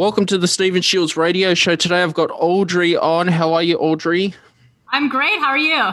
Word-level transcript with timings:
Welcome 0.00 0.24
to 0.28 0.38
the 0.38 0.48
Stephen 0.48 0.80
Shiels 0.80 1.14
radio 1.14 1.52
show. 1.52 1.76
Today 1.76 2.02
I've 2.02 2.14
got 2.14 2.30
Audrey 2.32 2.96
on. 2.96 3.28
How 3.28 3.52
are 3.52 3.62
you, 3.62 3.76
Audrey? 3.76 4.32
I'm 4.88 5.10
great. 5.10 5.38
How 5.40 5.48
are 5.48 5.58
you? 5.58 5.90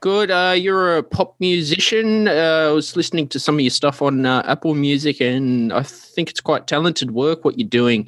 Good. 0.00 0.30
Uh, 0.30 0.54
you're 0.54 0.98
a 0.98 1.02
pop 1.02 1.36
musician. 1.40 2.28
Uh, 2.28 2.66
I 2.68 2.72
was 2.72 2.96
listening 2.96 3.28
to 3.28 3.40
some 3.40 3.54
of 3.54 3.62
your 3.62 3.70
stuff 3.70 4.02
on 4.02 4.26
uh, 4.26 4.42
Apple 4.44 4.74
Music, 4.74 5.22
and 5.22 5.72
I 5.72 5.84
think 5.84 6.28
it's 6.28 6.42
quite 6.42 6.66
talented 6.66 7.12
work 7.12 7.46
what 7.46 7.58
you're 7.58 7.66
doing. 7.66 8.06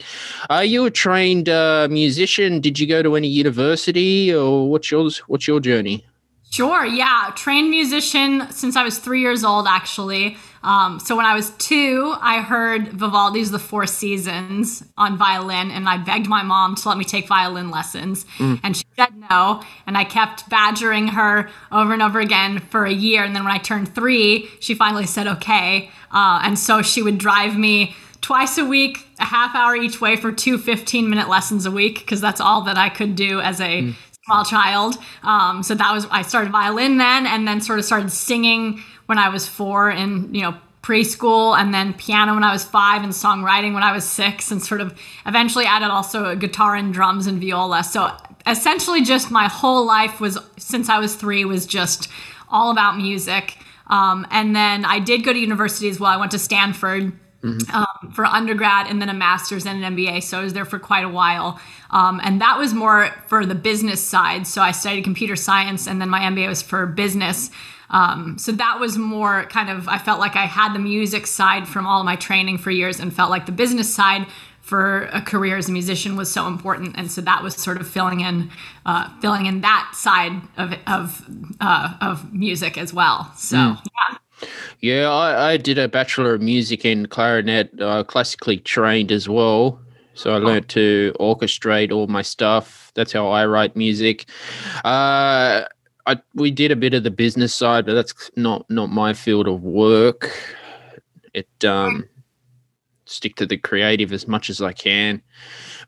Are 0.50 0.64
you 0.64 0.84
a 0.84 0.90
trained 0.90 1.48
uh, 1.48 1.88
musician? 1.90 2.60
Did 2.60 2.78
you 2.78 2.86
go 2.86 3.02
to 3.02 3.16
any 3.16 3.28
university, 3.28 4.34
or 4.34 4.68
what's 4.68 4.90
yours? 4.90 5.16
What's 5.28 5.48
your 5.48 5.60
journey? 5.60 6.04
Sure, 6.50 6.84
yeah. 6.84 7.30
Trained 7.36 7.70
musician 7.70 8.50
since 8.50 8.74
I 8.74 8.82
was 8.82 8.98
three 8.98 9.20
years 9.20 9.44
old, 9.44 9.66
actually. 9.66 10.36
Um, 10.62 10.98
so 10.98 11.14
when 11.14 11.26
I 11.26 11.34
was 11.34 11.50
two, 11.50 12.14
I 12.20 12.40
heard 12.40 12.88
Vivaldi's 12.88 13.50
The 13.50 13.58
Four 13.58 13.86
Seasons 13.86 14.82
on 14.96 15.16
violin, 15.18 15.70
and 15.70 15.88
I 15.88 15.98
begged 15.98 16.26
my 16.26 16.42
mom 16.42 16.74
to 16.76 16.88
let 16.88 16.98
me 16.98 17.04
take 17.04 17.28
violin 17.28 17.70
lessons. 17.70 18.24
Mm. 18.38 18.60
And 18.62 18.76
she 18.76 18.84
said 18.96 19.14
no. 19.30 19.62
And 19.86 19.96
I 19.96 20.04
kept 20.04 20.48
badgering 20.48 21.08
her 21.08 21.50
over 21.70 21.92
and 21.92 22.02
over 22.02 22.18
again 22.18 22.58
for 22.58 22.84
a 22.84 22.92
year. 22.92 23.24
And 23.24 23.36
then 23.36 23.44
when 23.44 23.52
I 23.52 23.58
turned 23.58 23.94
three, 23.94 24.48
she 24.60 24.74
finally 24.74 25.06
said 25.06 25.26
okay. 25.26 25.90
Uh, 26.10 26.40
and 26.42 26.58
so 26.58 26.82
she 26.82 27.02
would 27.02 27.18
drive 27.18 27.56
me 27.56 27.94
twice 28.20 28.58
a 28.58 28.64
week, 28.64 29.06
a 29.20 29.24
half 29.24 29.54
hour 29.54 29.76
each 29.76 30.00
way 30.00 30.16
for 30.16 30.32
two 30.32 30.58
15 30.58 31.08
minute 31.08 31.28
lessons 31.28 31.66
a 31.66 31.70
week, 31.70 32.00
because 32.00 32.20
that's 32.20 32.40
all 32.40 32.62
that 32.62 32.76
I 32.76 32.88
could 32.88 33.14
do 33.14 33.40
as 33.40 33.60
a 33.60 33.82
mm 33.82 33.94
small 34.28 34.44
child. 34.44 34.96
Um, 35.22 35.62
so 35.62 35.74
that 35.74 35.92
was 35.92 36.06
I 36.10 36.22
started 36.22 36.52
violin 36.52 36.98
then, 36.98 37.26
and 37.26 37.48
then 37.48 37.60
sort 37.60 37.78
of 37.78 37.84
started 37.84 38.12
singing 38.12 38.82
when 39.06 39.18
I 39.18 39.30
was 39.30 39.48
four, 39.48 39.88
and 39.88 40.36
you 40.36 40.42
know 40.42 40.54
preschool, 40.82 41.58
and 41.58 41.72
then 41.72 41.94
piano 41.94 42.34
when 42.34 42.44
I 42.44 42.52
was 42.52 42.64
five, 42.64 43.02
and 43.02 43.12
songwriting 43.12 43.72
when 43.72 43.82
I 43.82 43.92
was 43.92 44.04
six, 44.04 44.50
and 44.50 44.62
sort 44.62 44.82
of 44.82 44.98
eventually 45.26 45.64
added 45.64 45.88
also 45.88 46.36
guitar 46.36 46.76
and 46.76 46.92
drums 46.92 47.26
and 47.26 47.40
viola. 47.40 47.82
So 47.82 48.14
essentially, 48.46 49.02
just 49.02 49.30
my 49.30 49.48
whole 49.48 49.86
life 49.86 50.20
was 50.20 50.38
since 50.58 50.90
I 50.90 50.98
was 50.98 51.14
three 51.14 51.44
was 51.46 51.64
just 51.64 52.08
all 52.50 52.70
about 52.70 52.96
music. 52.96 53.56
Um, 53.86 54.26
and 54.30 54.54
then 54.54 54.84
I 54.84 54.98
did 54.98 55.24
go 55.24 55.32
to 55.32 55.38
university 55.38 55.88
as 55.88 55.98
well. 55.98 56.10
I 56.10 56.18
went 56.18 56.32
to 56.32 56.38
Stanford 56.38 57.18
mm-hmm. 57.42 57.74
um, 57.74 58.12
for 58.12 58.24
undergrad 58.24 58.86
and 58.86 59.00
then 59.00 59.08
a 59.08 59.14
master's 59.14 59.66
and 59.66 59.82
an 59.82 59.96
MBA. 59.96 60.22
So 60.22 60.40
I 60.40 60.42
was 60.42 60.52
there 60.52 60.64
for 60.64 60.78
quite 60.78 61.04
a 61.04 61.08
while. 61.08 61.60
Um, 61.90 62.20
and 62.22 62.40
that 62.40 62.58
was 62.58 62.74
more 62.74 63.10
for 63.26 63.46
the 63.46 63.54
business 63.54 64.02
side. 64.02 64.46
So 64.46 64.62
I 64.62 64.72
studied 64.72 65.04
computer 65.04 65.36
science 65.36 65.86
and 65.86 66.00
then 66.00 66.08
my 66.08 66.20
MBA 66.20 66.48
was 66.48 66.62
for 66.62 66.86
business. 66.86 67.50
Um, 67.90 68.36
so 68.38 68.52
that 68.52 68.78
was 68.80 68.98
more 68.98 69.44
kind 69.44 69.70
of, 69.70 69.88
I 69.88 69.98
felt 69.98 70.20
like 70.20 70.36
I 70.36 70.44
had 70.44 70.74
the 70.74 70.78
music 70.78 71.26
side 71.26 71.66
from 71.66 71.86
all 71.86 72.04
my 72.04 72.16
training 72.16 72.58
for 72.58 72.70
years 72.70 73.00
and 73.00 73.12
felt 73.12 73.30
like 73.30 73.46
the 73.46 73.52
business 73.52 73.92
side 73.92 74.26
for 74.68 75.04
a 75.14 75.22
career 75.22 75.56
as 75.56 75.70
a 75.70 75.72
musician 75.72 76.14
was 76.14 76.30
so 76.30 76.46
important, 76.46 76.94
and 76.98 77.10
so 77.10 77.22
that 77.22 77.42
was 77.42 77.54
sort 77.54 77.80
of 77.80 77.88
filling 77.88 78.20
in, 78.20 78.50
uh, 78.84 79.08
filling 79.20 79.46
in 79.46 79.62
that 79.62 79.92
side 79.94 80.32
of 80.58 80.74
of 80.86 81.26
uh, 81.58 81.94
of 82.02 82.34
music 82.34 82.76
as 82.76 82.92
well. 82.92 83.32
So 83.34 83.56
mm. 83.56 83.82
yeah. 83.86 84.18
Yeah, 84.80 85.10
I, 85.10 85.52
I, 85.52 85.56
did 85.56 85.78
a 85.78 85.88
Bachelor 85.88 86.34
of 86.34 86.42
Music 86.42 86.84
in 86.84 87.06
clarinet, 87.06 87.70
uh, 87.80 88.04
classically 88.04 88.58
trained 88.58 89.10
as 89.10 89.28
well. 89.28 89.80
So 90.14 90.32
I 90.32 90.38
learned 90.38 90.68
to 90.70 91.14
orchestrate 91.20 91.92
all 91.92 92.08
my 92.08 92.22
stuff. 92.22 92.90
That's 92.94 93.12
how 93.12 93.28
I 93.28 93.46
write 93.46 93.76
music. 93.76 94.28
Uh, 94.84 95.62
I, 96.06 96.20
we 96.34 96.50
did 96.50 96.72
a 96.72 96.76
bit 96.76 96.92
of 96.92 97.04
the 97.04 97.10
business 97.10 97.54
side, 97.54 97.86
but 97.86 97.94
that's 97.94 98.30
not 98.34 98.68
not 98.68 98.90
my 98.90 99.12
field 99.12 99.46
of 99.46 99.62
work. 99.62 100.34
It 101.34 101.64
um, 101.64 102.08
stick 103.04 103.36
to 103.36 103.46
the 103.46 103.58
creative 103.58 104.12
as 104.12 104.26
much 104.26 104.50
as 104.50 104.60
I 104.60 104.72
can, 104.72 105.22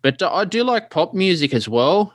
but 0.00 0.22
uh, 0.22 0.32
I 0.32 0.44
do 0.44 0.62
like 0.62 0.90
pop 0.90 1.12
music 1.12 1.52
as 1.52 1.68
well. 1.68 2.14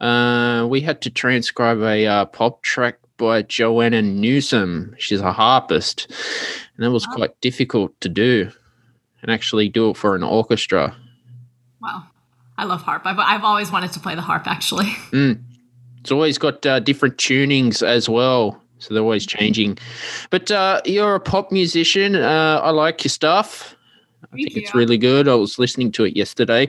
Uh, 0.00 0.66
we 0.68 0.80
had 0.80 1.00
to 1.02 1.10
transcribe 1.10 1.80
a 1.82 2.06
uh, 2.06 2.24
pop 2.26 2.62
track 2.62 2.98
by 3.16 3.42
Joanna 3.42 4.00
Newsom. 4.00 4.94
She's 4.98 5.20
a 5.20 5.32
harpist, 5.32 6.06
and 6.76 6.84
that 6.84 6.90
was 6.90 7.06
wow. 7.08 7.14
quite 7.16 7.40
difficult 7.40 8.00
to 8.00 8.08
do, 8.08 8.50
and 9.20 9.30
actually 9.30 9.68
do 9.68 9.90
it 9.90 9.96
for 9.96 10.14
an 10.14 10.22
orchestra. 10.22 10.96
Wow, 11.82 12.04
I 12.56 12.64
love 12.64 12.82
harp. 12.82 13.02
I've, 13.04 13.18
I've 13.18 13.44
always 13.44 13.70
wanted 13.70 13.92
to 13.92 14.00
play 14.00 14.14
the 14.14 14.22
harp. 14.22 14.46
Actually, 14.46 14.86
mm. 15.10 15.42
it's 16.00 16.12
always 16.12 16.38
got 16.38 16.64
uh, 16.64 16.80
different 16.80 17.16
tunings 17.16 17.86
as 17.86 18.08
well, 18.08 18.62
so 18.78 18.94
they're 18.94 19.02
always 19.02 19.26
changing. 19.26 19.78
But 20.30 20.50
uh, 20.50 20.80
you're 20.84 21.16
a 21.16 21.20
pop 21.20 21.50
musician. 21.50 22.14
Uh, 22.14 22.60
I 22.62 22.70
like 22.70 23.02
your 23.02 23.10
stuff. 23.10 23.74
I 24.32 24.36
think 24.36 24.56
it's 24.56 24.74
really 24.74 24.98
good. 24.98 25.28
I 25.28 25.34
was 25.36 25.58
listening 25.58 25.92
to 25.92 26.04
it 26.04 26.16
yesterday. 26.16 26.68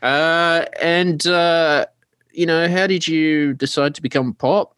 Uh, 0.00 0.64
and, 0.80 1.26
uh, 1.26 1.86
you 2.34 2.46
know, 2.46 2.68
how 2.68 2.86
did 2.86 3.06
you 3.06 3.54
decide 3.54 3.94
to 3.94 4.02
become 4.02 4.34
pop? 4.34 4.76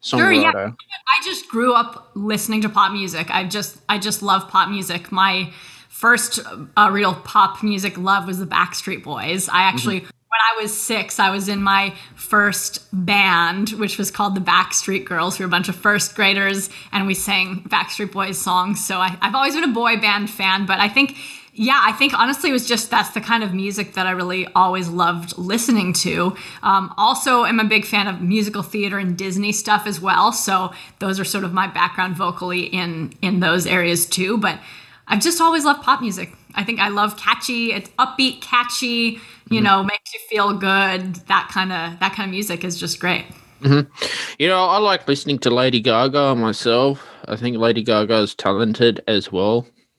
Sure, 0.00 0.32
yeah. 0.32 0.52
I 0.52 1.24
just 1.24 1.48
grew 1.48 1.74
up 1.74 2.10
listening 2.14 2.62
to 2.62 2.68
pop 2.68 2.92
music. 2.92 3.30
I 3.30 3.44
just 3.44 3.78
I 3.88 3.98
just 3.98 4.22
love 4.22 4.48
pop 4.48 4.68
music. 4.68 5.10
My 5.10 5.52
first 5.88 6.40
uh, 6.76 6.88
real 6.90 7.14
pop 7.14 7.62
music 7.62 7.98
love 7.98 8.26
was 8.26 8.38
the 8.38 8.46
Backstreet 8.46 9.02
Boys. 9.02 9.48
I 9.48 9.62
actually 9.62 10.00
mm-hmm 10.00 10.10
when 10.28 10.40
I 10.58 10.62
was 10.62 10.78
six, 10.78 11.18
I 11.18 11.30
was 11.30 11.48
in 11.48 11.62
my 11.62 11.94
first 12.14 12.86
band, 12.92 13.70
which 13.70 13.96
was 13.96 14.10
called 14.10 14.34
the 14.34 14.42
Backstreet 14.42 15.06
Girls. 15.06 15.38
We 15.38 15.44
were 15.44 15.48
a 15.48 15.50
bunch 15.50 15.70
of 15.70 15.76
first 15.76 16.14
graders 16.14 16.68
and 16.92 17.06
we 17.06 17.14
sang 17.14 17.62
Backstreet 17.68 18.12
Boys 18.12 18.38
songs. 18.38 18.84
So 18.84 18.98
I, 18.98 19.16
have 19.22 19.34
always 19.34 19.54
been 19.54 19.64
a 19.64 19.72
boy 19.72 19.96
band 19.96 20.28
fan, 20.28 20.66
but 20.66 20.80
I 20.80 20.88
think, 20.90 21.16
yeah, 21.58 21.80
I 21.82 21.90
think 21.90 22.14
honestly 22.14 22.50
it 22.50 22.52
was 22.52 22.68
just 22.68 22.88
that's 22.88 23.10
the 23.10 23.20
kind 23.20 23.42
of 23.42 23.52
music 23.52 23.94
that 23.94 24.06
I 24.06 24.12
really 24.12 24.46
always 24.54 24.88
loved 24.88 25.36
listening 25.36 25.92
to. 25.94 26.36
Um, 26.62 26.94
also, 26.96 27.44
am 27.44 27.58
a 27.58 27.64
big 27.64 27.84
fan 27.84 28.06
of 28.06 28.20
musical 28.22 28.62
theater 28.62 28.96
and 28.96 29.18
Disney 29.18 29.50
stuff 29.50 29.84
as 29.84 30.00
well. 30.00 30.32
So 30.32 30.72
those 31.00 31.18
are 31.18 31.24
sort 31.24 31.42
of 31.42 31.52
my 31.52 31.66
background 31.66 32.16
vocally 32.16 32.62
in 32.62 33.12
in 33.22 33.40
those 33.40 33.66
areas 33.66 34.06
too. 34.06 34.38
But 34.38 34.60
I've 35.08 35.20
just 35.20 35.40
always 35.40 35.64
loved 35.64 35.82
pop 35.82 36.00
music. 36.00 36.32
I 36.54 36.62
think 36.62 36.78
I 36.78 36.88
love 36.90 37.16
catchy, 37.16 37.72
it's 37.72 37.90
upbeat, 37.98 38.40
catchy, 38.40 38.86
you 38.86 39.18
mm-hmm. 39.56 39.64
know, 39.64 39.82
makes 39.82 40.14
you 40.14 40.20
feel 40.30 40.56
good. 40.56 41.16
That 41.26 41.50
kind 41.52 41.72
of 41.72 41.98
that 41.98 42.12
kind 42.12 42.28
of 42.28 42.30
music 42.30 42.62
is 42.62 42.78
just 42.78 43.00
great. 43.00 43.26
Mm-hmm. 43.62 43.90
You 44.38 44.46
know, 44.46 44.64
I 44.64 44.78
like 44.78 45.08
listening 45.08 45.40
to 45.40 45.50
Lady 45.50 45.80
Gaga 45.80 46.36
myself. 46.36 47.04
I 47.26 47.34
think 47.34 47.56
Lady 47.56 47.82
Gaga 47.82 48.18
is 48.18 48.36
talented 48.36 49.02
as 49.08 49.32
well. 49.32 49.66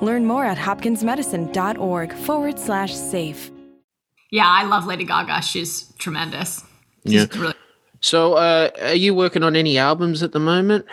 Learn 0.00 0.26
more 0.26 0.44
at 0.44 0.58
hopkinsmedicine.org 0.58 2.12
forward 2.12 2.58
slash 2.58 2.94
safe. 2.94 3.50
Yeah, 4.30 4.48
I 4.48 4.64
love 4.64 4.86
Lady 4.86 5.04
Gaga. 5.04 5.42
She's 5.42 5.92
tremendous. 5.98 6.62
She's 7.06 7.14
yeah. 7.14 7.26
Really- 7.34 7.54
so, 8.00 8.34
uh, 8.34 8.70
are 8.82 8.94
you 8.94 9.14
working 9.14 9.42
on 9.42 9.56
any 9.56 9.78
albums 9.78 10.22
at 10.22 10.32
the 10.32 10.38
moment? 10.38 10.84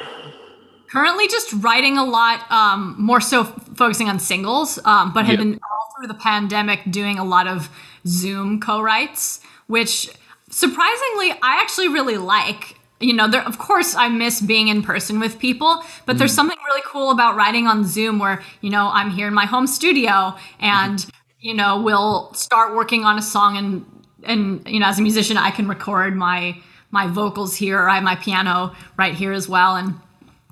Currently, 0.91 1.27
just 1.27 1.51
writing 1.53 1.97
a 1.97 2.05
lot, 2.05 2.49
um, 2.51 2.95
more 2.97 3.19
so 3.19 3.43
focusing 3.43 4.07
on 4.07 4.19
singles, 4.19 4.79
um, 4.85 5.11
but 5.11 5.25
have 5.25 5.33
yep. 5.33 5.39
been 5.39 5.59
all 5.69 5.93
through 5.97 6.07
the 6.07 6.13
pandemic 6.13 6.79
doing 6.89 7.17
a 7.19 7.25
lot 7.25 7.47
of 7.47 7.69
Zoom 8.07 8.61
co-writes, 8.61 9.41
which 9.67 10.09
surprisingly 10.49 11.31
I 11.41 11.59
actually 11.61 11.89
really 11.89 12.17
like. 12.17 12.77
You 13.01 13.13
know, 13.13 13.27
there, 13.27 13.41
of 13.41 13.57
course, 13.57 13.95
I 13.95 14.09
miss 14.09 14.41
being 14.41 14.67
in 14.67 14.81
person 14.83 15.19
with 15.19 15.39
people, 15.39 15.83
but 16.05 16.15
mm. 16.15 16.19
there's 16.19 16.33
something 16.33 16.57
really 16.65 16.81
cool 16.85 17.11
about 17.11 17.35
writing 17.35 17.67
on 17.67 17.85
Zoom 17.85 18.19
where, 18.19 18.41
you 18.61 18.69
know, 18.69 18.89
I'm 18.93 19.09
here 19.09 19.27
in 19.27 19.33
my 19.33 19.45
home 19.45 19.67
studio 19.67 20.35
and, 20.59 20.99
mm. 20.99 21.11
you 21.39 21.53
know, 21.53 21.81
we'll 21.81 22.33
start 22.33 22.75
working 22.75 23.03
on 23.03 23.17
a 23.17 23.21
song 23.21 23.57
and, 23.57 23.85
and, 24.23 24.67
you 24.67 24.79
know, 24.79 24.87
as 24.87 24.99
a 24.99 25.01
musician, 25.01 25.37
I 25.37 25.51
can 25.51 25.67
record 25.67 26.15
my, 26.15 26.61
my 26.91 27.07
vocals 27.07 27.55
here, 27.55 27.79
or 27.79 27.89
I 27.89 27.95
have 27.95 28.03
my 28.03 28.15
piano 28.15 28.75
right 28.97 29.15
here 29.15 29.31
as 29.31 29.49
well. 29.49 29.75
And, 29.75 29.99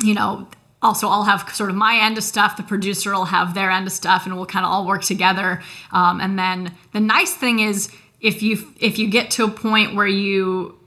you 0.03 0.13
know, 0.13 0.47
also 0.81 1.07
I'll 1.07 1.23
have 1.23 1.49
sort 1.53 1.69
of 1.69 1.75
my 1.75 1.99
end 2.01 2.17
of 2.17 2.23
stuff, 2.23 2.57
the 2.57 2.63
producer 2.63 3.11
will 3.13 3.25
have 3.25 3.53
their 3.53 3.69
end 3.69 3.87
of 3.87 3.93
stuff, 3.93 4.25
and 4.25 4.35
we'll 4.35 4.45
kind 4.45 4.65
of 4.65 4.71
all 4.71 4.87
work 4.87 5.03
together. 5.03 5.61
Um, 5.91 6.21
and 6.21 6.39
then 6.39 6.73
the 6.93 6.99
nice 6.99 7.33
thing 7.33 7.59
is 7.59 7.91
if 8.21 8.41
you 8.41 8.73
if 8.79 8.97
you 8.97 9.09
get 9.09 9.31
to 9.31 9.45
a 9.45 9.49
point 9.49 9.95
where 9.95 10.07
you 10.07 10.78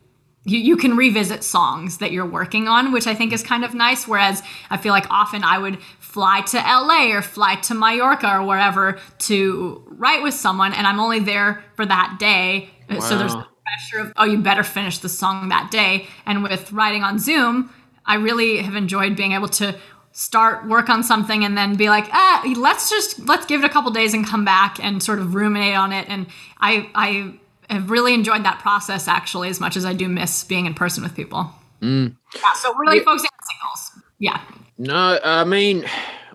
you, 0.44 0.58
you 0.58 0.76
can 0.76 0.96
revisit 0.96 1.44
songs 1.44 1.98
that 1.98 2.12
you're 2.12 2.26
working 2.26 2.68
on, 2.68 2.92
which 2.92 3.06
I 3.06 3.14
think 3.14 3.32
is 3.32 3.42
kind 3.42 3.64
of 3.64 3.74
nice. 3.74 4.08
Whereas 4.08 4.42
I 4.70 4.76
feel 4.76 4.92
like 4.92 5.06
often 5.10 5.44
I 5.44 5.58
would 5.58 5.80
fly 6.00 6.40
to 6.42 6.56
LA 6.56 7.16
or 7.16 7.22
fly 7.22 7.56
to 7.56 7.74
Mallorca 7.74 8.38
or 8.38 8.46
wherever 8.46 8.98
to 9.20 9.84
write 9.86 10.22
with 10.22 10.34
someone, 10.34 10.72
and 10.72 10.86
I'm 10.86 11.00
only 11.00 11.20
there 11.20 11.64
for 11.76 11.86
that 11.86 12.16
day. 12.18 12.70
Wow. 12.90 13.00
So 13.00 13.18
there's 13.18 13.34
pressure 13.34 14.00
of, 14.00 14.12
oh, 14.16 14.24
you 14.24 14.38
better 14.38 14.64
finish 14.64 14.98
the 14.98 15.08
song 15.08 15.48
that 15.48 15.70
day. 15.70 16.06
And 16.26 16.42
with 16.42 16.72
writing 16.72 17.02
on 17.02 17.18
Zoom, 17.18 17.72
I 18.04 18.16
really 18.16 18.58
have 18.58 18.74
enjoyed 18.74 19.16
being 19.16 19.32
able 19.32 19.48
to 19.48 19.76
start 20.12 20.68
work 20.68 20.90
on 20.90 21.02
something 21.02 21.44
and 21.44 21.56
then 21.56 21.74
be 21.76 21.88
like, 21.88 22.06
ah, 22.12 22.42
let's 22.56 22.90
just 22.90 23.18
let's 23.20 23.46
give 23.46 23.62
it 23.62 23.66
a 23.66 23.70
couple 23.70 23.90
days 23.90 24.12
and 24.12 24.26
come 24.26 24.44
back 24.44 24.82
and 24.82 25.02
sort 25.02 25.18
of 25.18 25.34
ruminate 25.34 25.76
on 25.76 25.92
it. 25.92 26.08
And 26.08 26.26
I 26.60 26.90
I 26.94 27.34
have 27.70 27.90
really 27.90 28.14
enjoyed 28.14 28.44
that 28.44 28.58
process 28.58 29.08
actually 29.08 29.48
as 29.48 29.60
much 29.60 29.76
as 29.76 29.84
I 29.84 29.92
do 29.92 30.08
miss 30.08 30.44
being 30.44 30.66
in 30.66 30.74
person 30.74 31.02
with 31.02 31.14
people. 31.14 31.50
Mm. 31.80 32.16
Yeah, 32.34 32.52
so 32.54 32.74
really 32.76 32.98
yeah. 32.98 33.04
focusing 33.04 33.28
on 33.32 33.80
singles. 33.80 34.04
Yeah. 34.18 34.40
No, 34.78 35.18
I 35.24 35.44
mean 35.44 35.84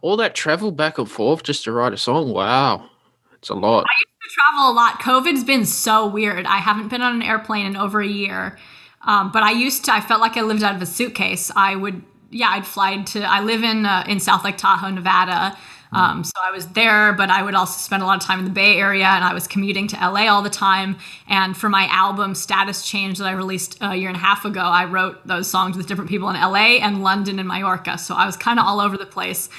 all 0.01 0.18
that 0.18 0.35
travel 0.35 0.71
back 0.71 0.97
and 0.97 1.09
forth 1.09 1.44
just 1.44 1.63
to 1.63 1.71
write 1.71 1.94
a 1.94 1.97
song. 1.97 2.31
Wow, 2.33 2.89
it's 3.33 3.50
a 3.50 3.53
lot. 3.53 3.85
I 3.88 3.95
used 3.97 4.21
to 4.24 4.35
travel 4.35 4.71
a 4.71 4.74
lot. 4.74 5.00
COVID's 5.00 5.44
been 5.44 5.65
so 5.65 6.07
weird. 6.07 6.45
I 6.45 6.57
haven't 6.57 6.89
been 6.89 7.01
on 7.01 7.15
an 7.15 7.21
airplane 7.21 7.65
in 7.65 7.77
over 7.77 8.01
a 8.01 8.07
year. 8.07 8.57
Um, 9.03 9.31
but 9.31 9.44
I 9.44 9.51
used 9.51 9.85
to, 9.85 9.94
I 9.94 10.01
felt 10.01 10.19
like 10.19 10.35
I 10.35 10.41
lived 10.41 10.63
out 10.63 10.75
of 10.75 10.81
a 10.81 10.85
suitcase. 10.85 11.50
I 11.56 11.75
would, 11.75 12.03
yeah, 12.29 12.50
I'd 12.50 12.68
fly 12.68 13.01
to, 13.03 13.21
I 13.21 13.41
live 13.41 13.63
in, 13.63 13.85
uh, 13.85 14.03
in 14.07 14.19
South 14.19 14.44
Lake 14.44 14.57
Tahoe, 14.57 14.89
Nevada. 14.89 15.57
Um, 15.92 16.24
so 16.24 16.34
I 16.42 16.51
was 16.51 16.68
there, 16.68 17.13
but 17.13 17.30
I 17.30 17.42
would 17.42 17.56
also 17.56 17.80
spend 17.80 18.04
a 18.04 18.06
lot 18.06 18.22
of 18.22 18.28
time 18.28 18.39
in 18.39 18.45
the 18.45 18.51
Bay 18.51 18.78
Area 18.78 19.06
and 19.06 19.24
I 19.24 19.34
was 19.34 19.48
commuting 19.48 19.88
to 19.89 19.95
LA 19.95 20.28
all 20.28 20.42
the 20.42 20.50
time. 20.50 20.98
And 21.28 21.56
for 21.56 21.69
my 21.69 21.88
album 21.92 22.36
Status 22.36 22.88
Change 22.88 23.18
that 23.19 23.25
I 23.25 23.31
released 23.31 23.78
a 23.81 23.95
year 23.95 24.10
and 24.10 24.18
a 24.18 24.19
half 24.19 24.45
ago, 24.45 24.62
I 24.62 24.86
wrote 24.86 25.25
those 25.25 25.50
songs 25.50 25.78
with 25.78 25.88
different 25.88 26.10
people 26.10 26.30
in 26.30 26.36
LA 26.36 26.80
and 26.81 27.04
London 27.04 27.39
and 27.39 27.48
Mallorca. 27.48 27.98
So 27.98 28.16
I 28.16 28.25
was 28.25 28.36
kind 28.36 28.60
of 28.60 28.66
all 28.66 28.80
over 28.80 28.98
the 28.98 29.06
place. 29.06 29.50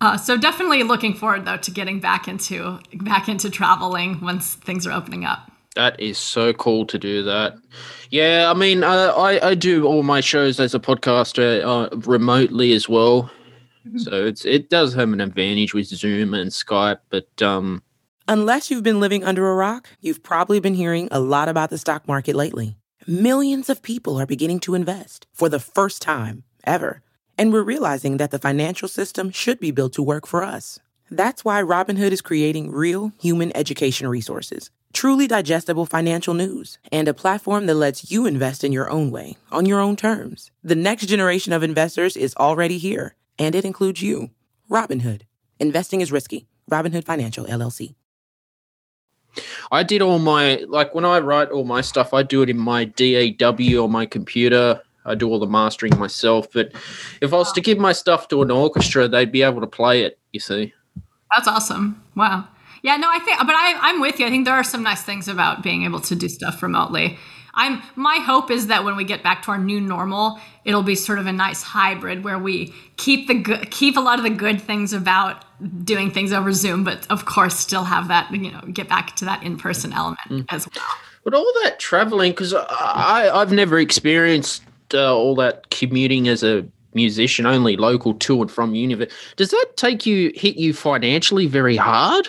Uh, 0.00 0.16
so 0.16 0.36
definitely 0.36 0.82
looking 0.82 1.14
forward 1.14 1.44
though 1.44 1.56
to 1.56 1.70
getting 1.70 2.00
back 2.00 2.26
into 2.26 2.80
back 2.94 3.28
into 3.28 3.48
traveling 3.48 4.20
once 4.20 4.54
things 4.56 4.84
are 4.84 4.92
opening 4.92 5.24
up. 5.24 5.48
That 5.76 5.98
is 5.98 6.18
so 6.18 6.52
cool 6.52 6.84
to 6.86 6.98
do 6.98 7.22
that. 7.22 7.56
Yeah, 8.10 8.50
I 8.50 8.54
mean, 8.54 8.82
uh, 8.82 9.14
I 9.16 9.50
I 9.50 9.54
do 9.54 9.86
all 9.86 10.02
my 10.02 10.20
shows 10.20 10.58
as 10.58 10.74
a 10.74 10.80
podcaster 10.80 11.62
uh, 11.64 11.96
remotely 11.98 12.72
as 12.72 12.88
well. 12.88 13.30
So 13.96 14.26
it's 14.26 14.44
it 14.44 14.70
does 14.70 14.94
have 14.94 15.12
an 15.12 15.20
advantage 15.20 15.74
with 15.74 15.86
Zoom 15.86 16.34
and 16.34 16.50
Skype. 16.50 17.00
But 17.10 17.42
um, 17.42 17.82
unless 18.28 18.70
you've 18.70 18.82
been 18.82 19.00
living 19.00 19.24
under 19.24 19.50
a 19.50 19.54
rock, 19.54 19.88
you've 20.00 20.22
probably 20.22 20.60
been 20.60 20.74
hearing 20.74 21.08
a 21.10 21.20
lot 21.20 21.48
about 21.48 21.70
the 21.70 21.78
stock 21.78 22.06
market 22.06 22.34
lately. 22.34 22.76
Millions 23.06 23.68
of 23.68 23.82
people 23.82 24.20
are 24.20 24.26
beginning 24.26 24.60
to 24.60 24.74
invest 24.74 25.26
for 25.32 25.48
the 25.48 25.58
first 25.58 26.00
time 26.00 26.44
ever, 26.64 27.02
and 27.36 27.52
we're 27.52 27.62
realizing 27.62 28.16
that 28.18 28.30
the 28.30 28.38
financial 28.38 28.88
system 28.88 29.30
should 29.30 29.58
be 29.58 29.70
built 29.70 29.92
to 29.94 30.02
work 30.02 30.26
for 30.26 30.42
us. 30.42 30.78
That's 31.10 31.44
why 31.44 31.62
Robinhood 31.62 32.12
is 32.12 32.22
creating 32.22 32.70
real 32.70 33.12
human 33.18 33.54
education 33.56 34.08
resources 34.08 34.70
truly 34.92 35.26
digestible 35.26 35.86
financial 35.86 36.34
news, 36.34 36.78
and 36.90 37.08
a 37.08 37.14
platform 37.14 37.66
that 37.66 37.74
lets 37.74 38.10
you 38.10 38.26
invest 38.26 38.64
in 38.64 38.72
your 38.72 38.90
own 38.90 39.10
way, 39.10 39.36
on 39.50 39.66
your 39.66 39.80
own 39.80 39.96
terms. 39.96 40.50
The 40.62 40.74
next 40.74 41.06
generation 41.06 41.52
of 41.52 41.62
investors 41.62 42.16
is 42.16 42.34
already 42.36 42.78
here, 42.78 43.14
and 43.42 43.56
it 43.56 43.64
includes 43.64 44.00
you. 44.00 44.30
Robinhood. 44.70 45.22
Investing 45.58 46.00
is 46.00 46.12
risky. 46.12 46.46
Robinhood 46.70 47.04
Financial, 47.04 47.44
LLC. 47.44 47.96
I 49.72 49.82
did 49.82 50.00
all 50.00 50.20
my, 50.20 50.64
like 50.68 50.94
when 50.94 51.04
I 51.04 51.18
write 51.18 51.48
all 51.48 51.64
my 51.64 51.80
stuff, 51.80 52.14
I 52.14 52.22
do 52.22 52.42
it 52.42 52.50
in 52.50 52.58
my 52.58 52.84
DAW 52.84 53.82
on 53.82 53.90
my 53.90 54.06
computer. 54.06 54.80
I 55.04 55.16
do 55.16 55.28
all 55.28 55.40
the 55.40 55.46
mastering 55.46 55.98
myself. 55.98 56.52
But 56.52 56.72
if 57.20 57.32
I 57.32 57.36
was 57.36 57.50
to 57.52 57.60
give 57.60 57.78
my 57.78 57.92
stuff 57.92 58.28
to 58.28 58.42
an 58.42 58.50
orchestra, 58.52 59.08
they'd 59.08 59.32
be 59.32 59.42
able 59.42 59.60
to 59.60 59.66
play 59.66 60.04
it, 60.04 60.20
you 60.32 60.38
see. 60.38 60.72
That's 61.34 61.48
awesome. 61.48 62.00
Wow. 62.14 62.46
Yeah, 62.82 62.96
no, 62.96 63.08
I 63.10 63.18
think, 63.20 63.38
but 63.38 63.54
I, 63.54 63.76
I'm 63.80 64.00
with 64.00 64.20
you. 64.20 64.26
I 64.26 64.30
think 64.30 64.44
there 64.44 64.54
are 64.54 64.64
some 64.64 64.84
nice 64.84 65.02
things 65.02 65.26
about 65.26 65.62
being 65.62 65.82
able 65.82 66.00
to 66.00 66.14
do 66.14 66.28
stuff 66.28 66.62
remotely. 66.62 67.18
I'm 67.54 67.82
my 67.96 68.16
hope 68.16 68.50
is 68.50 68.68
that 68.68 68.84
when 68.84 68.96
we 68.96 69.04
get 69.04 69.22
back 69.22 69.42
to 69.42 69.50
our 69.50 69.58
new 69.58 69.80
normal, 69.80 70.40
it'll 70.64 70.82
be 70.82 70.94
sort 70.94 71.18
of 71.18 71.26
a 71.26 71.32
nice 71.32 71.62
hybrid 71.62 72.24
where 72.24 72.38
we 72.38 72.72
keep 72.96 73.28
the 73.28 73.34
good, 73.34 73.70
keep 73.70 73.96
a 73.96 74.00
lot 74.00 74.18
of 74.18 74.24
the 74.24 74.30
good 74.30 74.60
things 74.60 74.92
about 74.92 75.44
doing 75.84 76.10
things 76.10 76.32
over 76.32 76.52
Zoom, 76.52 76.82
but 76.84 77.06
of 77.10 77.24
course 77.24 77.58
still 77.58 77.84
have 77.84 78.08
that 78.08 78.30
you 78.32 78.50
know 78.50 78.60
get 78.72 78.88
back 78.88 79.14
to 79.16 79.24
that 79.26 79.42
in 79.42 79.56
person 79.56 79.92
element 79.92 80.20
mm. 80.28 80.46
as 80.48 80.66
well. 80.74 80.86
But 81.24 81.34
all 81.34 81.52
that 81.62 81.78
traveling, 81.78 82.32
because 82.32 82.54
I 82.54 83.30
I've 83.32 83.52
never 83.52 83.78
experienced 83.78 84.62
uh, 84.94 85.14
all 85.14 85.34
that 85.36 85.70
commuting 85.70 86.28
as 86.28 86.42
a 86.42 86.66
musician, 86.94 87.46
only 87.46 87.76
local 87.76 88.14
to 88.14 88.42
and 88.42 88.50
from 88.50 88.74
university. 88.74 89.14
Does 89.36 89.50
that 89.50 89.66
take 89.76 90.04
you 90.06 90.32
hit 90.34 90.56
you 90.56 90.72
financially 90.72 91.46
very 91.46 91.76
hard? 91.76 92.28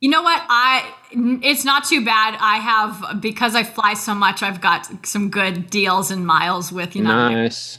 You 0.00 0.10
know 0.10 0.22
what? 0.22 0.42
I 0.48 0.92
it's 1.42 1.64
not 1.64 1.84
too 1.84 2.04
bad. 2.04 2.36
I 2.40 2.56
have 2.56 3.20
because 3.20 3.54
I 3.54 3.62
fly 3.62 3.94
so 3.94 4.14
much. 4.14 4.42
I've 4.42 4.60
got 4.60 5.06
some 5.06 5.30
good 5.30 5.70
deals 5.70 6.10
and 6.10 6.26
miles 6.26 6.72
with 6.72 6.94
you 6.94 7.02
know. 7.02 7.30
Nice. 7.30 7.78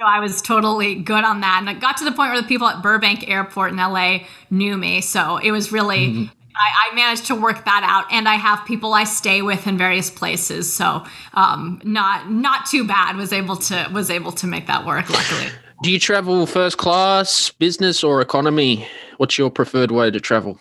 So 0.00 0.06
I 0.06 0.20
was 0.20 0.40
totally 0.40 0.94
good 0.94 1.24
on 1.24 1.40
that, 1.40 1.58
and 1.60 1.68
it 1.68 1.80
got 1.80 1.96
to 1.96 2.04
the 2.04 2.12
point 2.12 2.30
where 2.30 2.40
the 2.40 2.46
people 2.46 2.68
at 2.68 2.82
Burbank 2.82 3.28
Airport 3.28 3.72
in 3.72 3.78
LA 3.78 4.20
knew 4.50 4.76
me. 4.76 5.00
So 5.00 5.38
it 5.38 5.50
was 5.50 5.72
really. 5.72 6.08
Mm-hmm. 6.08 6.24
I, 6.60 6.90
I, 6.90 6.94
managed 6.96 7.26
to 7.26 7.36
work 7.36 7.66
that 7.66 7.84
out, 7.88 8.12
and 8.12 8.28
I 8.28 8.34
have 8.34 8.66
people 8.66 8.92
I 8.92 9.04
stay 9.04 9.42
with 9.42 9.68
in 9.68 9.78
various 9.78 10.10
places, 10.10 10.72
so 10.72 11.04
um, 11.34 11.80
not 11.84 12.32
not 12.32 12.66
too 12.66 12.84
bad. 12.84 13.16
Was 13.16 13.32
able 13.32 13.54
to 13.56 13.88
was 13.92 14.10
able 14.10 14.32
to 14.32 14.46
make 14.48 14.66
that 14.66 14.84
work. 14.84 15.08
Luckily. 15.08 15.52
Do 15.84 15.92
you 15.92 16.00
travel 16.00 16.46
first 16.46 16.76
class, 16.76 17.50
business, 17.50 18.02
or 18.02 18.20
economy? 18.20 18.88
What's 19.18 19.38
your 19.38 19.50
preferred 19.50 19.92
way 19.92 20.10
to 20.10 20.18
travel? 20.18 20.58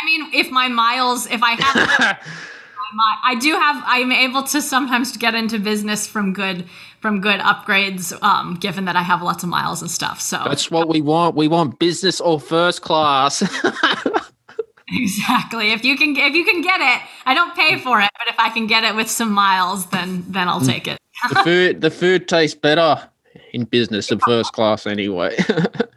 I 0.00 0.04
mean, 0.06 0.30
if 0.32 0.50
my 0.50 0.68
miles, 0.68 1.26
if 1.26 1.42
I 1.42 1.52
have, 1.52 2.18
my, 2.94 3.16
I 3.24 3.34
do 3.36 3.52
have, 3.52 3.82
I'm 3.86 4.12
able 4.12 4.42
to 4.44 4.62
sometimes 4.62 5.16
get 5.16 5.34
into 5.34 5.58
business 5.58 6.06
from 6.06 6.32
good, 6.32 6.68
from 7.00 7.20
good 7.20 7.40
upgrades, 7.40 8.20
um, 8.22 8.54
given 8.54 8.84
that 8.86 8.96
I 8.96 9.02
have 9.02 9.22
lots 9.22 9.42
of 9.42 9.48
miles 9.48 9.82
and 9.82 9.90
stuff. 9.90 10.20
So 10.20 10.40
that's 10.44 10.70
what 10.70 10.88
we 10.88 11.00
want. 11.00 11.34
We 11.34 11.48
want 11.48 11.78
business 11.78 12.20
or 12.20 12.40
first 12.40 12.82
class. 12.82 13.42
exactly. 14.88 15.72
If 15.72 15.84
you 15.84 15.96
can, 15.96 16.16
if 16.16 16.34
you 16.34 16.44
can 16.44 16.62
get 16.62 16.80
it, 16.80 17.02
I 17.26 17.34
don't 17.34 17.54
pay 17.54 17.78
for 17.78 18.00
it, 18.00 18.10
but 18.18 18.28
if 18.32 18.38
I 18.38 18.50
can 18.50 18.66
get 18.66 18.84
it 18.84 18.94
with 18.94 19.10
some 19.10 19.32
miles, 19.32 19.86
then 19.86 20.24
then 20.28 20.48
I'll 20.48 20.60
take 20.60 20.86
it. 20.86 20.98
the 21.28 21.42
food, 21.42 21.80
the 21.80 21.90
food 21.90 22.28
tastes 22.28 22.58
better 22.58 23.08
in 23.52 23.64
business 23.64 24.08
than 24.08 24.20
first 24.20 24.52
class 24.52 24.86
anyway. 24.86 25.36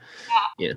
yeah. 0.58 0.74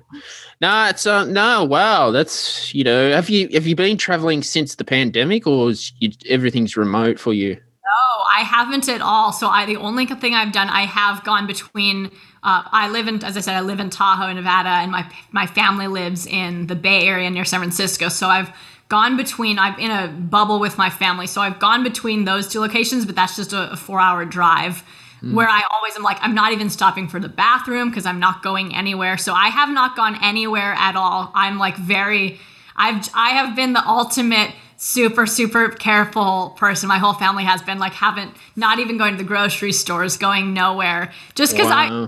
No, 0.61 0.87
it's 0.87 1.05
uh, 1.05 1.25
no. 1.25 1.63
Wow, 1.63 2.11
that's 2.11 2.73
you 2.73 2.83
know. 2.83 3.11
Have 3.11 3.29
you 3.29 3.49
have 3.53 3.67
you 3.67 3.75
been 3.75 3.97
traveling 3.97 4.43
since 4.43 4.75
the 4.75 4.83
pandemic, 4.83 5.45
or 5.47 5.69
is 5.69 5.93
you, 5.99 6.11
everything's 6.29 6.77
remote 6.77 7.19
for 7.19 7.33
you? 7.33 7.55
No, 7.55 8.23
I 8.33 8.41
haven't 8.41 8.89
at 8.89 9.01
all. 9.01 9.31
So 9.31 9.47
I 9.47 9.65
the 9.65 9.77
only 9.77 10.05
thing 10.05 10.33
I've 10.33 10.51
done, 10.51 10.69
I 10.69 10.81
have 10.81 11.23
gone 11.23 11.47
between. 11.47 12.07
Uh, 12.43 12.61
I 12.71 12.89
live 12.89 13.07
in, 13.07 13.23
as 13.23 13.37
I 13.37 13.39
said, 13.39 13.55
I 13.55 13.61
live 13.61 13.79
in 13.79 13.89
Tahoe, 13.89 14.31
Nevada, 14.33 14.69
and 14.69 14.91
my 14.91 15.09
my 15.31 15.47
family 15.47 15.87
lives 15.87 16.25
in 16.25 16.67
the 16.67 16.75
Bay 16.75 17.07
Area 17.07 17.29
near 17.29 17.45
San 17.45 17.59
Francisco. 17.59 18.09
So 18.09 18.27
I've 18.27 18.51
gone 18.89 19.17
between. 19.17 19.59
I'm 19.59 19.77
in 19.79 19.91
a 19.91 20.07
bubble 20.07 20.59
with 20.59 20.77
my 20.77 20.89
family, 20.89 21.27
so 21.27 21.41
I've 21.41 21.59
gone 21.59 21.83
between 21.83 22.25
those 22.25 22.47
two 22.47 22.59
locations, 22.59 23.05
but 23.05 23.15
that's 23.15 23.35
just 23.35 23.53
a, 23.53 23.71
a 23.71 23.77
four 23.77 23.99
hour 23.99 24.25
drive 24.25 24.83
mm. 25.25 25.33
where 25.33 25.49
I 25.49 25.61
always 25.71 25.95
am 25.95 26.03
like, 26.03 26.17
I'm 26.21 26.35
not 26.35 26.51
even 26.51 26.69
stopping 26.69 27.07
for 27.07 27.19
the 27.19 27.29
bathroom 27.29 27.89
because 27.89 28.05
I'm 28.05 28.19
not 28.19 28.43
going 28.43 28.75
anywhere. 28.75 29.17
So 29.17 29.33
I 29.33 29.47
have 29.47 29.69
not 29.69 29.95
gone 29.95 30.17
anywhere 30.21 30.73
at 30.77 30.95
all. 30.95 31.31
I'm 31.33 31.57
like 31.57 31.75
very, 31.77 32.39
I've, 32.75 33.09
I 33.13 33.29
have 33.31 33.55
been 33.55 33.73
the 33.73 33.85
ultimate 33.87 34.51
super 34.77 35.25
super 35.25 35.69
careful 35.69 36.53
person 36.57 36.89
my 36.89 36.97
whole 36.97 37.13
family 37.13 37.45
has 37.45 37.61
been 37.61 37.79
like 37.79 37.93
haven't 37.93 38.35
not 38.57 38.77
even 38.77 38.97
going 38.97 39.13
to 39.13 39.17
the 39.17 39.23
grocery 39.23 39.71
stores 39.71 40.17
going 40.17 40.53
nowhere 40.53 41.13
just 41.33 41.53
because 41.53 41.69
wow. 41.69 41.77
i 42.03 42.07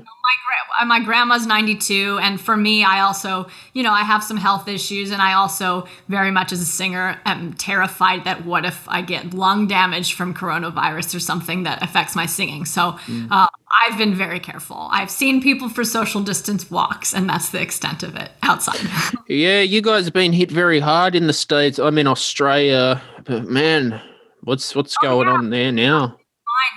my, 0.79 0.86
my 0.86 1.00
grandma's 1.00 1.46
92 1.46 2.19
and 2.22 2.39
for 2.39 2.57
me 2.57 2.84
i 2.84 3.00
also 3.01 3.48
you 3.74 3.84
know 3.84 3.91
i 3.91 4.03
have 4.03 4.24
some 4.24 4.38
health 4.38 4.67
issues 4.67 5.12
and 5.12 5.22
i 5.22 5.34
also 5.34 5.88
very 6.07 6.31
much 6.31 6.51
as 6.51 6.62
a 6.62 6.65
singer 6.65 7.19
am 7.25 7.53
terrified 7.53 8.24
that 8.24 8.46
what 8.46 8.65
if 8.65 8.88
i 8.89 9.01
get 9.01 9.34
lung 9.34 9.67
damage 9.67 10.13
from 10.13 10.34
coronavirus 10.34 11.15
or 11.15 11.19
something 11.19 11.63
that 11.63 11.81
affects 11.81 12.15
my 12.15 12.25
singing 12.25 12.65
so 12.65 12.91
mm. 13.07 13.27
uh, 13.31 13.48
I've 13.86 13.98
been 13.98 14.15
very 14.15 14.39
careful. 14.39 14.88
I've 14.91 15.12
seen 15.12 15.41
people 15.41 15.69
for 15.69 15.84
social 15.84 16.22
distance 16.22 16.72
walks, 16.72 17.13
and 17.13 17.29
that's 17.29 17.50
the 17.50 17.62
extent 17.62 18.01
of 18.01 18.15
it 18.15 18.31
outside. 18.41 18.79
yeah, 19.27 19.62
you 19.62 19.81
guys 19.81 20.05
have 20.05 20.13
been 20.13 20.34
hit 20.34 20.50
very 20.50 20.79
hard 20.79 21.15
in 21.15 21.27
the 21.27 21.34
states. 21.34 21.77
I'm 21.77 21.98
in 21.98 22.07
Australia, 22.07 23.01
but 23.25 23.46
man, 23.46 24.01
what's 24.41 24.74
what's 24.74 24.96
oh, 25.03 25.07
going 25.07 25.27
yeah. 25.27 25.34
on 25.34 25.50
there 25.50 25.72
now? 25.72 26.17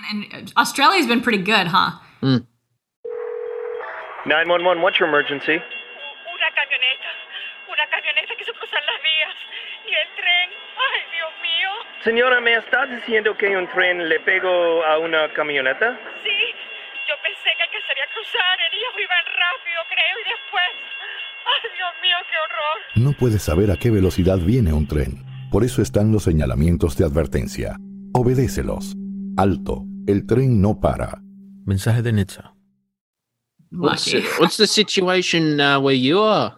Fine, 0.03 0.27
and 0.33 0.53
Australia's 0.57 1.07
been 1.07 1.21
pretty 1.21 1.43
good, 1.43 1.69
huh? 1.69 1.93
Mm. 2.23 2.47
Nine 4.27 4.51
one 4.51 4.65
one. 4.65 4.83
What's 4.83 4.99
your 4.99 5.09
emergency? 5.09 5.57
Una 5.57 6.49
camioneta, 6.53 7.11
una 7.73 7.87
camioneta 7.89 8.37
que 8.37 8.45
se 8.45 8.53
puso 8.53 8.77
en 8.77 8.87
las 8.87 9.01
vías 9.01 9.35
y 9.89 9.93
el 9.97 10.09
tren. 10.17 10.49
Ay, 10.77 11.01
Dios 11.17 11.33
mío. 11.41 11.71
Señora, 12.05 12.41
¿me 12.41 12.55
estás 12.55 12.91
diciendo 12.91 13.37
que 13.37 13.57
un 13.57 13.67
tren 13.69 14.09
le 14.09 14.21
pegó 14.21 14.85
a 14.85 14.99
una 14.99 15.33
camioneta? 15.33 15.99
Sí. 16.23 16.39
Yo 17.09 17.17
pensé 17.25 17.51
que 17.57 17.81
quería 17.89 18.07
cruzar, 18.15 18.59
ellos 18.71 18.93
iban 19.03 19.25
rápido, 19.25 19.81
creo, 19.89 20.17
y 20.21 20.25
después... 20.31 20.71
¡Ay, 21.47 21.71
Dios 21.77 21.93
mío, 22.03 22.17
qué 22.31 22.37
horror! 22.45 22.79
No 22.95 23.13
puedes 23.19 23.43
saber 23.43 23.71
a 23.73 23.77
qué 23.77 23.91
velocidad 23.91 24.39
viene 24.39 24.73
un 24.73 24.87
tren. 24.87 25.25
Por 25.51 25.65
eso 25.65 25.83
están 25.83 26.13
los 26.13 26.23
señalamientos 26.23 26.97
de 26.97 27.05
advertencia. 27.05 27.77
Obedécelos. 28.15 28.95
Alto. 29.37 29.83
El 30.07 30.27
tren 30.27 30.61
no 30.61 30.79
para. 30.79 31.19
Mensaje 31.67 32.03
de 32.03 32.13
Nitsa. 32.13 32.50
What's, 33.73 34.05
the, 34.07 34.23
what's 34.39 34.57
the 34.57 34.67
situation 34.67 35.61
uh, 35.61 35.81
where 35.81 35.95
you 35.95 36.21
are? 36.21 36.57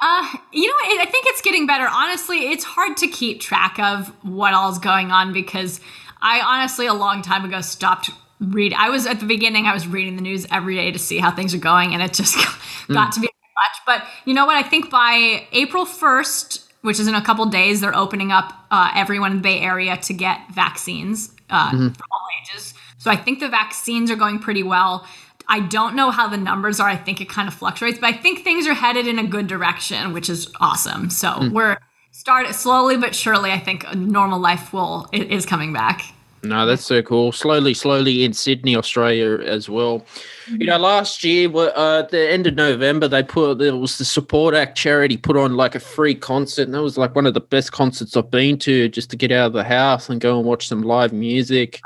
Uh, 0.00 0.28
you 0.52 0.66
know, 0.66 0.74
I 1.02 1.06
think 1.10 1.24
it's 1.28 1.40
getting 1.40 1.66
better. 1.66 1.86
Honestly, 1.90 2.50
it's 2.50 2.64
hard 2.64 2.96
to 2.98 3.08
keep 3.08 3.40
track 3.40 3.78
of 3.78 4.08
what 4.22 4.52
all's 4.52 4.78
going 4.78 5.10
on 5.10 5.32
because 5.32 5.80
I 6.20 6.40
honestly, 6.40 6.86
a 6.86 6.94
long 6.94 7.22
time 7.22 7.44
ago, 7.44 7.60
stopped 7.60 8.10
read. 8.40 8.74
I 8.74 8.90
was 8.90 9.06
at 9.06 9.20
the 9.20 9.26
beginning. 9.26 9.66
I 9.66 9.72
was 9.72 9.86
reading 9.86 10.16
the 10.16 10.22
news 10.22 10.46
every 10.50 10.76
day 10.76 10.92
to 10.92 10.98
see 10.98 11.18
how 11.18 11.30
things 11.30 11.54
are 11.54 11.58
going, 11.58 11.94
and 11.94 12.02
it 12.02 12.12
just 12.12 12.34
got 12.88 13.10
mm. 13.10 13.14
to 13.14 13.20
be 13.20 13.28
much. 13.28 13.76
But 13.86 14.04
you 14.24 14.34
know 14.34 14.46
what? 14.46 14.56
I 14.56 14.62
think 14.68 14.90
by 14.90 15.46
April 15.52 15.86
first, 15.86 16.70
which 16.82 17.00
is 17.00 17.08
in 17.08 17.14
a 17.14 17.22
couple 17.22 17.46
days, 17.46 17.80
they're 17.80 17.96
opening 17.96 18.32
up 18.32 18.52
uh, 18.70 18.90
everyone 18.94 19.32
in 19.32 19.36
the 19.38 19.42
Bay 19.42 19.60
Area 19.60 19.96
to 19.96 20.12
get 20.12 20.40
vaccines 20.52 21.34
uh, 21.50 21.70
mm-hmm. 21.70 21.88
for 21.88 22.04
all 22.12 22.26
ages. 22.42 22.74
So 22.98 23.10
I 23.10 23.16
think 23.16 23.40
the 23.40 23.48
vaccines 23.48 24.10
are 24.10 24.16
going 24.16 24.38
pretty 24.38 24.62
well. 24.62 25.06
I 25.48 25.60
don't 25.60 25.94
know 25.94 26.10
how 26.10 26.28
the 26.28 26.36
numbers 26.36 26.80
are. 26.80 26.88
I 26.88 26.96
think 26.96 27.20
it 27.20 27.28
kind 27.28 27.48
of 27.48 27.54
fluctuates, 27.54 27.98
but 27.98 28.14
I 28.14 28.16
think 28.16 28.42
things 28.42 28.66
are 28.66 28.74
headed 28.74 29.06
in 29.06 29.18
a 29.18 29.26
good 29.26 29.46
direction, 29.46 30.12
which 30.12 30.28
is 30.28 30.50
awesome. 30.60 31.10
So 31.10 31.28
mm. 31.28 31.52
we're 31.52 31.78
started 32.12 32.54
slowly 32.54 32.96
but 32.96 33.14
surely. 33.14 33.50
I 33.50 33.58
think 33.58 33.92
normal 33.94 34.38
life 34.38 34.72
will 34.72 35.08
is 35.12 35.44
coming 35.44 35.72
back. 35.72 36.14
No, 36.44 36.66
that's 36.66 36.84
so 36.84 37.02
cool. 37.02 37.32
Slowly, 37.32 37.74
slowly 37.74 38.24
in 38.24 38.32
Sydney, 38.34 38.76
Australia 38.76 39.38
as 39.40 39.68
well. 39.68 40.04
You 40.48 40.66
know, 40.66 40.78
last 40.78 41.24
year, 41.24 41.50
uh, 41.54 42.00
at 42.00 42.10
the 42.10 42.30
end 42.30 42.46
of 42.46 42.54
November, 42.54 43.08
they 43.08 43.22
put 43.22 43.58
there 43.58 43.74
was 43.74 43.96
the 43.96 44.04
Support 44.04 44.54
Act 44.54 44.76
charity 44.76 45.16
put 45.16 45.36
on 45.36 45.56
like 45.56 45.74
a 45.74 45.80
free 45.80 46.14
concert, 46.14 46.64
and 46.64 46.74
that 46.74 46.82
was 46.82 46.98
like 46.98 47.14
one 47.14 47.26
of 47.26 47.34
the 47.34 47.40
best 47.40 47.72
concerts 47.72 48.16
I've 48.16 48.30
been 48.30 48.58
to, 48.58 48.88
just 48.90 49.10
to 49.10 49.16
get 49.16 49.32
out 49.32 49.46
of 49.46 49.52
the 49.54 49.64
house 49.64 50.10
and 50.10 50.20
go 50.20 50.38
and 50.38 50.46
watch 50.46 50.68
some 50.68 50.82
live 50.82 51.12
music. 51.12 51.80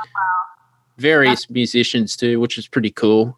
Various 0.99 1.49
musicians 1.49 2.17
too, 2.17 2.41
which 2.41 2.59
is 2.59 2.67
pretty 2.67 2.91
cool. 2.91 3.38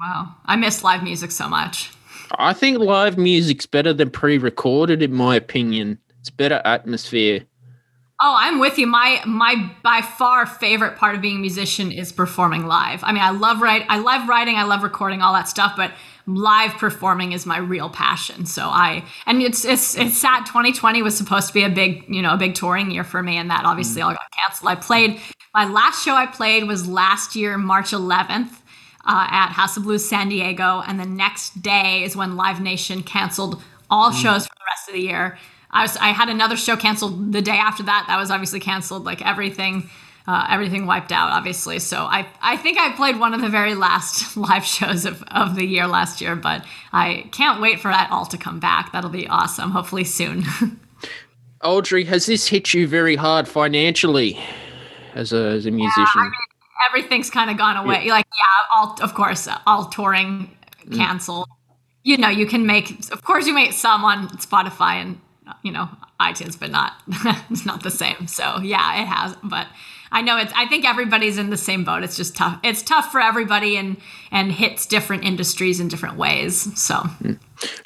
Wow. 0.00 0.34
I 0.46 0.56
miss 0.56 0.84
live 0.84 1.02
music 1.02 1.30
so 1.30 1.48
much. 1.48 1.90
I 2.38 2.52
think 2.52 2.78
live 2.78 3.16
music's 3.16 3.66
better 3.66 3.92
than 3.92 4.10
pre-recorded, 4.10 5.02
in 5.02 5.12
my 5.12 5.36
opinion. 5.36 5.98
It's 6.20 6.30
better 6.30 6.60
atmosphere. 6.64 7.44
Oh, 8.20 8.34
I'm 8.36 8.58
with 8.58 8.78
you. 8.78 8.86
My 8.88 9.22
my 9.24 9.72
by 9.84 10.00
far 10.00 10.44
favorite 10.44 10.96
part 10.96 11.14
of 11.14 11.20
being 11.20 11.36
a 11.36 11.40
musician 11.40 11.92
is 11.92 12.10
performing 12.10 12.66
live. 12.66 13.04
I 13.04 13.12
mean, 13.12 13.22
I 13.22 13.30
love 13.30 13.60
write, 13.60 13.84
I 13.88 13.98
love 14.00 14.28
writing, 14.28 14.56
I 14.56 14.64
love 14.64 14.82
recording, 14.82 15.22
all 15.22 15.32
that 15.34 15.46
stuff, 15.46 15.74
but 15.76 15.92
live 16.26 16.72
performing 16.72 17.30
is 17.30 17.46
my 17.46 17.58
real 17.58 17.88
passion. 17.88 18.44
So 18.44 18.64
I 18.64 19.04
and 19.26 19.40
it's 19.40 19.64
it's 19.64 19.96
it's 19.96 20.18
sad. 20.18 20.46
2020 20.46 21.00
was 21.00 21.16
supposed 21.16 21.46
to 21.46 21.54
be 21.54 21.62
a 21.62 21.68
big 21.68 22.04
you 22.08 22.20
know 22.20 22.34
a 22.34 22.36
big 22.36 22.56
touring 22.56 22.90
year 22.90 23.04
for 23.04 23.22
me, 23.22 23.36
and 23.36 23.50
that 23.50 23.64
obviously 23.64 24.02
mm. 24.02 24.06
all 24.06 24.10
got 24.10 24.30
canceled. 24.36 24.68
I 24.68 24.74
played 24.74 25.20
my 25.54 25.66
last 25.66 26.04
show 26.04 26.14
I 26.14 26.26
played 26.26 26.66
was 26.66 26.88
last 26.88 27.36
year 27.36 27.56
March 27.56 27.92
11th. 27.92 28.50
Uh, 29.10 29.26
at 29.30 29.52
House 29.52 29.74
of 29.78 29.84
Blues 29.84 30.06
San 30.06 30.28
Diego, 30.28 30.82
and 30.86 31.00
the 31.00 31.06
next 31.06 31.62
day 31.62 32.02
is 32.04 32.14
when 32.14 32.36
Live 32.36 32.60
Nation 32.60 33.02
canceled 33.02 33.62
all 33.90 34.12
shows 34.12 34.46
for 34.46 34.54
the 34.54 34.64
rest 34.66 34.88
of 34.88 34.94
the 34.94 35.00
year. 35.00 35.38
I 35.70 35.82
was 35.82 35.96
I 35.96 36.08
had 36.08 36.28
another 36.28 36.56
show 36.56 36.76
canceled 36.76 37.32
the 37.32 37.42
day 37.42 37.56
after 37.56 37.82
that. 37.84 38.04
That 38.08 38.18
was 38.18 38.30
obviously 38.30 38.60
canceled. 38.60 39.04
Like 39.04 39.24
everything, 39.24 39.90
uh, 40.26 40.46
everything 40.50 40.86
wiped 40.86 41.12
out. 41.12 41.30
Obviously, 41.30 41.78
so 41.78 41.98
I 41.98 42.26
I 42.40 42.56
think 42.56 42.78
I 42.78 42.92
played 42.92 43.18
one 43.18 43.34
of 43.34 43.40
the 43.40 43.48
very 43.48 43.74
last 43.74 44.36
live 44.36 44.64
shows 44.64 45.04
of 45.04 45.22
of 45.30 45.56
the 45.56 45.64
year 45.64 45.86
last 45.86 46.20
year. 46.20 46.36
But 46.36 46.64
I 46.92 47.28
can't 47.32 47.60
wait 47.60 47.80
for 47.80 47.88
that 47.88 48.10
all 48.10 48.26
to 48.26 48.38
come 48.38 48.60
back. 48.60 48.92
That'll 48.92 49.10
be 49.10 49.28
awesome. 49.28 49.72
Hopefully 49.72 50.04
soon. 50.04 50.44
Audrey, 51.62 52.04
has 52.04 52.26
this 52.26 52.46
hit 52.46 52.72
you 52.72 52.86
very 52.86 53.16
hard 53.16 53.48
financially 53.48 54.38
as 55.14 55.32
a 55.32 55.48
as 55.48 55.66
a 55.66 55.70
musician? 55.70 56.06
Yeah, 56.14 56.20
I 56.20 56.24
mean, 56.24 56.32
everything's 56.86 57.30
kind 57.30 57.50
of 57.50 57.56
gone 57.56 57.76
away. 57.76 58.08
Like 58.10 58.26
yeah, 58.26 58.76
all 58.76 58.96
of 59.02 59.14
course 59.14 59.48
all 59.66 59.86
touring 59.86 60.56
canceled. 60.92 61.48
You 62.02 62.16
know, 62.16 62.28
you 62.28 62.46
can 62.46 62.66
make 62.66 63.12
of 63.12 63.22
course 63.24 63.46
you 63.46 63.54
make 63.54 63.72
some 63.72 64.04
on 64.04 64.28
Spotify 64.38 64.94
and 64.94 65.20
you 65.62 65.72
know 65.72 65.88
iTunes, 66.20 66.58
but 66.58 66.70
not 66.70 66.94
it's 67.50 67.66
not 67.66 67.82
the 67.82 67.90
same. 67.90 68.26
So 68.26 68.60
yeah, 68.60 69.02
it 69.02 69.06
has. 69.06 69.36
But 69.42 69.66
I 70.10 70.22
know 70.22 70.38
it's. 70.38 70.52
I 70.56 70.66
think 70.66 70.84
everybody's 70.84 71.38
in 71.38 71.50
the 71.50 71.56
same 71.56 71.84
boat. 71.84 72.02
It's 72.02 72.16
just 72.16 72.36
tough. 72.36 72.58
It's 72.62 72.82
tough 72.82 73.12
for 73.12 73.20
everybody, 73.20 73.76
and 73.76 73.96
and 74.30 74.52
hits 74.52 74.86
different 74.86 75.24
industries 75.24 75.80
in 75.80 75.88
different 75.88 76.16
ways. 76.16 76.78
So 76.80 77.02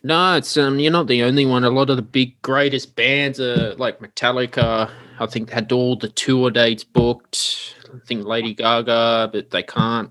No, 0.02 0.36
it's 0.36 0.56
um, 0.56 0.78
you're 0.78 0.92
not 0.92 1.06
the 1.06 1.22
only 1.22 1.46
one. 1.46 1.64
A 1.64 1.70
lot 1.70 1.90
of 1.90 1.96
the 1.96 2.02
big 2.02 2.40
greatest 2.42 2.94
bands 2.94 3.40
are 3.40 3.74
like 3.74 4.00
Metallica. 4.00 4.90
I 5.18 5.26
think 5.26 5.50
had 5.50 5.72
all 5.72 5.96
the 5.96 6.08
tour 6.08 6.50
dates 6.50 6.84
booked. 6.84 7.76
I 7.94 7.98
think 8.06 8.24
Lady 8.26 8.54
Gaga, 8.54 9.30
but 9.32 9.50
they 9.50 9.62
can't. 9.62 10.10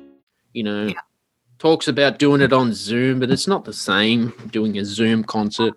You 0.53 0.63
know, 0.63 0.93
talks 1.59 1.87
about 1.87 2.19
doing 2.19 2.41
it 2.41 2.51
on 2.53 2.73
Zoom, 2.73 3.19
but 3.19 3.29
it's 3.29 3.47
not 3.47 3.65
the 3.65 3.73
same 3.73 4.33
doing 4.51 4.77
a 4.77 4.85
Zoom 4.85 5.23
concert. 5.23 5.73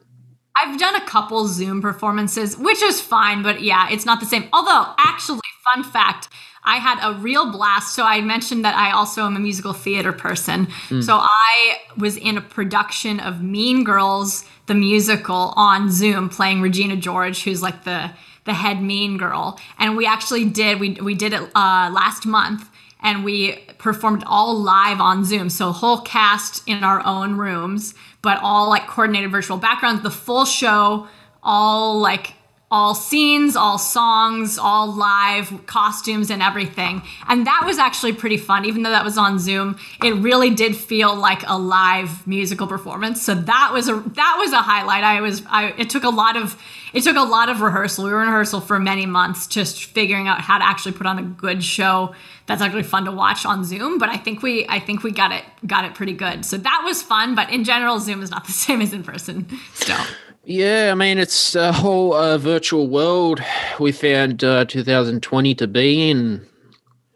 I've 0.57 0.79
done 0.79 0.95
a 0.95 1.05
couple 1.05 1.47
Zoom 1.49 1.83
performances, 1.83 2.57
which 2.57 2.83
is 2.83 3.01
fine, 3.01 3.43
but 3.43 3.63
yeah, 3.63 3.89
it's 3.91 4.07
not 4.07 4.21
the 4.21 4.27
same. 4.27 4.49
Although, 4.53 4.95
actually, 4.99 5.41
fun 5.75 5.83
fact, 5.83 6.29
I 6.65 6.77
had 6.77 6.99
a 7.03 7.15
real 7.15 7.51
blast. 7.51 7.95
So 7.95 8.05
I 8.05 8.21
mentioned 8.21 8.65
that 8.65 8.75
I 8.75 8.91
also 8.93 9.25
am 9.25 9.37
a 9.37 9.41
musical 9.41 9.73
theater 9.73 10.13
person. 10.13 10.69
So 11.03 11.19
I 11.19 11.79
was 11.97 12.17
in 12.17 12.39
a 12.39 12.41
production 12.41 13.21
of 13.21 13.43
Mean 13.43 13.85
Girls, 13.85 14.45
the 14.67 14.75
musical, 14.75 15.53
on 15.57 15.91
Zoom, 15.91 16.29
playing 16.29 16.63
Regina 16.63 16.97
George, 16.97 17.45
who's 17.45 17.63
like 17.63 17.85
the 17.85 18.13
the 18.45 18.55
head 18.55 18.83
Mean 18.83 19.17
Girl. 19.17 19.59
And 19.79 19.97
we 19.97 20.07
actually 20.07 20.45
did 20.45 20.81
we 20.81 20.93
we 20.93 21.15
did 21.15 21.33
it 21.33 21.43
uh, 21.55 21.91
last 21.93 22.25
month, 22.27 22.71
and 23.01 23.25
we 23.25 23.67
performed 23.85 24.25
all 24.27 24.59
live 24.59 24.99
on 24.99 25.25
Zoom. 25.27 25.51
So 25.51 25.71
whole 25.71 26.01
cast 26.01 26.67
in 26.67 26.83
our 26.83 27.05
own 27.07 27.37
rooms, 27.37 27.95
but 28.23 28.41
all 28.43 28.69
like 28.69 28.87
coordinated 28.89 29.31
virtual 29.31 29.59
backgrounds. 29.59 30.03
The 30.03 30.11
full 30.11 30.47
show, 30.47 31.07
all 31.43 32.01
like 32.01 32.33
all 32.71 32.95
scenes, 32.95 33.55
all 33.55 33.79
songs, 33.79 34.59
all 34.59 34.93
live 34.93 35.67
costumes 35.67 36.31
and 36.31 36.43
everything. 36.43 37.03
And 37.29 37.47
that 37.47 37.63
was 37.65 37.79
actually 37.79 38.15
pretty 38.15 38.39
fun. 38.39 38.65
Even 38.65 38.83
though 38.83 38.91
that 38.91 39.05
was 39.05 39.19
on 39.19 39.39
Zoom, 39.39 39.79
it 40.03 40.15
really 40.15 40.51
did 40.51 40.75
feel 40.75 41.15
like 41.15 41.47
a 41.47 41.59
live 41.59 42.27
musical 42.27 42.67
performance. 42.67 43.23
So 43.23 43.35
that 43.35 43.71
was 43.73 43.89
a 43.89 44.03
that 44.15 44.37
was 44.39 44.53
a 44.53 44.63
highlight. 44.63 45.05
I 45.05 45.21
was 45.21 45.43
I 45.47 45.75
it 45.77 45.91
took 45.91 46.05
a 46.05 46.09
lot 46.09 46.39
of 46.39 46.61
it 46.95 47.03
took 47.03 47.17
a 47.17 47.23
lot 47.23 47.51
of 47.51 47.61
rehearsal. 47.61 48.07
We 48.07 48.13
were 48.13 48.23
in 48.23 48.29
rehearsal 48.29 48.63
for 48.63 48.81
many 48.81 49.05
months 49.05 49.47
just 49.47 49.85
figuring 49.85 50.27
out 50.27 50.41
how 50.41 50.59
to 50.59 50.65
actually 50.65 50.93
put 50.93 51.07
on 51.07 51.19
a 51.19 51.23
good 51.23 51.63
show 51.63 52.15
that's 52.47 52.61
actually 52.63 52.83
fun 52.83 53.05
to 53.07 53.13
watch 53.13 53.47
on 53.47 53.65
Zoom, 53.65 53.99
but 53.99 54.09
I 54.09 54.17
think 54.17 54.43
we 54.43 54.67
I 54.69 54.79
think 54.79 55.03
we 55.03 55.11
got 55.11 55.33
it 55.33 55.45
got 55.67 55.85
it 55.85 55.95
pretty 55.95 56.13
good. 56.13 56.45
So 56.45 56.57
that 56.59 56.83
was 56.85 57.03
fun, 57.03 57.35
but 57.35 57.51
in 57.51 57.65
general 57.65 57.99
Zoom 57.99 58.23
is 58.23 58.31
not 58.31 58.47
the 58.47 58.53
same 58.65 58.81
as 58.81 58.93
in 58.93 59.03
person 59.03 59.47
still. 59.75 60.01
Yeah, 60.47 60.91
I 60.93 60.95
mean, 60.95 61.17
it's 61.17 61.55
a 61.55 61.73
whole 61.73 62.13
uh, 62.13 62.37
virtual 62.37 62.87
world 62.87 63.41
we 63.81 63.93
found 63.93 64.45
uh, 64.45 64.67
2020 64.67 65.55
to 65.55 65.67
be 65.67 66.11
in. 66.11 66.47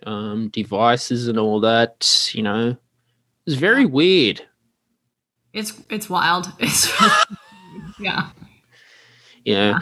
Um, 0.06 0.48
devices 0.48 1.28
and 1.28 1.38
all 1.38 1.60
that, 1.60 2.30
you 2.32 2.42
know, 2.42 2.78
it's 3.46 3.56
very 3.56 3.84
weird. 3.84 4.42
It's 5.52 5.72
it's 5.90 6.10
wild. 6.10 6.52
It's 6.58 6.90
yeah. 7.98 8.30
Yeah. 9.44 9.78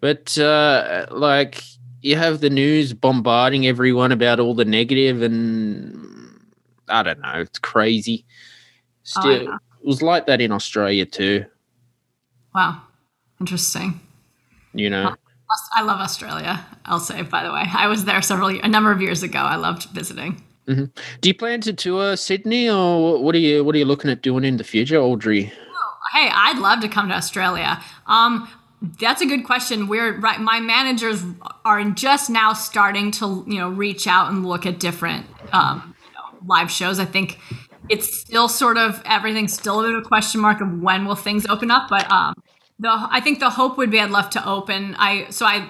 But 0.00 0.38
uh, 0.38 1.06
like 1.10 1.62
you 2.00 2.16
have 2.16 2.40
the 2.40 2.50
news 2.50 2.92
bombarding 2.92 3.66
everyone 3.66 4.12
about 4.12 4.40
all 4.40 4.54
the 4.54 4.64
negative 4.64 5.22
and 5.22 6.40
I 6.88 7.02
don't 7.02 7.20
know, 7.20 7.40
it's 7.40 7.58
crazy. 7.58 8.24
Oh, 8.28 9.20
Still 9.20 9.32
it 9.54 9.60
was 9.82 10.02
like 10.02 10.26
that 10.26 10.40
in 10.40 10.52
Australia 10.52 11.04
too, 11.06 11.44
Wow. 12.54 12.82
Interesting. 13.40 14.00
you 14.74 14.90
know. 14.90 15.14
I 15.76 15.82
love 15.82 16.00
Australia. 16.00 16.66
I'll 16.84 16.98
say 17.00 17.22
by 17.22 17.42
the 17.42 17.52
way. 17.52 17.64
I 17.72 17.86
was 17.86 18.04
there 18.04 18.20
several 18.20 18.48
a 18.48 18.68
number 18.68 18.92
of 18.92 19.00
years 19.00 19.22
ago. 19.22 19.38
I 19.38 19.56
loved 19.56 19.84
visiting. 19.94 20.42
hmm 20.66 20.84
Do 21.22 21.28
you 21.30 21.34
plan 21.34 21.60
to 21.62 21.72
tour 21.72 22.16
Sydney 22.16 22.68
or 22.68 23.22
what 23.22 23.34
are 23.34 23.38
you 23.38 23.64
what 23.64 23.74
are 23.74 23.78
you 23.78 23.86
looking 23.86 24.10
at 24.10 24.20
doing 24.22 24.44
in 24.44 24.56
the 24.58 24.64
future, 24.64 24.98
Audrey? 24.98 25.52
Hey, 26.12 26.30
I'd 26.32 26.58
love 26.58 26.80
to 26.80 26.88
come 26.88 27.08
to 27.08 27.14
Australia. 27.14 27.80
Um, 28.06 28.48
that's 28.80 29.20
a 29.20 29.26
good 29.26 29.44
question. 29.44 29.88
We're 29.88 30.18
right. 30.18 30.40
My 30.40 30.60
managers 30.60 31.22
are 31.64 31.82
just 31.90 32.30
now 32.30 32.52
starting 32.52 33.10
to, 33.12 33.44
you 33.46 33.58
know, 33.58 33.68
reach 33.68 34.06
out 34.06 34.30
and 34.30 34.46
look 34.46 34.66
at 34.66 34.78
different 34.78 35.26
um, 35.52 35.94
you 36.06 36.12
know, 36.12 36.46
live 36.46 36.70
shows. 36.70 36.98
I 36.98 37.04
think 37.04 37.38
it's 37.88 38.16
still 38.16 38.48
sort 38.48 38.78
of 38.78 39.02
everything's 39.04 39.52
still 39.52 39.80
a 39.80 39.82
bit 39.84 39.94
of 39.96 40.04
a 40.04 40.08
question 40.08 40.40
mark 40.40 40.60
of 40.60 40.80
when 40.80 41.06
will 41.06 41.16
things 41.16 41.46
open 41.46 41.70
up. 41.70 41.88
But 41.88 42.10
um, 42.10 42.34
the 42.78 42.90
I 43.10 43.20
think 43.20 43.40
the 43.40 43.50
hope 43.50 43.76
would 43.78 43.90
be 43.90 44.00
I'd 44.00 44.10
love 44.10 44.30
to 44.30 44.48
open. 44.48 44.94
I 44.98 45.28
so 45.30 45.44
I 45.46 45.68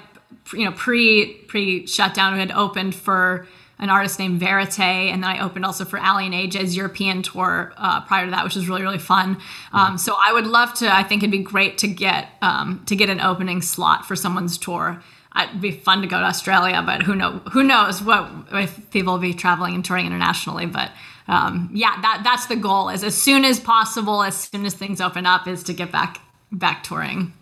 you 0.53 0.65
know, 0.65 0.73
pre 0.73 1.35
pre 1.49 1.87
shutdown, 1.87 2.35
we 2.35 2.41
had 2.41 2.53
opened 2.53 2.95
for 2.95 3.47
an 3.79 3.91
artist 3.91 4.19
named 4.19 4.41
Verite, 4.41 4.79
and 4.79 5.23
then 5.23 5.31
I 5.31 5.45
opened 5.45 5.65
also 5.65 5.85
for 5.85 5.99
and 5.99 6.35
AJ's 6.35 6.77
European 6.77 7.23
tour 7.23 7.73
uh, 7.77 8.01
prior 8.03 8.25
to 8.25 8.31
that, 8.33 8.45
which 8.45 8.57
was 8.57 8.69
really 8.69 8.83
really 8.83 8.99
fun. 8.99 9.39
Um, 9.73 9.99
so 9.99 10.17
I 10.19 10.33
would 10.33 10.47
love 10.47 10.75
to. 10.75 10.95
I 10.95 11.03
think 11.03 11.23
it'd 11.23 11.31
be 11.31 11.39
great 11.39 11.79
to 11.79 11.89
get 11.89 12.29
um, 12.43 12.83
to 12.87 12.97
get 12.97 13.09
an 13.09 13.21
opening 13.21 13.63
slot 13.63 14.07
for 14.07 14.17
someone's 14.17 14.59
tour. 14.59 15.03
It'd 15.37 15.61
be 15.61 15.71
fun 15.71 16.01
to 16.03 16.09
go 16.09 16.19
to 16.19 16.25
Australia, 16.25 16.83
but 16.85 17.03
who 17.03 17.15
know 17.15 17.41
who 17.53 17.63
knows 17.63 18.03
what 18.03 18.31
if 18.53 18.91
people 18.91 19.15
will 19.15 19.21
be 19.21 19.35
traveling 19.35 19.75
and 19.75 19.85
touring 19.85 20.07
internationally. 20.07 20.67
But 20.67 20.91
um, 21.29 21.71
yeah, 21.73 22.01
that 22.01 22.23
that's 22.25 22.47
the 22.47 22.57
goal. 22.57 22.89
Is 22.89 23.05
as 23.05 23.15
soon 23.15 23.45
as 23.45 23.61
possible, 23.61 24.23
as 24.23 24.37
soon 24.37 24.67
as 24.67 24.75
things 24.75 25.01
open 25.01 25.27
up, 25.27 25.47
is 25.47 25.63
to 25.65 25.73
get 25.73 25.93
back 25.93 26.21
back 26.51 26.83
touring. 26.83 27.33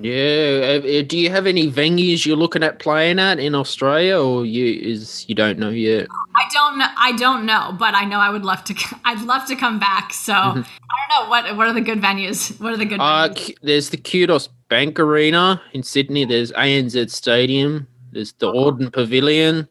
Yeah. 0.00 0.80
Uh, 0.84 1.02
do 1.02 1.16
you 1.16 1.30
have 1.30 1.46
any 1.46 1.70
venues 1.70 2.26
you're 2.26 2.36
looking 2.36 2.62
at 2.62 2.78
playing 2.78 3.18
at 3.18 3.38
in 3.38 3.54
Australia, 3.54 4.18
or 4.18 4.44
you 4.44 4.80
is 4.80 5.24
you 5.28 5.34
don't 5.34 5.58
know 5.58 5.70
yet? 5.70 6.08
I 6.34 6.48
don't 6.52 6.78
know. 6.78 6.88
I 6.96 7.12
don't 7.12 7.46
know, 7.46 7.76
but 7.78 7.94
I 7.94 8.04
know 8.04 8.18
I 8.18 8.30
would 8.30 8.44
love 8.44 8.64
to. 8.64 8.74
I'd 9.04 9.22
love 9.22 9.46
to 9.48 9.56
come 9.56 9.78
back. 9.78 10.12
So 10.12 10.32
mm-hmm. 10.32 10.60
I 10.60 11.18
don't 11.18 11.24
know 11.24 11.30
what 11.30 11.56
what 11.56 11.66
are 11.68 11.72
the 11.72 11.80
good 11.80 12.00
venues. 12.00 12.60
What 12.60 12.72
are 12.72 12.76
the 12.76 12.84
good? 12.84 13.00
Uh, 13.00 13.28
venues? 13.28 13.54
there's 13.62 13.90
the 13.90 13.96
Qudos 13.96 14.48
Bank 14.68 14.98
Arena 14.98 15.62
in 15.72 15.82
Sydney. 15.82 16.24
There's 16.24 16.50
ANZ 16.52 17.10
Stadium. 17.10 17.86
There's 18.12 18.32
the 18.32 18.48
oh. 18.48 18.72
Hordern 18.72 18.92
Pavilion. 18.92 19.68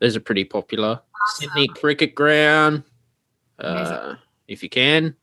Those 0.00 0.16
are 0.16 0.20
pretty 0.20 0.44
popular. 0.44 1.00
Awesome. 1.22 1.50
Sydney 1.50 1.68
Cricket 1.68 2.14
Ground. 2.14 2.84
Uh, 3.58 4.16
if 4.48 4.62
you 4.62 4.68
can. 4.68 5.14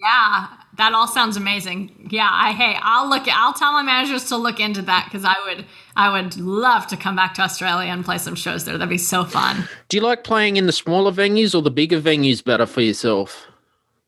Yeah, 0.00 0.48
that 0.76 0.92
all 0.92 1.06
sounds 1.06 1.36
amazing. 1.36 2.08
Yeah, 2.10 2.28
I 2.30 2.52
hey, 2.52 2.76
I'll 2.82 3.08
look. 3.08 3.26
I'll 3.28 3.52
tell 3.52 3.72
my 3.72 3.82
managers 3.82 4.24
to 4.26 4.36
look 4.36 4.60
into 4.60 4.82
that 4.82 5.06
because 5.06 5.24
I 5.24 5.34
would, 5.46 5.64
I 5.96 6.10
would 6.10 6.36
love 6.36 6.86
to 6.88 6.96
come 6.96 7.16
back 7.16 7.34
to 7.34 7.42
Australia 7.42 7.90
and 7.90 8.04
play 8.04 8.18
some 8.18 8.34
shows 8.34 8.64
there. 8.64 8.76
That'd 8.76 8.90
be 8.90 8.98
so 8.98 9.24
fun. 9.24 9.68
Do 9.88 9.96
you 9.96 10.02
like 10.02 10.24
playing 10.24 10.56
in 10.56 10.66
the 10.66 10.72
smaller 10.72 11.12
venues 11.12 11.54
or 11.54 11.62
the 11.62 11.70
bigger 11.70 12.00
venues 12.00 12.44
better 12.44 12.66
for 12.66 12.82
yourself? 12.82 13.46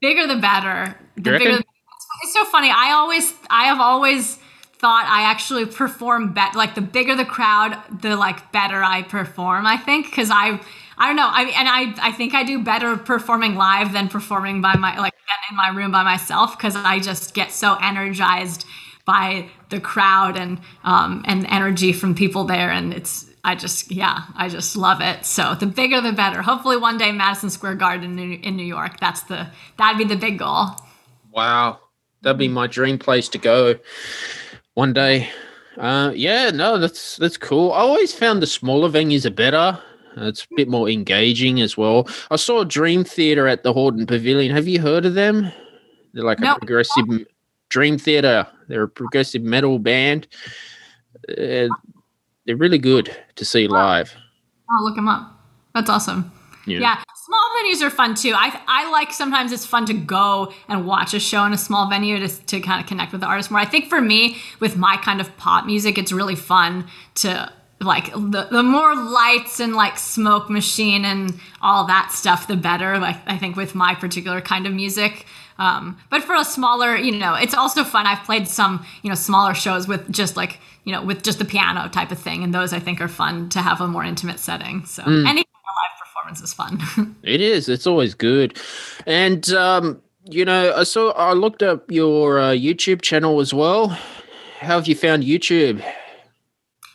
Bigger 0.01 0.27
the 0.27 0.37
better. 0.37 0.99
The 1.17 1.23
bigger. 1.23 1.57
The, 1.57 1.65
it's 2.23 2.33
so 2.33 2.45
funny. 2.45 2.71
I 2.71 2.93
always, 2.93 3.33
I 3.51 3.65
have 3.65 3.81
always 3.81 4.39
thought 4.79 5.07
I 5.09 5.23
actually 5.23 5.67
perform 5.67 6.33
better. 6.35 6.57
Like 6.57 6.75
the 6.75 6.81
bigger 6.81 7.17
the 7.17 7.25
crowd, 7.25 7.77
the 8.01 8.17
like 8.17 8.53
better 8.53 8.83
I 8.83 9.03
perform. 9.03 9.67
I 9.67 9.77
think 9.77 10.07
because 10.07 10.31
I 10.31 10.61
I 10.99 11.07
don't 11.07 11.17
know. 11.17 11.29
I 11.31 11.43
and 11.45 11.69
I 11.69 12.09
I 12.09 12.13
think 12.13 12.35
I 12.35 12.43
do 12.43 12.63
better 12.63 12.97
performing 12.97 13.55
live 13.55 13.93
than 13.93 14.09
performing 14.09 14.61
by 14.61 14.77
my 14.77 14.99
like 14.99 15.15
in 15.51 15.57
my 15.57 15.69
room 15.69 15.93
by 15.93 16.03
myself 16.03 16.57
because 16.57 16.77
I 16.77 16.99
just 16.99 17.35
get 17.35 17.53
so 17.53 17.77
energized 17.81 18.67
by 19.05 19.49
the 19.71 19.81
crowd 19.81 20.37
and 20.37 20.61
um, 20.85 21.23
and 21.27 21.47
energy 21.47 21.93
from 21.93 22.15
people 22.15 22.45
there, 22.45 22.71
and 22.71 22.93
it's 22.93 23.27
I 23.45 23.55
just 23.55 23.91
yeah 23.91 24.25
I 24.37 24.49
just 24.49 24.77
love 24.77 25.01
it. 25.01 25.25
So 25.25 25.55
the 25.55 25.67
bigger 25.67 26.01
the 26.01 26.13
better. 26.13 26.43
Hopefully 26.43 26.77
one 26.77 26.99
day 26.99 27.13
Madison 27.13 27.51
Square 27.51 27.77
Garden 27.77 28.19
in, 28.19 28.57
New 28.57 28.65
York. 28.65 29.01
That's 29.01 29.23
the 29.23 29.49
that'd 29.79 29.99
be 29.99 30.05
the 30.05 30.21
big 30.21 30.39
goal. 30.39 30.71
Wow, 31.33 31.81
that'd 32.23 32.39
be 32.39 32.49
my 32.49 32.67
dream 32.67 32.99
place 32.99 33.29
to 33.31 33.39
go 33.39 33.77
one 34.75 34.93
day. 34.93 35.31
Uh, 35.77 36.13
yeah, 36.15 36.51
no, 36.51 36.79
that's 36.79 37.17
that's 37.17 37.37
cool. 37.37 37.73
I 37.73 37.79
always 37.79 38.13
found 38.13 38.43
the 38.43 38.47
smaller 38.47 38.91
venues 38.91 39.25
are 39.25 39.31
better. 39.31 39.81
It's 40.23 40.45
a 40.45 40.55
bit 40.57 40.69
more 40.69 40.89
engaging 40.89 41.61
as 41.61 41.77
well. 41.77 42.09
I 42.31 42.37
saw 42.37 42.65
Dream 42.65 43.05
Theater 43.05 43.47
at 43.47 43.63
the 43.63 43.73
Hordern 43.73 44.07
Pavilion. 44.07 44.55
Have 44.55 44.69
you 44.69 44.81
heard 44.81 45.07
of 45.07 45.15
them? 45.15 45.51
They're 46.13 46.25
like 46.25 46.41
nope. 46.41 46.57
a 46.57 46.61
progressive 46.61 47.27
Dream 47.69 47.99
Theater. 47.99 48.47
They're 48.69 48.85
a 48.85 48.89
progressive 48.89 49.43
metal 49.43 49.79
band. 49.79 50.27
Uh, 51.29 51.69
they're 52.47 52.57
really 52.57 52.79
good 52.79 53.15
to 53.37 53.45
see 53.45 53.69
live. 53.69 54.15
I'll 54.71 54.85
look 54.85 54.97
them 54.97 55.09
up. 55.09 55.33
That's 55.75 55.91
awesome. 55.91 56.33
Yeah. 56.67 56.81
yeah. 56.81 57.03
small 57.25 57.51
venues 57.59 57.83
are 57.83 57.91
fun 57.91 58.15
too. 58.15 58.33
I 58.35 58.61
I 58.67 58.91
like 58.91 59.13
sometimes 59.13 59.53
it's 59.53 59.65
fun 59.65 59.87
to 59.87 59.95
go 59.95 60.53
and 60.69 60.87
watch 60.87 61.15
a 61.15 61.21
show 61.21 61.45
in 61.45 61.53
a 61.53 61.59
small 61.59 61.89
venue 61.89 62.19
to 62.19 62.29
to 62.29 62.61
kind 62.61 62.81
of 62.81 62.87
connect 62.87 63.13
with 63.13 63.21
the 63.21 63.27
artist 63.27 63.51
more. 63.51 63.61
I 63.61 63.65
think 63.65 63.89
for 63.89 64.01
me 64.01 64.39
with 64.61 64.77
my 64.77 64.97
kind 64.97 65.21
of 65.21 65.35
pop 65.37 65.67
music, 65.67 65.99
it's 65.99 66.13
really 66.13 66.37
fun 66.37 66.87
to 67.17 67.53
like 67.81 68.13
the, 68.13 68.49
the 68.51 68.63
more 68.63 68.95
lights 68.97 69.61
and 69.61 69.75
like 69.75 69.99
smoke 69.99 70.51
machine 70.51 71.05
and 71.05 71.39
all 71.63 71.87
that 71.87 72.11
stuff 72.13 72.49
the 72.49 72.57
better 72.57 72.99
like 72.99 73.17
i 73.27 73.37
think 73.39 73.57
with 73.57 73.75
my 73.75 73.95
particular 73.95 74.41
kind 74.41 74.67
of 74.67 74.73
music. 74.73 75.27
Um, 75.61 75.99
but 76.09 76.23
for 76.23 76.37
a 76.37 76.45
smaller 76.45 76.97
you 76.97 77.11
know 77.11 77.35
it's 77.35 77.55
also 77.55 77.83
fun. 77.83 78.07
I've 78.07 78.25
played 78.25 78.47
some 78.47 78.87
you 79.03 79.09
know 79.09 79.17
smaller 79.17 79.55
shows 79.55 79.89
with 79.89 80.09
just 80.11 80.37
like 80.37 80.61
you 80.85 80.93
know 80.93 81.03
with 81.03 81.25
just 81.25 81.41
the 81.41 81.45
piano 81.45 81.89
type 81.89 82.13
of 82.13 82.19
thing 82.19 82.45
and 82.45 82.55
those 82.55 82.73
i 82.73 82.79
think 82.79 83.01
are 83.01 83.09
fun 83.09 83.49
to 83.51 83.61
have 83.61 83.81
a 83.81 83.89
more 83.89 84.05
intimate 84.05 84.39
setting 84.39 84.85
so. 84.87 85.03
Mm. 85.03 85.29
any 85.29 85.41
live 85.41 85.99
performance 86.01 86.41
is 86.41 86.55
fun. 86.55 87.17
It 87.23 87.41
is. 87.41 87.69
It's 87.69 87.87
always 87.87 88.15
good. 88.15 88.59
And 89.07 89.51
um, 89.51 90.01
you 90.25 90.45
know 90.45 90.75
i 90.77 90.85
saw 90.85 91.11
i 91.13 91.33
looked 91.33 91.63
up 91.63 91.91
your 91.91 92.39
uh, 92.39 92.51
youtube 92.51 93.03
channel 93.03 93.41
as 93.41 93.53
well. 93.53 93.89
How 94.61 94.77
have 94.77 94.87
you 94.87 94.95
found 94.95 95.25
youtube 95.25 95.83